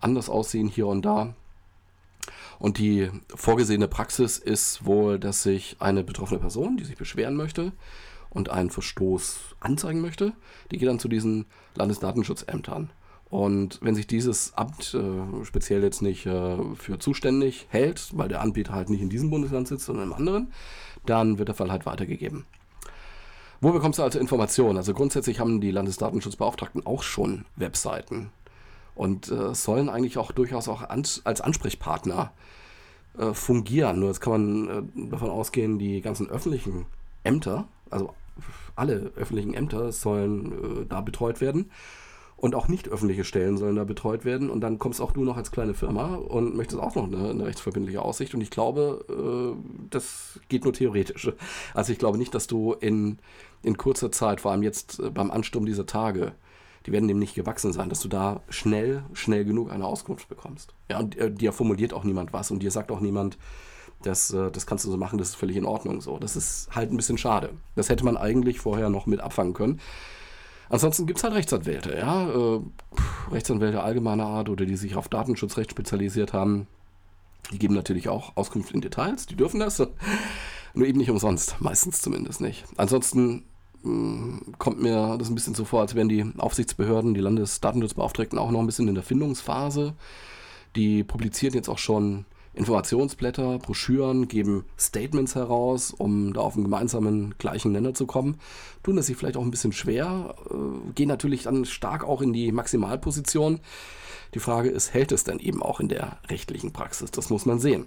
anders 0.00 0.28
aussehen 0.28 0.68
hier 0.68 0.86
und 0.86 1.02
da. 1.02 1.34
Und 2.58 2.78
die 2.78 3.10
vorgesehene 3.34 3.86
Praxis 3.86 4.38
ist 4.38 4.84
wohl, 4.84 5.18
dass 5.18 5.42
sich 5.42 5.76
eine 5.78 6.02
betroffene 6.02 6.40
Person, 6.40 6.76
die 6.76 6.84
sich 6.84 6.96
beschweren 6.96 7.36
möchte 7.36 7.72
und 8.30 8.50
einen 8.50 8.70
Verstoß 8.70 9.38
anzeigen 9.60 10.00
möchte, 10.00 10.32
die 10.70 10.78
geht 10.78 10.88
dann 10.88 10.98
zu 10.98 11.08
diesen 11.08 11.46
Landesdatenschutzämtern. 11.76 12.90
Und 13.30 13.78
wenn 13.82 13.94
sich 13.94 14.06
dieses 14.06 14.54
Amt 14.54 14.94
äh, 14.94 15.44
speziell 15.44 15.82
jetzt 15.82 16.00
nicht 16.00 16.24
äh, 16.24 16.56
für 16.76 16.98
zuständig 16.98 17.66
hält, 17.68 18.10
weil 18.14 18.28
der 18.28 18.40
Anbieter 18.40 18.72
halt 18.72 18.88
nicht 18.88 19.02
in 19.02 19.10
diesem 19.10 19.30
Bundesland 19.30 19.68
sitzt, 19.68 19.84
sondern 19.84 20.06
im 20.06 20.12
anderen, 20.14 20.52
dann 21.04 21.38
wird 21.38 21.48
der 21.48 21.54
Fall 21.54 21.70
halt 21.70 21.84
weitergegeben. 21.84 22.46
Wo 23.60 23.72
bekommst 23.72 23.98
du 23.98 24.02
also 24.02 24.18
Informationen? 24.18 24.78
Also 24.78 24.94
grundsätzlich 24.94 25.40
haben 25.40 25.60
die 25.60 25.72
Landesdatenschutzbeauftragten 25.72 26.86
auch 26.86 27.02
schon 27.02 27.44
Webseiten 27.56 28.30
und 28.94 29.30
äh, 29.30 29.54
sollen 29.54 29.90
eigentlich 29.90 30.16
auch 30.16 30.32
durchaus 30.32 30.68
auch 30.68 30.82
an, 30.88 31.04
als 31.24 31.40
Ansprechpartner 31.40 32.32
äh, 33.18 33.34
fungieren. 33.34 34.00
Nur 34.00 34.08
jetzt 34.08 34.20
kann 34.20 34.32
man 34.32 34.68
äh, 34.96 35.10
davon 35.10 35.28
ausgehen, 35.28 35.78
die 35.78 36.00
ganzen 36.00 36.30
öffentlichen 36.30 36.86
Ämter, 37.24 37.68
also 37.90 38.14
alle 38.74 39.12
öffentlichen 39.16 39.52
Ämter 39.52 39.92
sollen 39.92 40.52
äh, 40.52 40.86
da 40.88 41.00
betreut 41.02 41.40
werden 41.42 41.70
und 42.38 42.54
auch 42.54 42.68
nicht 42.68 42.88
öffentliche 42.88 43.24
Stellen 43.24 43.58
sollen 43.58 43.74
da 43.74 43.84
betreut 43.84 44.24
werden. 44.24 44.48
Und 44.48 44.60
dann 44.60 44.78
kommst 44.78 45.00
auch 45.00 45.10
du 45.10 45.24
noch 45.24 45.36
als 45.36 45.50
kleine 45.50 45.74
Firma 45.74 46.14
und 46.14 46.56
möchtest 46.56 46.80
auch 46.80 46.94
noch 46.94 47.04
eine, 47.04 47.30
eine 47.30 47.46
rechtsverbindliche 47.46 48.00
Aussicht. 48.00 48.32
Und 48.32 48.40
ich 48.40 48.50
glaube, 48.50 49.04
äh, 49.08 49.88
das 49.90 50.38
geht 50.48 50.62
nur 50.64 50.72
theoretisch. 50.72 51.32
Also 51.74 51.92
ich 51.92 51.98
glaube 51.98 52.16
nicht, 52.16 52.34
dass 52.34 52.46
du 52.46 52.74
in, 52.74 53.18
in 53.62 53.76
kurzer 53.76 54.12
Zeit, 54.12 54.40
vor 54.40 54.52
allem 54.52 54.62
jetzt 54.62 55.00
äh, 55.00 55.10
beim 55.10 55.32
Ansturm 55.32 55.66
dieser 55.66 55.84
Tage, 55.84 56.32
die 56.86 56.92
werden 56.92 57.08
dem 57.08 57.18
nicht 57.18 57.34
gewachsen 57.34 57.72
sein, 57.72 57.88
dass 57.88 58.00
du 58.00 58.08
da 58.08 58.40
schnell, 58.48 59.02
schnell 59.14 59.44
genug 59.44 59.72
eine 59.72 59.84
Auskunft 59.84 60.28
bekommst. 60.28 60.74
Ja, 60.88 61.00
und 61.00 61.18
äh, 61.18 61.32
dir 61.32 61.52
formuliert 61.52 61.92
auch 61.92 62.04
niemand 62.04 62.32
was 62.32 62.52
und 62.52 62.62
dir 62.62 62.70
sagt 62.70 62.92
auch 62.92 63.00
niemand, 63.00 63.36
das, 64.02 64.32
äh, 64.32 64.52
das 64.52 64.64
kannst 64.64 64.84
du 64.84 64.90
so 64.92 64.96
machen, 64.96 65.18
das 65.18 65.30
ist 65.30 65.34
völlig 65.34 65.56
in 65.56 65.64
Ordnung 65.64 66.00
so. 66.00 66.18
Das 66.18 66.36
ist 66.36 66.68
halt 66.72 66.92
ein 66.92 66.96
bisschen 66.96 67.18
schade. 67.18 67.50
Das 67.74 67.88
hätte 67.88 68.04
man 68.04 68.16
eigentlich 68.16 68.60
vorher 68.60 68.90
noch 68.90 69.06
mit 69.06 69.18
abfangen 69.18 69.54
können. 69.54 69.80
Ansonsten 70.70 71.06
gibt 71.06 71.18
es 71.18 71.24
halt 71.24 71.34
Rechtsanwälte, 71.34 71.96
ja. 71.96 72.28
Äh, 72.28 72.60
Rechtsanwälte 73.30 73.82
allgemeiner 73.82 74.26
Art 74.26 74.48
oder 74.48 74.66
die 74.66 74.76
sich 74.76 74.96
auf 74.96 75.08
Datenschutzrecht 75.08 75.70
spezialisiert 75.70 76.32
haben. 76.32 76.66
Die 77.52 77.58
geben 77.58 77.74
natürlich 77.74 78.08
auch 78.08 78.36
Auskunft 78.36 78.72
in 78.72 78.80
Details, 78.80 79.26
die 79.26 79.36
dürfen 79.36 79.60
das. 79.60 79.78
Nur 80.74 80.86
eben 80.86 80.98
nicht 80.98 81.10
umsonst, 81.10 81.60
meistens 81.60 82.02
zumindest 82.02 82.40
nicht. 82.40 82.64
Ansonsten 82.76 83.44
mh, 83.82 83.92
mm, 83.92 84.54
kommt 84.58 84.80
mir 84.82 85.16
das 85.18 85.30
ein 85.30 85.34
bisschen 85.34 85.54
so 85.54 85.64
vor, 85.64 85.80
als 85.80 85.94
wären 85.94 86.08
die 86.08 86.24
Aufsichtsbehörden, 86.36 87.14
die 87.14 87.20
Landesdatenschutzbeauftragten 87.20 88.38
auch 88.38 88.50
noch 88.50 88.60
ein 88.60 88.66
bisschen 88.66 88.88
in 88.88 88.94
der 88.94 89.04
Findungsphase. 89.04 89.94
Die 90.76 91.02
publizieren 91.04 91.54
jetzt 91.54 91.68
auch 91.68 91.78
schon 91.78 92.26
Informationsblätter, 92.58 93.58
Broschüren, 93.58 94.28
geben 94.28 94.64
Statements 94.78 95.34
heraus, 95.34 95.92
um 95.96 96.32
da 96.32 96.40
auf 96.40 96.54
einen 96.54 96.64
gemeinsamen 96.64 97.34
gleichen 97.38 97.72
Nenner 97.72 97.94
zu 97.94 98.06
kommen. 98.06 98.38
Tun 98.82 98.96
das 98.96 99.06
sich 99.06 99.16
vielleicht 99.16 99.36
auch 99.36 99.42
ein 99.42 99.50
bisschen 99.50 99.72
schwer, 99.72 100.34
äh, 100.50 100.92
gehen 100.94 101.08
natürlich 101.08 101.44
dann 101.44 101.64
stark 101.64 102.04
auch 102.04 102.20
in 102.20 102.32
die 102.32 102.50
Maximalposition. 102.52 103.60
Die 104.34 104.40
Frage 104.40 104.68
ist, 104.68 104.92
hält 104.92 105.12
es 105.12 105.24
denn 105.24 105.38
eben 105.38 105.62
auch 105.62 105.80
in 105.80 105.88
der 105.88 106.18
rechtlichen 106.28 106.72
Praxis? 106.72 107.10
Das 107.10 107.30
muss 107.30 107.46
man 107.46 107.60
sehen. 107.60 107.86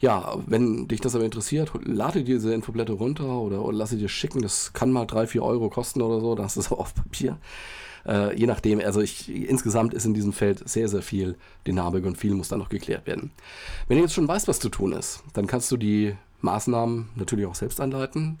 Ja, 0.00 0.36
wenn 0.46 0.88
dich 0.88 1.00
das 1.00 1.14
aber 1.14 1.24
interessiert, 1.24 1.72
lade 1.84 2.24
dir 2.24 2.34
diese 2.34 2.52
Infoblätter 2.52 2.94
runter 2.94 3.38
oder, 3.38 3.64
oder 3.64 3.76
lasse 3.76 3.96
dir 3.96 4.08
schicken. 4.08 4.42
Das 4.42 4.72
kann 4.72 4.90
mal 4.90 5.06
3, 5.06 5.28
4 5.28 5.42
Euro 5.42 5.70
kosten 5.70 6.02
oder 6.02 6.20
so. 6.20 6.34
Das 6.34 6.56
ist 6.56 6.72
auch 6.72 6.78
auf 6.78 6.94
Papier. 6.94 7.38
Äh, 8.06 8.36
je 8.36 8.46
nachdem, 8.46 8.80
also 8.80 9.00
ich, 9.00 9.30
insgesamt 9.30 9.94
ist 9.94 10.04
in 10.04 10.14
diesem 10.14 10.32
Feld 10.32 10.68
sehr, 10.68 10.88
sehr 10.88 11.02
viel 11.02 11.36
Dynamik 11.66 12.04
und 12.04 12.18
viel 12.18 12.34
muss 12.34 12.48
dann 12.48 12.58
noch 12.58 12.68
geklärt 12.68 13.06
werden. 13.06 13.30
Wenn 13.88 13.96
du 13.96 14.02
jetzt 14.02 14.14
schon 14.14 14.28
weißt, 14.28 14.48
was 14.48 14.60
zu 14.60 14.68
tun 14.68 14.92
ist, 14.92 15.22
dann 15.32 15.46
kannst 15.46 15.70
du 15.72 15.76
die 15.76 16.14
Maßnahmen 16.40 17.10
natürlich 17.16 17.46
auch 17.46 17.54
selbst 17.54 17.80
anleiten. 17.80 18.38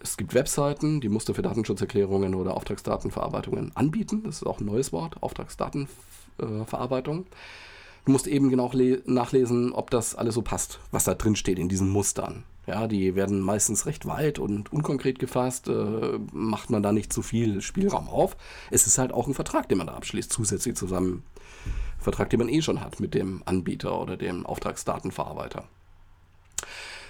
Es 0.00 0.16
gibt 0.16 0.34
Webseiten, 0.34 1.00
die 1.00 1.08
musst 1.08 1.28
du 1.28 1.34
für 1.34 1.42
Datenschutzerklärungen 1.42 2.34
oder 2.34 2.56
Auftragsdatenverarbeitungen 2.56 3.72
anbieten. 3.74 4.22
Das 4.24 4.36
ist 4.36 4.46
auch 4.46 4.60
ein 4.60 4.66
neues 4.66 4.92
Wort, 4.92 5.22
Auftragsdatenverarbeitung. 5.22 7.26
Du 8.04 8.12
musst 8.12 8.26
eben 8.26 8.50
genau 8.50 8.70
nachlesen, 9.06 9.72
ob 9.72 9.90
das 9.90 10.14
alles 10.14 10.34
so 10.34 10.42
passt, 10.42 10.78
was 10.90 11.04
da 11.04 11.14
drin 11.14 11.36
steht 11.36 11.58
in 11.58 11.70
diesen 11.70 11.88
Mustern. 11.88 12.44
Ja, 12.66 12.86
die 12.86 13.14
werden 13.14 13.40
meistens 13.40 13.86
recht 13.86 14.06
weit 14.06 14.38
und 14.38 14.72
unkonkret 14.72 15.18
gefasst, 15.18 15.68
äh, 15.68 16.18
macht 16.32 16.70
man 16.70 16.82
da 16.82 16.92
nicht 16.92 17.12
zu 17.12 17.20
viel 17.22 17.60
Spielraum 17.60 18.08
auf. 18.08 18.36
Es 18.70 18.86
ist 18.86 18.98
halt 18.98 19.12
auch 19.12 19.26
ein 19.26 19.34
Vertrag, 19.34 19.68
den 19.68 19.78
man 19.78 19.86
da 19.86 19.94
abschließt, 19.94 20.32
zusätzlich 20.32 20.74
zu 20.74 20.86
seinem 20.86 21.22
Vertrag, 21.98 22.30
den 22.30 22.38
man 22.38 22.48
eh 22.48 22.62
schon 22.62 22.80
hat 22.80 23.00
mit 23.00 23.14
dem 23.14 23.42
Anbieter 23.44 24.00
oder 24.00 24.16
dem 24.16 24.46
Auftragsdatenverarbeiter. 24.46 25.64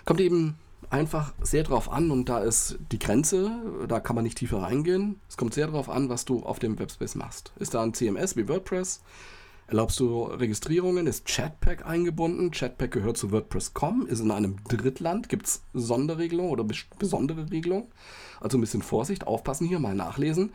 Kommt 0.04 0.20
eben 0.20 0.56
einfach 0.90 1.32
sehr 1.40 1.62
drauf 1.62 1.90
an 1.90 2.10
und 2.10 2.28
da 2.28 2.38
ist 2.40 2.78
die 2.92 2.98
Grenze, 2.98 3.50
da 3.88 4.00
kann 4.00 4.16
man 4.16 4.24
nicht 4.24 4.38
tiefer 4.38 4.62
reingehen. 4.62 5.20
Es 5.28 5.36
kommt 5.36 5.54
sehr 5.54 5.66
drauf 5.66 5.88
an, 5.88 6.08
was 6.08 6.24
du 6.24 6.42
auf 6.42 6.58
dem 6.58 6.78
Webspace 6.78 7.14
machst. 7.14 7.52
Ist 7.58 7.74
da 7.74 7.82
ein 7.82 7.94
CMS 7.94 8.36
wie 8.36 8.48
WordPress? 8.48 9.02
Erlaubst 9.66 9.98
du 9.98 10.24
Registrierungen? 10.24 11.07
Ist 11.07 11.24
Chatpack 11.24 11.87
eingebunden? 11.87 12.50
Chatpack 12.50 12.90
gehört 12.90 13.16
zu 13.16 13.33
WordPress.com, 13.33 14.07
ist 14.07 14.20
in 14.20 14.31
einem 14.31 14.57
Drittland. 14.68 15.31
Gibt 15.31 15.46
es 15.46 15.62
Sonderregelungen 15.72 16.50
oder 16.50 16.66
besondere 16.98 17.50
Regelungen? 17.50 17.87
Also 18.40 18.59
ein 18.59 18.61
bisschen 18.61 18.83
Vorsicht, 18.83 19.27
aufpassen 19.27 19.66
hier, 19.66 19.79
mal 19.79 19.94
nachlesen. 19.94 20.53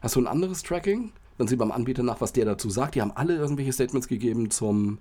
Hast 0.00 0.16
du 0.16 0.20
ein 0.20 0.26
anderes 0.26 0.62
Tracking? 0.62 1.12
Dann 1.36 1.48
sieh 1.48 1.56
beim 1.56 1.70
Anbieter 1.70 2.02
nach, 2.02 2.22
was 2.22 2.32
der 2.32 2.46
dazu 2.46 2.70
sagt. 2.70 2.94
Die 2.94 3.02
haben 3.02 3.12
alle 3.14 3.36
irgendwelche 3.36 3.74
Statements 3.74 4.08
gegeben 4.08 4.50
zum, 4.50 4.98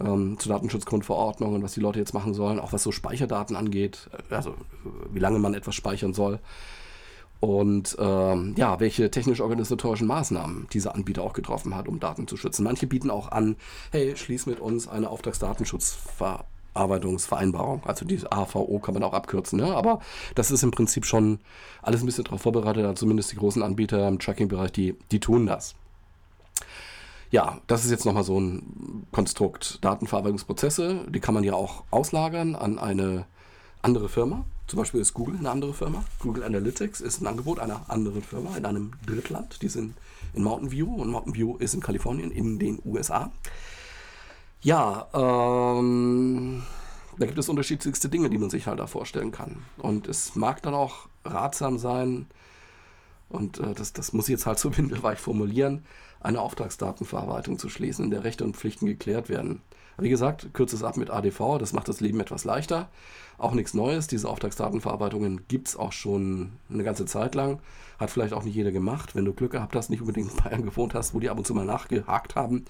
ähm, 0.00 0.38
zur 0.38 0.54
Datenschutzgrundverordnung 0.54 1.54
und 1.54 1.62
was 1.62 1.74
die 1.74 1.80
Leute 1.80 1.98
jetzt 1.98 2.14
machen 2.14 2.32
sollen, 2.32 2.58
auch 2.58 2.72
was 2.72 2.82
so 2.82 2.92
Speicherdaten 2.92 3.56
angeht, 3.56 4.08
also 4.30 4.54
wie 5.12 5.18
lange 5.18 5.38
man 5.38 5.52
etwas 5.52 5.74
speichern 5.74 6.14
soll 6.14 6.40
und 7.40 7.96
ähm, 7.98 8.54
ja, 8.56 8.78
welche 8.80 9.10
technisch-organisatorischen 9.10 10.06
Maßnahmen 10.06 10.68
dieser 10.72 10.94
Anbieter 10.94 11.22
auch 11.22 11.34
getroffen 11.34 11.74
hat, 11.74 11.88
um 11.88 12.00
Daten 12.00 12.26
zu 12.26 12.36
schützen. 12.36 12.64
Manche 12.64 12.86
bieten 12.86 13.10
auch 13.10 13.30
an, 13.30 13.56
hey, 13.92 14.16
schließ 14.16 14.46
mit 14.46 14.60
uns 14.60 14.88
eine 14.88 15.10
Auftragsdatenschutzverarbeitungsvereinbarung. 15.10 17.84
Also 17.84 18.06
die 18.06 18.20
AVO 18.30 18.78
kann 18.78 18.94
man 18.94 19.02
auch 19.02 19.12
abkürzen, 19.12 19.58
ne? 19.58 19.74
aber 19.74 20.00
das 20.34 20.50
ist 20.50 20.62
im 20.62 20.70
Prinzip 20.70 21.04
schon 21.04 21.40
alles 21.82 22.02
ein 22.02 22.06
bisschen 22.06 22.24
darauf 22.24 22.40
vorbereitet, 22.40 22.84
also 22.84 23.00
zumindest 23.00 23.32
die 23.32 23.36
großen 23.36 23.62
Anbieter 23.62 24.08
im 24.08 24.18
Tracking-Bereich, 24.18 24.72
die, 24.72 24.96
die 25.10 25.20
tun 25.20 25.44
das. 25.46 25.74
Ja, 27.30 27.60
das 27.66 27.84
ist 27.84 27.90
jetzt 27.90 28.06
nochmal 28.06 28.24
so 28.24 28.40
ein 28.40 29.06
Konstrukt. 29.12 29.84
Datenverarbeitungsprozesse, 29.84 31.04
die 31.08 31.20
kann 31.20 31.34
man 31.34 31.44
ja 31.44 31.52
auch 31.54 31.84
auslagern 31.90 32.54
an 32.54 32.78
eine 32.78 33.26
andere 33.82 34.08
Firma. 34.08 34.46
Zum 34.66 34.78
Beispiel 34.78 35.00
ist 35.00 35.14
Google 35.14 35.36
eine 35.38 35.50
andere 35.50 35.74
Firma. 35.74 36.04
Google 36.18 36.42
Analytics 36.42 37.00
ist 37.00 37.20
ein 37.20 37.26
Angebot 37.26 37.60
einer 37.60 37.88
anderen 37.88 38.22
Firma 38.22 38.56
in 38.56 38.66
einem 38.66 38.92
Drittland. 39.06 39.62
Die 39.62 39.68
sind 39.68 39.94
in 40.34 40.42
Mountain 40.42 40.72
View 40.72 40.92
und 40.92 41.08
Mountain 41.08 41.34
View 41.34 41.56
ist 41.58 41.74
in 41.74 41.80
Kalifornien 41.80 42.32
in 42.32 42.58
den 42.58 42.80
USA. 42.84 43.30
Ja, 44.62 45.06
ähm, 45.14 46.64
da 47.18 47.26
gibt 47.26 47.38
es 47.38 47.48
unterschiedlichste 47.48 48.08
Dinge, 48.08 48.28
die 48.28 48.38
man 48.38 48.50
sich 48.50 48.66
halt 48.66 48.80
da 48.80 48.88
vorstellen 48.88 49.30
kann. 49.30 49.62
Und 49.78 50.08
es 50.08 50.34
mag 50.34 50.62
dann 50.62 50.74
auch 50.74 51.08
ratsam 51.24 51.78
sein, 51.78 52.26
und 53.28 53.58
äh, 53.58 53.74
das, 53.74 53.92
das 53.92 54.12
muss 54.12 54.28
ich 54.28 54.32
jetzt 54.32 54.46
halt 54.46 54.58
so 54.58 54.76
windelweich 54.76 55.18
formulieren, 55.18 55.84
eine 56.20 56.40
Auftragsdatenverarbeitung 56.40 57.58
zu 57.58 57.68
schließen, 57.68 58.04
in 58.04 58.10
der 58.10 58.24
Rechte 58.24 58.44
und 58.44 58.56
Pflichten 58.56 58.86
geklärt 58.86 59.28
werden. 59.28 59.62
Wie 59.98 60.10
gesagt, 60.10 60.52
kürze 60.52 60.76
es 60.76 60.82
ab 60.82 60.98
mit 60.98 61.10
ADV, 61.10 61.58
das 61.58 61.72
macht 61.72 61.88
das 61.88 62.00
Leben 62.00 62.20
etwas 62.20 62.44
leichter. 62.44 62.90
Auch 63.38 63.52
nichts 63.52 63.72
Neues, 63.72 64.06
diese 64.06 64.28
Auftragsdatenverarbeitungen 64.28 65.48
gibt 65.48 65.68
es 65.68 65.76
auch 65.76 65.92
schon 65.92 66.52
eine 66.70 66.84
ganze 66.84 67.06
Zeit 67.06 67.34
lang. 67.34 67.60
Hat 67.98 68.10
vielleicht 68.10 68.34
auch 68.34 68.44
nicht 68.44 68.54
jeder 68.54 68.72
gemacht. 68.72 69.14
Wenn 69.14 69.24
du 69.24 69.32
Glück 69.32 69.52
gehabt 69.52 69.74
hast, 69.74 69.88
nicht 69.88 70.02
unbedingt 70.02 70.30
in 70.30 70.36
Bayern 70.42 70.64
gewohnt 70.64 70.94
hast, 70.94 71.14
wo 71.14 71.20
die 71.20 71.30
ab 71.30 71.38
und 71.38 71.46
zu 71.46 71.54
mal 71.54 71.64
nachgehakt 71.64 72.34
haben, 72.34 72.66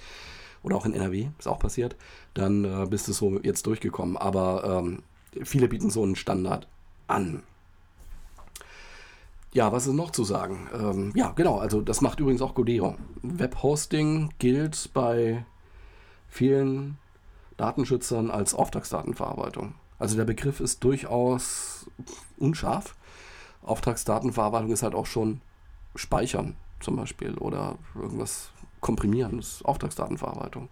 oder 0.63 0.77
auch 0.77 0.85
in 0.85 0.95
NRW, 0.95 1.29
ist 1.39 1.47
auch 1.47 1.61
passiert, 1.61 1.97
dann 2.35 2.65
äh, 2.65 2.87
bist 2.89 3.07
du 3.07 3.13
so 3.13 3.39
jetzt 3.41 3.67
durchgekommen. 3.67 4.17
Aber 4.17 4.83
ähm, 4.83 5.03
viele 5.45 5.69
bieten 5.69 5.91
so 5.91 6.03
einen 6.03 6.17
Standard 6.17 6.67
an. 7.07 7.43
Ja, 9.57 9.73
was 9.73 9.87
ist 9.87 9.95
noch 9.95 10.11
zu 10.11 10.23
sagen? 10.23 10.69
Ähm, 10.79 11.13
ja, 11.15 11.31
genau, 11.31 11.57
also 11.57 11.81
das 11.81 12.03
macht 12.03 12.21
übrigens 12.21 12.43
auch 12.43 12.55
Godeo. 12.55 12.97
Webhosting 13.23 14.29
gilt 14.39 14.91
bei 14.93 15.47
vielen 16.29 16.99
Datenschützern 17.57 18.31
als 18.31 18.53
Auftragsdatenverarbeitung. 18.53 19.75
Also 19.99 20.15
der 20.15 20.27
Begriff 20.27 20.61
ist 20.61 20.85
durchaus 20.85 21.91
unscharf. 22.37 22.97
Auftragsdatenverarbeitung 23.63 24.73
ist 24.73 24.83
halt 24.83 24.95
auch 24.95 25.07
schon 25.07 25.41
Speichern 25.95 26.57
zum 26.81 26.97
Beispiel 26.97 27.39
oder 27.39 27.79
irgendwas 27.95 28.51
komprimieren. 28.83 29.39
Das 29.39 29.47
ist 29.47 29.65
Auftragsdatenverarbeitung. 29.65 30.69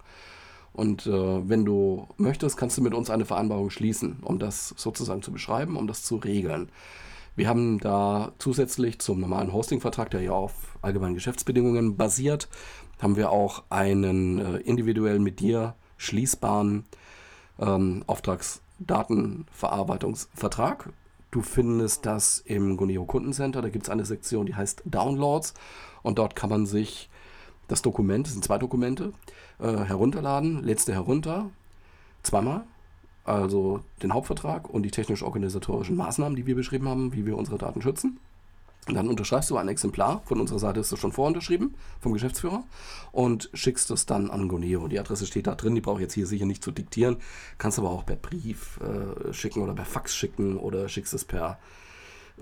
Und 0.75 1.07
äh, 1.07 1.49
wenn 1.49 1.65
du 1.65 2.07
möchtest, 2.19 2.59
kannst 2.59 2.77
du 2.77 2.83
mit 2.83 2.93
uns 2.93 3.09
eine 3.09 3.25
Vereinbarung 3.25 3.71
schließen, 3.71 4.19
um 4.21 4.39
das 4.39 4.75
sozusagen 4.77 5.23
zu 5.23 5.33
beschreiben, 5.33 5.79
um 5.79 5.87
das 5.87 6.03
zu 6.03 6.17
regeln. 6.17 6.69
Wir 7.37 7.49
haben 7.49 7.81
da 7.81 8.33
zusätzlich 8.39 9.01
zum 9.01 9.19
normalen 9.21 9.53
Hosting-Vertrag, 9.53 10.11
der 10.11 10.23
ja 10.23 10.31
auf 10.33 10.79
allgemeinen 10.83 11.15
Geschäftsbedingungen 11.15 11.97
basiert, 11.97 12.49
haben 13.01 13.17
wir 13.17 13.31
auch 13.31 13.65
einen 13.71 14.39
äh, 14.39 14.59
individuell 14.59 15.19
mit 15.19 15.41
dir 15.41 15.75
schließbaren 15.97 16.85
ähm, 17.59 18.05
Auftragsdatenverarbeitungsvertrag. 18.07 20.91
Du 21.33 21.43
findest 21.43 22.07
das 22.07 22.39
im 22.39 22.77
Guneo 22.77 23.05
Kundencenter. 23.05 23.63
Da 23.63 23.69
gibt 23.69 23.87
es 23.87 23.91
eine 23.91 24.05
Sektion, 24.05 24.47
die 24.47 24.55
heißt 24.55 24.85
Downloads. 24.85 25.55
Und 26.03 26.21
dort 26.21 26.37
kann 26.37 26.51
man 26.51 26.67
sich 26.67 27.11
das 27.67 27.83
Dokument, 27.83 28.27
das 28.27 28.35
sind 28.35 28.45
zwei 28.45 28.59
Dokumente, 28.59 29.13
äh, 29.59 29.79
herunterladen. 29.79 30.63
Letzte 30.63 30.93
herunter, 30.93 31.51
zweimal. 32.23 32.65
Also 33.25 33.81
den 34.03 34.13
Hauptvertrag 34.13 34.69
und 34.69 34.83
die 34.83 34.91
technisch-organisatorischen 34.91 35.97
Maßnahmen, 35.97 36.37
die 36.37 36.47
wir 36.47 36.55
beschrieben 36.55 36.89
haben, 36.89 37.15
wie 37.15 37.25
wir 37.25 37.37
unsere 37.39 37.59
Daten 37.59 37.81
schützen. 37.81 38.21
Und 38.87 38.95
dann 38.95 39.09
unterschreibst 39.09 39.51
du 39.51 39.57
ein 39.57 39.69
Exemplar, 39.69 40.21
von 40.27 40.41
unserer 40.41 40.59
Seite 40.59 40.81
ist 40.81 40.93
das 40.93 41.01
schon 41.01 41.13
vorunterschrieben, 41.13 41.75
vom 42.01 42.13
Geschäftsführer, 42.13 42.65
und 43.13 43.49
schickst 43.55 43.91
es 43.91 44.05
dann 44.05 44.31
an 44.31 44.47
Goneo. 44.47 44.89
Die 44.89 44.99
Adresse 44.99 45.27
steht 45.27 45.47
da 45.47 45.55
drin, 45.55 45.75
die 45.75 45.81
brauche 45.81 45.97
ich 45.97 46.03
jetzt 46.03 46.13
hier 46.13 46.27
sicher 46.27 46.45
nicht 46.45 46.63
zu 46.63 46.71
diktieren. 46.71 47.17
Kannst 47.57 47.79
aber 47.79 47.91
auch 47.91 48.05
per 48.05 48.17
Brief 48.17 48.79
äh, 48.81 49.33
schicken 49.33 49.63
oder 49.63 49.73
per 49.73 49.87
Fax 49.87 50.15
schicken 50.15 50.59
oder 50.59 50.91
schickst 50.91 51.15
es 51.15 51.25
per, 51.25 51.59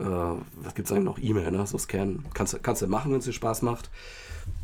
äh, 0.01 0.03
was 0.03 0.75
gibt 0.75 0.87
es 0.87 0.93
eigentlich 0.93 1.05
noch, 1.05 1.19
E-Mail, 1.21 1.53
ne? 1.53 1.65
so 1.65 1.79
Scan. 1.79 2.25
Kannst, 2.35 2.61
kannst 2.65 2.83
du 2.83 2.89
machen, 2.89 3.13
wenn 3.13 3.21
es 3.21 3.25
dir 3.25 3.33
Spaß 3.33 3.63
macht. 3.63 3.91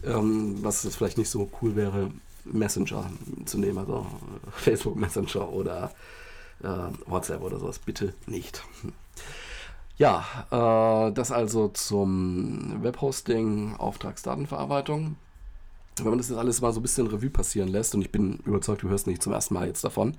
Ähm, 0.02 0.56
was 0.62 0.84
vielleicht 0.96 1.18
nicht 1.18 1.30
so 1.30 1.48
cool 1.62 1.76
wäre, 1.76 2.10
Messenger 2.52 3.10
zu 3.44 3.58
nehmen, 3.58 3.78
also 3.78 4.06
Facebook 4.52 4.96
Messenger 4.96 5.48
oder 5.48 5.90
äh, 6.62 6.66
WhatsApp 7.06 7.42
oder 7.42 7.58
sowas, 7.58 7.78
bitte 7.78 8.14
nicht. 8.26 8.62
Ja, 9.96 10.24
äh, 10.50 11.12
das 11.12 11.32
also 11.32 11.68
zum 11.68 12.82
Webhosting, 12.82 13.74
Auftragsdatenverarbeitung. 13.76 15.16
Wenn 15.96 16.08
man 16.08 16.18
das 16.18 16.28
jetzt 16.28 16.38
alles 16.38 16.60
mal 16.60 16.72
so 16.72 16.78
ein 16.78 16.82
bisschen 16.82 17.08
Revue 17.08 17.30
passieren 17.30 17.68
lässt, 17.68 17.94
und 17.94 18.02
ich 18.02 18.12
bin 18.12 18.38
überzeugt, 18.44 18.82
du 18.82 18.88
hörst 18.88 19.08
nicht 19.08 19.22
zum 19.22 19.32
ersten 19.32 19.54
Mal 19.54 19.66
jetzt 19.66 19.82
davon, 19.82 20.16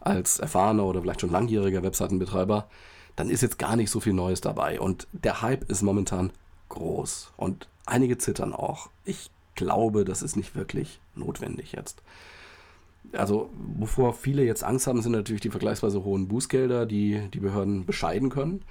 als 0.00 0.40
erfahrener 0.40 0.84
oder 0.84 1.00
vielleicht 1.02 1.20
schon 1.20 1.30
langjähriger 1.30 1.84
Webseitenbetreiber, 1.84 2.68
dann 3.14 3.30
ist 3.30 3.42
jetzt 3.42 3.58
gar 3.58 3.76
nicht 3.76 3.90
so 3.90 4.00
viel 4.00 4.12
Neues 4.12 4.40
dabei. 4.40 4.80
Und 4.80 5.06
der 5.12 5.40
Hype 5.40 5.70
ist 5.70 5.82
momentan 5.82 6.32
groß. 6.68 7.32
Und 7.36 7.68
einige 7.86 8.18
zittern 8.18 8.52
auch. 8.52 8.90
Ich 9.04 9.30
glaube, 9.56 10.04
das 10.04 10.22
ist 10.22 10.36
nicht 10.36 10.54
wirklich 10.54 11.00
notwendig 11.14 11.72
jetzt 11.72 12.02
also 13.12 13.50
wovor 13.54 14.14
viele 14.14 14.44
jetzt 14.44 14.64
Angst 14.64 14.86
haben, 14.86 15.02
sind 15.02 15.12
natürlich 15.12 15.42
die 15.42 15.50
vergleichsweise 15.50 16.04
hohen 16.04 16.28
Bußgelder, 16.28 16.86
die 16.86 17.28
die 17.32 17.40
Behörden 17.40 17.86
bescheiden 17.86 18.30
können. 18.30 18.62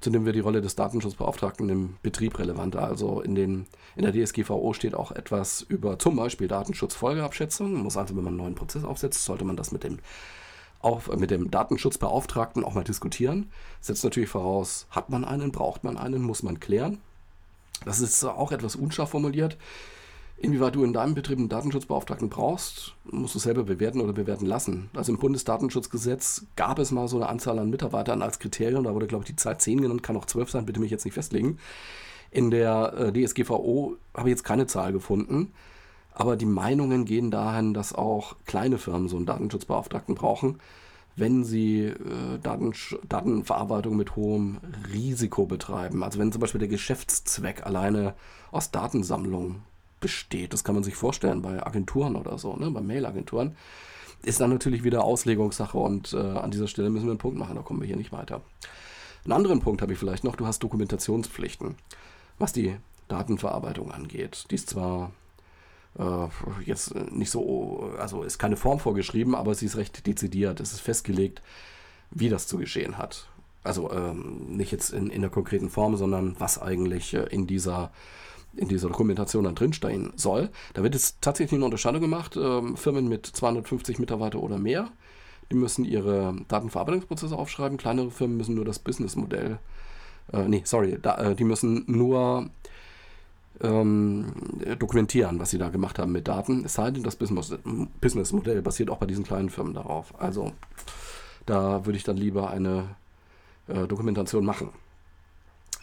Zudem 0.00 0.26
wird 0.26 0.36
die 0.36 0.40
Rolle 0.40 0.60
des 0.60 0.76
Datenschutzbeauftragten 0.76 1.68
im 1.70 1.96
Betrieb 2.02 2.38
relevanter. 2.38 2.82
Also 2.84 3.20
in, 3.22 3.34
den, 3.34 3.66
in 3.96 4.02
der 4.02 4.12
DSGVO 4.12 4.74
steht 4.74 4.94
auch 4.94 5.12
etwas 5.12 5.62
über 5.62 5.98
zum 5.98 6.16
Beispiel 6.16 6.46
Datenschutzfolgeabschätzung. 6.46 7.74
Muss 7.74 7.96
also, 7.96 8.14
wenn 8.14 8.24
man 8.24 8.32
einen 8.32 8.42
neuen 8.42 8.54
Prozess 8.54 8.84
aufsetzt, 8.84 9.24
sollte 9.24 9.44
man 9.44 9.56
das 9.56 9.72
mit 9.72 9.82
dem, 9.82 10.00
auf, 10.80 11.14
mit 11.16 11.30
dem 11.30 11.50
Datenschutzbeauftragten 11.50 12.64
auch 12.64 12.74
mal 12.74 12.84
diskutieren. 12.84 13.50
Setzt 13.80 14.04
natürlich 14.04 14.28
voraus, 14.28 14.86
hat 14.90 15.08
man 15.08 15.24
einen, 15.24 15.52
braucht 15.52 15.84
man 15.84 15.96
einen, 15.96 16.22
muss 16.22 16.42
man 16.42 16.60
klären. 16.60 17.00
Das 17.86 18.00
ist 18.00 18.22
auch 18.24 18.52
etwas 18.52 18.76
unscharf 18.76 19.10
formuliert. 19.10 19.56
Inwieweit 20.36 20.74
du 20.74 20.84
in 20.84 20.92
deinem 20.92 21.14
Betrieb 21.14 21.38
einen 21.38 21.48
Datenschutzbeauftragten 21.48 22.28
brauchst, 22.28 22.96
musst 23.04 23.34
du 23.34 23.38
selber 23.38 23.62
bewerten 23.62 24.00
oder 24.00 24.12
bewerten 24.12 24.46
lassen. 24.46 24.90
Also 24.94 25.12
im 25.12 25.18
Bundesdatenschutzgesetz 25.18 26.46
gab 26.56 26.78
es 26.78 26.90
mal 26.90 27.08
so 27.08 27.16
eine 27.16 27.28
Anzahl 27.28 27.58
an 27.58 27.70
Mitarbeitern 27.70 28.20
als 28.20 28.40
Kriterium, 28.40 28.84
da 28.84 28.94
wurde, 28.94 29.06
glaube 29.06 29.24
ich, 29.24 29.30
die 29.30 29.36
Zahl 29.36 29.58
10 29.58 29.80
genannt, 29.80 30.02
kann 30.02 30.16
auch 30.16 30.26
12 30.26 30.50
sein, 30.50 30.66
bitte 30.66 30.80
mich 30.80 30.90
jetzt 30.90 31.04
nicht 31.04 31.14
festlegen. 31.14 31.58
In 32.30 32.50
der 32.50 32.94
äh, 32.94 33.12
DSGVO 33.12 33.96
habe 34.12 34.28
ich 34.28 34.32
jetzt 34.32 34.42
keine 34.42 34.66
Zahl 34.66 34.92
gefunden, 34.92 35.52
aber 36.12 36.36
die 36.36 36.46
Meinungen 36.46 37.04
gehen 37.04 37.30
dahin, 37.30 37.72
dass 37.72 37.94
auch 37.94 38.34
kleine 38.44 38.78
Firmen 38.78 39.08
so 39.08 39.16
einen 39.16 39.26
Datenschutzbeauftragten 39.26 40.16
brauchen, 40.16 40.58
wenn 41.16 41.44
sie 41.44 41.84
äh, 41.84 42.38
Datensch 42.42 42.96
Datenverarbeitung 43.08 43.96
mit 43.96 44.16
hohem 44.16 44.58
Risiko 44.92 45.46
betreiben. 45.46 46.02
Also 46.02 46.18
wenn 46.18 46.32
zum 46.32 46.40
Beispiel 46.40 46.58
der 46.58 46.68
Geschäftszweck 46.68 47.64
alleine 47.64 48.14
aus 48.50 48.72
Datensammlung 48.72 49.62
besteht. 50.04 50.52
Das 50.52 50.64
kann 50.64 50.74
man 50.74 50.84
sich 50.84 50.96
vorstellen 50.96 51.40
bei 51.40 51.66
Agenturen 51.66 52.14
oder 52.14 52.36
so, 52.36 52.54
ne? 52.56 52.70
bei 52.70 52.82
Mailagenturen. 52.82 53.56
ist 54.22 54.38
dann 54.38 54.50
natürlich 54.50 54.84
wieder 54.84 55.02
Auslegungssache 55.02 55.78
und 55.78 56.12
äh, 56.12 56.18
an 56.18 56.50
dieser 56.50 56.68
Stelle 56.68 56.90
müssen 56.90 57.06
wir 57.06 57.12
einen 57.12 57.18
Punkt 57.18 57.38
machen, 57.38 57.56
da 57.56 57.62
kommen 57.62 57.80
wir 57.80 57.86
hier 57.86 57.96
nicht 57.96 58.12
weiter. 58.12 58.42
Einen 59.24 59.32
anderen 59.32 59.60
Punkt 59.60 59.80
habe 59.80 59.94
ich 59.94 59.98
vielleicht 59.98 60.22
noch, 60.22 60.36
du 60.36 60.46
hast 60.46 60.58
Dokumentationspflichten, 60.58 61.76
was 62.38 62.52
die 62.52 62.76
Datenverarbeitung 63.08 63.90
angeht. 63.90 64.44
Die 64.50 64.56
ist 64.56 64.68
zwar 64.68 65.12
äh, 65.98 66.26
jetzt 66.66 66.94
nicht 67.10 67.30
so, 67.30 67.90
also 67.98 68.24
ist 68.24 68.38
keine 68.38 68.58
Form 68.58 68.78
vorgeschrieben, 68.78 69.34
aber 69.34 69.54
sie 69.54 69.64
ist 69.64 69.78
recht 69.78 70.06
dezidiert. 70.06 70.60
Es 70.60 70.74
ist 70.74 70.80
festgelegt, 70.80 71.40
wie 72.10 72.28
das 72.28 72.46
zu 72.46 72.58
geschehen 72.58 72.98
hat. 72.98 73.26
Also 73.62 73.90
ähm, 73.90 74.44
nicht 74.54 74.70
jetzt 74.70 74.90
in, 74.90 75.08
in 75.08 75.22
der 75.22 75.30
konkreten 75.30 75.70
Form, 75.70 75.96
sondern 75.96 76.36
was 76.38 76.60
eigentlich 76.60 77.14
äh, 77.14 77.22
in 77.30 77.46
dieser 77.46 77.90
in 78.56 78.68
dieser 78.68 78.88
Dokumentation 78.88 79.44
dann 79.44 79.54
drinstehen 79.54 80.12
soll. 80.16 80.50
Da 80.74 80.82
wird 80.82 80.94
jetzt 80.94 81.20
tatsächlich 81.20 81.58
eine 81.58 81.64
Unterscheidung 81.64 82.00
gemacht. 82.00 82.36
Ähm, 82.36 82.76
Firmen 82.76 83.08
mit 83.08 83.26
250 83.26 83.98
Mitarbeiter 83.98 84.40
oder 84.40 84.58
mehr, 84.58 84.88
die 85.50 85.56
müssen 85.56 85.84
ihre 85.84 86.36
Datenverarbeitungsprozesse 86.48 87.36
aufschreiben. 87.36 87.78
Kleinere 87.78 88.10
Firmen 88.10 88.36
müssen 88.36 88.54
nur 88.54 88.64
das 88.64 88.78
Businessmodell, 88.78 89.58
äh, 90.32 90.48
nee, 90.48 90.62
sorry, 90.64 90.98
da, 91.00 91.16
äh, 91.18 91.34
die 91.34 91.44
müssen 91.44 91.84
nur 91.86 92.48
ähm, 93.60 94.32
dokumentieren, 94.78 95.38
was 95.38 95.50
sie 95.50 95.58
da 95.58 95.68
gemacht 95.68 95.98
haben 95.98 96.12
mit 96.12 96.28
Daten. 96.28 96.64
Es 96.64 96.74
sei 96.74 96.90
denn, 96.90 97.02
das 97.02 97.16
Businessmodell 97.16 98.62
basiert 98.62 98.90
auch 98.90 98.98
bei 98.98 99.06
diesen 99.06 99.24
kleinen 99.24 99.50
Firmen 99.50 99.74
darauf. 99.74 100.12
Also 100.20 100.52
da 101.46 101.84
würde 101.86 101.96
ich 101.96 102.04
dann 102.04 102.16
lieber 102.16 102.50
eine 102.50 102.96
äh, 103.68 103.86
Dokumentation 103.86 104.44
machen. 104.44 104.70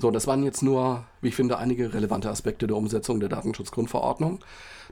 So, 0.01 0.09
das 0.09 0.25
waren 0.25 0.41
jetzt 0.43 0.63
nur, 0.63 1.03
wie 1.21 1.27
ich 1.27 1.35
finde, 1.35 1.59
einige 1.59 1.93
relevante 1.93 2.27
Aspekte 2.27 2.65
der 2.65 2.75
Umsetzung 2.75 3.19
der 3.19 3.29
Datenschutzgrundverordnung. 3.29 4.39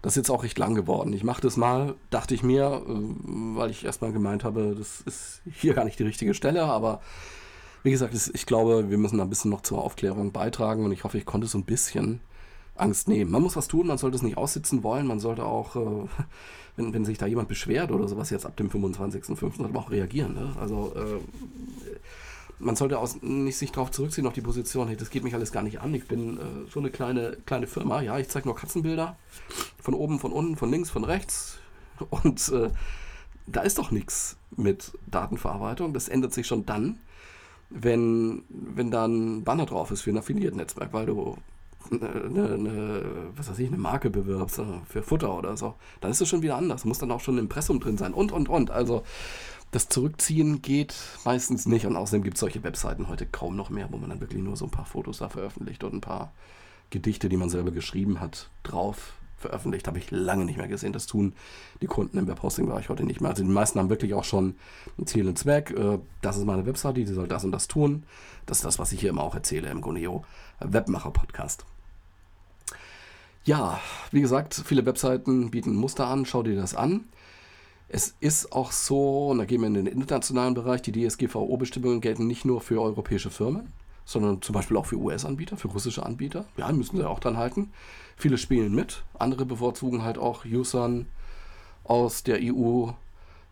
Das 0.03 0.13
ist 0.13 0.17
jetzt 0.17 0.29
auch 0.29 0.43
recht 0.43 0.59
lang 0.59 0.75
geworden. 0.75 1.13
Ich 1.13 1.23
mache 1.23 1.41
das 1.41 1.57
mal, 1.57 1.95
dachte 2.11 2.35
ich 2.35 2.43
mir, 2.43 2.83
äh, 2.87 2.91
weil 3.55 3.71
ich 3.71 3.83
erstmal 3.83 4.11
gemeint 4.11 4.43
habe, 4.43 4.75
das 4.77 5.01
ist 5.01 5.41
hier 5.51 5.73
gar 5.73 5.83
nicht 5.83 5.97
die 5.97 6.03
richtige 6.03 6.35
Stelle, 6.35 6.63
aber 6.65 7.01
wie 7.81 7.89
gesagt, 7.89 8.13
ich 8.13 8.45
glaube, 8.45 8.91
wir 8.91 8.99
müssen 8.99 9.19
ein 9.19 9.29
bisschen 9.29 9.49
noch 9.49 9.61
zur 9.61 9.83
Aufklärung 9.83 10.31
beitragen 10.31 10.85
und 10.85 10.91
ich 10.91 11.03
hoffe, 11.03 11.17
ich 11.17 11.25
konnte 11.25 11.47
so 11.47 11.57
ein 11.57 11.65
bisschen 11.65 12.19
Angst 12.75 13.07
nehmen. 13.07 13.31
Man 13.31 13.41
muss 13.41 13.55
was 13.55 13.67
tun, 13.67 13.87
man 13.87 13.97
sollte 13.97 14.15
es 14.15 14.21
nicht 14.21 14.37
aussitzen 14.37 14.83
wollen, 14.83 15.07
man 15.07 15.19
sollte 15.19 15.43
auch, 15.43 15.75
äh, 15.75 16.07
wenn, 16.75 16.93
wenn 16.93 17.03
sich 17.03 17.17
da 17.17 17.25
jemand 17.25 17.47
beschwert 17.47 17.91
oder 17.91 18.07
sowas 18.07 18.29
jetzt 18.29 18.45
ab 18.45 18.55
dem 18.57 18.69
25.05. 18.69 19.39
sollte 19.39 19.61
man 19.63 19.75
auch 19.75 19.89
reagieren. 19.89 20.35
Ne? 20.35 20.53
Also 20.59 20.93
äh, 20.95 21.78
man 22.59 22.75
sollte 22.75 22.99
aus, 22.99 23.21
nicht 23.21 23.57
sich 23.57 23.71
darauf 23.71 23.91
zurückziehen 23.91 24.27
auf 24.27 24.33
die 24.33 24.41
Position, 24.41 24.87
hey, 24.87 24.97
das 24.97 25.09
geht 25.09 25.23
mich 25.23 25.33
alles 25.33 25.51
gar 25.51 25.63
nicht 25.63 25.81
an, 25.81 25.93
ich 25.93 26.07
bin 26.07 26.37
äh, 26.37 26.41
so 26.71 26.79
eine 26.79 26.91
kleine, 26.91 27.37
kleine 27.45 27.67
Firma, 27.67 28.01
ja, 28.01 28.19
ich 28.19 28.29
zeige 28.29 28.47
nur 28.47 28.55
Katzenbilder, 28.55 29.17
von 29.81 29.93
oben, 29.93 30.19
von 30.19 30.31
unten, 30.31 30.55
von 30.55 30.69
links, 30.69 30.89
von 30.89 31.03
rechts. 31.03 31.57
Und 32.09 32.49
äh, 32.49 32.69
da 33.47 33.61
ist 33.61 33.77
doch 33.77 33.91
nichts 33.91 34.37
mit 34.55 34.91
Datenverarbeitung, 35.07 35.93
das 35.93 36.09
ändert 36.09 36.33
sich 36.33 36.47
schon 36.47 36.65
dann, 36.65 36.99
wenn, 37.69 38.43
wenn 38.49 38.91
da 38.91 39.05
ein 39.05 39.43
Banner 39.43 39.65
drauf 39.65 39.91
ist 39.91 40.01
für 40.01 40.11
ein 40.11 40.17
Affiliate-Netzwerk, 40.17 40.91
weil 40.91 41.05
du 41.05 41.37
eine, 41.91 42.53
eine, 42.53 43.01
was 43.35 43.49
weiß 43.49 43.59
ich, 43.59 43.67
eine 43.67 43.77
Marke 43.77 44.09
bewirbst 44.09 44.61
für 44.87 45.03
Futter 45.03 45.35
oder 45.35 45.55
so, 45.55 45.75
dann 46.01 46.11
ist 46.11 46.21
es 46.21 46.27
schon 46.27 46.41
wieder 46.41 46.57
anders. 46.57 46.85
Muss 46.85 46.99
dann 46.99 47.11
auch 47.11 47.21
schon 47.21 47.37
im 47.37 47.45
Impressum 47.45 47.79
drin 47.79 47.97
sein. 47.97 48.13
Und, 48.13 48.31
und, 48.31 48.49
und. 48.49 48.71
Also 48.71 49.03
das 49.71 49.89
Zurückziehen 49.89 50.61
geht 50.61 50.95
meistens 51.25 51.65
nicht 51.65 51.85
und 51.85 51.95
außerdem 51.95 52.23
gibt 52.23 52.37
es 52.37 52.41
solche 52.41 52.63
Webseiten 52.63 53.07
heute 53.07 53.25
kaum 53.25 53.55
noch 53.55 53.69
mehr, 53.69 53.87
wo 53.91 53.97
man 53.97 54.09
dann 54.09 54.21
wirklich 54.21 54.41
nur 54.41 54.55
so 54.55 54.65
ein 54.65 54.71
paar 54.71 54.85
Fotos 54.85 55.19
da 55.19 55.29
veröffentlicht 55.29 55.83
und 55.83 55.93
ein 55.93 56.01
paar 56.01 56.31
Gedichte, 56.89 57.29
die 57.29 57.37
man 57.37 57.49
selber 57.49 57.71
geschrieben 57.71 58.19
hat, 58.19 58.49
drauf 58.63 59.13
veröffentlicht. 59.37 59.87
Habe 59.87 59.99
ich 59.99 60.11
lange 60.11 60.45
nicht 60.45 60.57
mehr 60.57 60.67
gesehen. 60.67 60.93
Das 60.93 61.05
tun 61.05 61.33
die 61.81 61.87
Kunden 61.87 62.17
im 62.17 62.27
Webhosting-Bereich 62.27 62.89
heute 62.89 63.03
nicht 63.03 63.21
mehr. 63.21 63.29
Also 63.29 63.43
die 63.43 63.49
meisten 63.49 63.79
haben 63.79 63.89
wirklich 63.89 64.13
auch 64.13 64.23
schon 64.23 64.55
ein 64.97 65.07
Ziel 65.07 65.27
und 65.27 65.37
Zweck. 65.37 65.71
Äh, 65.71 65.99
das 66.21 66.37
ist 66.37 66.45
meine 66.45 66.65
Webseite, 66.65 67.03
die 67.03 67.13
soll 67.13 67.27
das 67.27 67.43
und 67.43 67.51
das 67.51 67.67
tun. 67.67 68.03
Das 68.45 68.57
ist 68.57 68.65
das, 68.65 68.79
was 68.79 68.91
ich 68.91 68.99
hier 68.99 69.11
immer 69.11 69.23
auch 69.23 69.35
erzähle 69.35 69.69
im 69.69 69.81
Goneo 69.81 70.25
Webmacher-Podcast. 70.59 71.65
Ja, 73.45 73.79
wie 74.11 74.21
gesagt, 74.21 74.61
viele 74.65 74.85
Webseiten 74.85 75.51
bieten 75.51 75.75
Muster 75.75 76.07
an. 76.07 76.25
Schau 76.25 76.43
dir 76.43 76.55
das 76.55 76.75
an. 76.75 77.05
Es 77.91 78.15
ist 78.19 78.51
auch 78.51 78.71
so, 78.71 79.29
und 79.29 79.39
da 79.39 79.45
gehen 79.45 79.61
wir 79.61 79.67
in 79.67 79.73
den 79.73 79.87
internationalen 79.87 80.53
Bereich, 80.53 80.83
die 80.83 80.91
DSGVO-Bestimmungen 80.91 82.01
gelten 82.01 82.27
nicht 82.27 82.45
nur 82.45 82.61
für 82.61 82.79
europäische 82.79 83.31
Firmen, 83.31 83.73
sondern 84.05 84.43
zum 84.43 84.53
Beispiel 84.53 84.77
auch 84.77 84.85
für 84.85 84.97
US-Anbieter, 84.97 85.57
für 85.57 85.69
russische 85.69 86.05
Anbieter. 86.05 86.45
Ja, 86.55 86.71
müssen 86.71 86.97
sie 86.97 87.07
auch 87.07 87.19
dran 87.19 87.37
halten. 87.37 87.71
Viele 88.15 88.37
spielen 88.37 88.75
mit, 88.75 89.03
andere 89.17 89.45
bevorzugen 89.45 90.03
halt 90.03 90.19
auch 90.19 90.45
Usern 90.45 91.07
aus 91.83 92.23
der 92.23 92.39
EU 92.41 92.91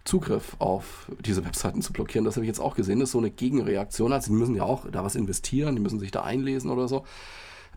Zugriff 0.03 0.55
auf 0.59 1.11
diese 1.19 1.43
Webseiten 1.43 1.81
zu 1.81 1.91
blockieren. 1.91 2.23
Das 2.23 2.35
habe 2.35 2.45
ich 2.45 2.47
jetzt 2.47 2.61
auch 2.61 2.75
gesehen. 2.75 2.99
Das 2.99 3.09
ist 3.09 3.13
so 3.13 3.17
eine 3.17 3.31
Gegenreaktion. 3.31 4.13
Also 4.13 4.31
die 4.31 4.38
müssen 4.38 4.55
ja 4.55 4.63
auch 4.63 4.89
da 4.89 5.03
was 5.03 5.15
investieren, 5.15 5.75
die 5.75 5.81
müssen 5.81 5.99
sich 5.99 6.11
da 6.11 6.23
einlesen 6.23 6.71
oder 6.71 6.88
so. 6.88 7.03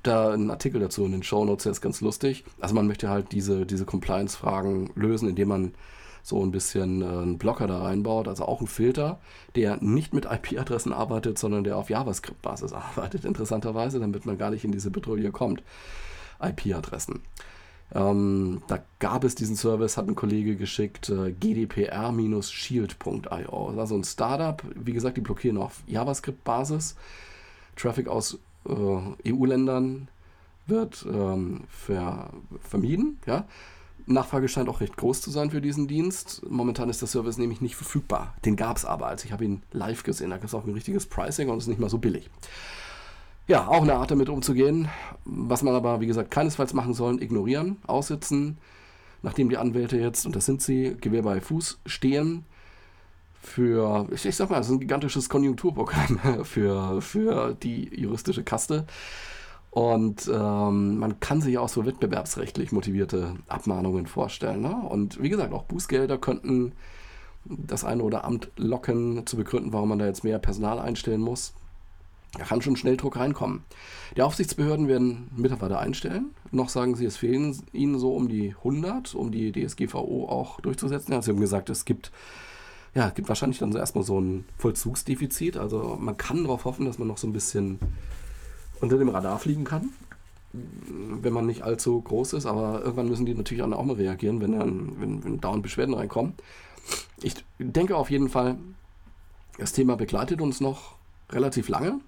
Da 0.02 0.32
ein 0.32 0.50
Artikel 0.50 0.80
dazu 0.80 1.04
in 1.04 1.12
den 1.12 1.22
Show 1.22 1.44
Notes, 1.44 1.64
der 1.64 1.72
ist 1.72 1.80
ganz 1.80 2.00
lustig. 2.00 2.44
Also 2.60 2.74
man 2.74 2.86
möchte 2.86 3.08
halt 3.10 3.32
diese, 3.32 3.66
diese 3.66 3.84
Compliance-Fragen 3.84 4.90
lösen, 4.94 5.28
indem 5.28 5.48
man 5.48 5.74
so 6.22 6.44
ein 6.44 6.50
bisschen 6.50 7.02
äh, 7.02 7.06
einen 7.06 7.38
Blocker 7.38 7.66
da 7.66 7.82
reinbaut, 7.82 8.28
also 8.28 8.44
auch 8.44 8.60
einen 8.60 8.68
Filter, 8.68 9.18
der 9.56 9.82
nicht 9.82 10.14
mit 10.14 10.26
IP-Adressen 10.26 10.92
arbeitet, 10.92 11.38
sondern 11.38 11.64
der 11.64 11.76
auf 11.76 11.90
JavaScript-Basis 11.90 12.72
arbeitet, 12.72 13.24
interessanterweise, 13.24 14.00
damit 14.00 14.26
man 14.26 14.38
gar 14.38 14.50
nicht 14.50 14.64
in 14.64 14.72
diese 14.72 14.90
Bedrohung 14.90 15.32
kommt. 15.32 15.62
IP-Adressen. 16.40 17.20
Ähm, 17.92 18.62
da 18.68 18.78
gab 19.00 19.24
es 19.24 19.34
diesen 19.34 19.56
Service, 19.56 19.96
hat 19.96 20.06
ein 20.06 20.14
Kollege 20.14 20.54
geschickt, 20.56 21.08
äh, 21.08 21.32
gdpr-shield.io. 21.32 23.66
Das 23.68 23.76
war 23.76 23.86
so 23.86 23.96
ein 23.96 24.04
Startup, 24.04 24.62
wie 24.76 24.92
gesagt, 24.92 25.16
die 25.16 25.22
blockieren 25.22 25.58
auf 25.58 25.82
JavaScript-Basis. 25.86 26.94
Traffic 27.76 28.08
aus 28.08 28.38
äh, 28.68 29.32
EU-Ländern 29.32 30.08
wird 30.66 31.06
ähm, 31.10 31.62
ver 31.68 32.30
vermieden. 32.60 33.18
Ja? 33.26 33.46
Nachfrage 34.14 34.48
scheint 34.48 34.68
auch 34.68 34.80
recht 34.80 34.96
groß 34.96 35.20
zu 35.20 35.30
sein 35.30 35.50
für 35.50 35.60
diesen 35.60 35.88
Dienst. 35.88 36.42
Momentan 36.48 36.88
ist 36.88 37.00
der 37.00 37.08
Service 37.08 37.38
nämlich 37.38 37.60
nicht 37.60 37.76
verfügbar. 37.76 38.34
Den 38.44 38.56
gab 38.56 38.76
es 38.76 38.84
aber, 38.84 39.06
als 39.06 39.24
ich 39.24 39.32
habe 39.32 39.44
ihn 39.44 39.62
live 39.72 40.02
gesehen. 40.02 40.30
Da 40.30 40.36
gibt 40.36 40.48
es 40.48 40.54
auch 40.54 40.64
ein 40.64 40.72
richtiges 40.72 41.06
Pricing 41.06 41.48
und 41.48 41.58
ist 41.58 41.66
nicht 41.66 41.80
mal 41.80 41.90
so 41.90 41.98
billig. 41.98 42.30
Ja, 43.46 43.66
auch 43.66 43.82
eine 43.82 43.94
Art 43.94 44.10
damit 44.10 44.28
umzugehen. 44.28 44.88
Was 45.24 45.62
man 45.62 45.74
aber, 45.74 46.00
wie 46.00 46.06
gesagt, 46.06 46.30
keinesfalls 46.30 46.72
machen 46.72 46.94
soll, 46.94 47.22
ignorieren, 47.22 47.78
aussitzen, 47.86 48.58
nachdem 49.22 49.48
die 49.48 49.56
Anwälte 49.56 49.96
jetzt, 49.96 50.26
und 50.26 50.36
das 50.36 50.46
sind 50.46 50.62
sie, 50.62 50.96
Gewehr 51.00 51.22
bei 51.22 51.40
Fuß 51.40 51.80
stehen, 51.86 52.44
für, 53.42 54.06
ich, 54.12 54.26
ich 54.26 54.36
sag 54.36 54.50
mal, 54.50 54.60
es 54.60 54.66
ist 54.66 54.72
ein 54.72 54.80
gigantisches 54.80 55.28
Konjunkturprogramm 55.28 56.44
für, 56.44 57.00
für 57.00 57.54
die 57.54 57.90
juristische 57.98 58.44
Kaste. 58.44 58.86
Und 59.70 60.28
ähm, 60.32 60.98
man 60.98 61.20
kann 61.20 61.40
sich 61.40 61.56
auch 61.58 61.68
so 61.68 61.86
wettbewerbsrechtlich 61.86 62.72
motivierte 62.72 63.34
Abmahnungen 63.46 64.06
vorstellen. 64.06 64.62
Ne? 64.62 64.74
Und 64.74 65.22
wie 65.22 65.28
gesagt, 65.28 65.52
auch 65.52 65.64
Bußgelder 65.64 66.18
könnten 66.18 66.72
das 67.44 67.84
eine 67.84 68.02
oder 68.02 68.24
Amt 68.24 68.50
locken, 68.56 69.26
zu 69.26 69.36
begründen, 69.36 69.72
warum 69.72 69.90
man 69.90 69.98
da 69.98 70.06
jetzt 70.06 70.24
mehr 70.24 70.38
Personal 70.38 70.78
einstellen 70.78 71.20
muss. 71.20 71.54
Da 72.36 72.44
kann 72.44 72.62
schon 72.62 72.76
Schnelldruck 72.76 73.16
reinkommen. 73.16 73.64
Die 74.16 74.22
Aufsichtsbehörden 74.22 74.86
werden 74.86 75.30
Mitarbeiter 75.36 75.80
einstellen. 75.80 76.30
Noch 76.52 76.68
sagen 76.68 76.94
sie, 76.94 77.04
es 77.04 77.16
fehlen 77.16 77.56
ihnen 77.72 77.98
so 77.98 78.14
um 78.14 78.28
die 78.28 78.54
100, 78.58 79.14
um 79.14 79.32
die 79.32 79.50
DSGVO 79.52 80.28
auch 80.28 80.60
durchzusetzen. 80.60 81.12
Ja, 81.12 81.22
sie 81.22 81.30
haben 81.32 81.40
gesagt, 81.40 81.70
es 81.70 81.84
gibt, 81.84 82.12
ja, 82.94 83.08
es 83.08 83.14
gibt 83.14 83.28
wahrscheinlich 83.28 83.58
dann 83.58 83.72
so 83.72 83.78
erstmal 83.78 84.04
so 84.04 84.20
ein 84.20 84.44
Vollzugsdefizit. 84.58 85.56
Also 85.56 85.96
man 86.00 86.16
kann 86.16 86.44
darauf 86.44 86.64
hoffen, 86.64 86.86
dass 86.86 86.98
man 86.98 87.08
noch 87.08 87.18
so 87.18 87.26
ein 87.26 87.32
bisschen 87.32 87.80
unter 88.80 88.98
dem 88.98 89.08
Radar 89.08 89.38
fliegen 89.38 89.64
kann, 89.64 89.90
wenn 90.52 91.32
man 91.32 91.46
nicht 91.46 91.62
allzu 91.62 92.00
groß 92.00 92.34
ist. 92.34 92.46
Aber 92.46 92.80
irgendwann 92.80 93.08
müssen 93.08 93.26
die 93.26 93.34
natürlich 93.34 93.62
auch 93.62 93.84
mal 93.84 93.96
reagieren, 93.96 94.40
wenn, 94.40 94.52
dann, 94.52 95.00
wenn, 95.00 95.24
wenn 95.24 95.40
dauernd 95.40 95.62
Beschwerden 95.62 95.94
reinkommen. 95.94 96.34
Ich 97.22 97.34
denke 97.58 97.96
auf 97.96 98.10
jeden 98.10 98.28
Fall, 98.28 98.56
das 99.58 99.72
Thema 99.72 99.96
begleitet 99.96 100.40
uns 100.40 100.60
noch 100.60 100.94
relativ 101.30 101.68
lange 101.68 102.00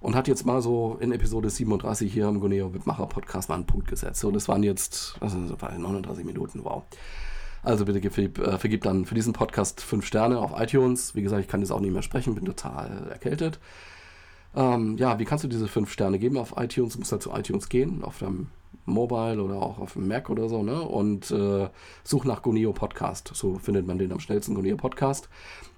und 0.00 0.14
hat 0.14 0.28
jetzt 0.28 0.44
mal 0.44 0.60
so 0.62 0.96
in 1.00 1.12
Episode 1.12 1.50
37 1.50 2.12
hier 2.12 2.28
im 2.28 2.40
Goneo 2.40 2.72
Webmacher 2.74 3.06
Podcast 3.06 3.48
mal 3.48 3.56
einen 3.56 3.66
Punkt 3.66 3.88
gesetzt. 3.88 4.20
So, 4.20 4.30
das 4.30 4.48
waren 4.48 4.62
jetzt 4.62 5.16
also 5.20 5.38
39 5.38 6.24
Minuten, 6.24 6.64
wow. 6.64 6.82
Also 7.62 7.84
bitte 7.84 8.10
vergib, 8.10 8.38
äh, 8.38 8.58
vergib 8.58 8.82
dann 8.82 9.06
für 9.06 9.16
diesen 9.16 9.32
Podcast 9.32 9.80
5 9.80 10.06
Sterne 10.06 10.38
auf 10.38 10.52
iTunes. 10.60 11.16
Wie 11.16 11.22
gesagt, 11.22 11.42
ich 11.42 11.48
kann 11.48 11.60
jetzt 11.60 11.72
auch 11.72 11.80
nicht 11.80 11.92
mehr 11.92 12.02
sprechen, 12.02 12.34
bin 12.34 12.44
total 12.44 13.08
erkältet. 13.10 13.58
Ähm, 14.56 14.96
ja, 14.96 15.18
wie 15.18 15.24
kannst 15.24 15.44
du 15.44 15.48
diese 15.48 15.68
5 15.68 15.90
Sterne 15.92 16.18
geben 16.18 16.38
auf 16.38 16.54
iTunes? 16.56 16.94
Du 16.94 17.00
musst 17.00 17.12
halt 17.12 17.22
zu 17.22 17.30
iTunes 17.30 17.68
gehen, 17.68 18.02
auf 18.02 18.18
deinem 18.18 18.48
Mobile 18.86 19.42
oder 19.42 19.56
auch 19.56 19.78
auf 19.78 19.92
dem 19.92 20.08
Mac 20.08 20.30
oder 20.30 20.48
so, 20.48 20.62
ne? 20.62 20.80
Und 20.80 21.30
äh, 21.30 21.68
such 22.04 22.24
nach 22.24 22.42
Goneo 22.42 22.72
Podcast. 22.72 23.30
So 23.34 23.58
findet 23.58 23.86
man 23.86 23.98
den 23.98 24.12
am 24.12 24.20
schnellsten, 24.20 24.54
Goneo 24.54 24.76
Podcast. 24.76 25.28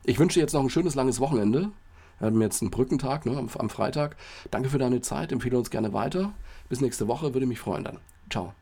Ich 0.05 0.19
wünsche 0.19 0.35
dir 0.35 0.43
jetzt 0.43 0.53
noch 0.53 0.63
ein 0.63 0.71
schönes, 0.71 0.95
langes 0.95 1.19
Wochenende. 1.21 1.71
Wir 2.19 2.27
haben 2.27 2.41
jetzt 2.41 2.63
einen 2.63 2.71
Brückentag 2.71 3.27
ne, 3.27 3.37
am, 3.37 3.49
am 3.59 3.71
Freitag. 3.71 4.17
Danke 4.51 4.69
für 4.69 4.79
deine 4.79 5.01
Zeit. 5.01 5.33
Empfehle 5.33 5.59
uns 5.59 5.71
gerne 5.71 5.93
weiter. 5.93 6.33
Bis 6.69 6.81
nächste 6.81 7.09
Woche. 7.09 7.35
Würde 7.35 7.47
mich 7.47 7.59
freuen 7.59 7.85
dann. 7.85 7.99
Ciao. 8.31 8.55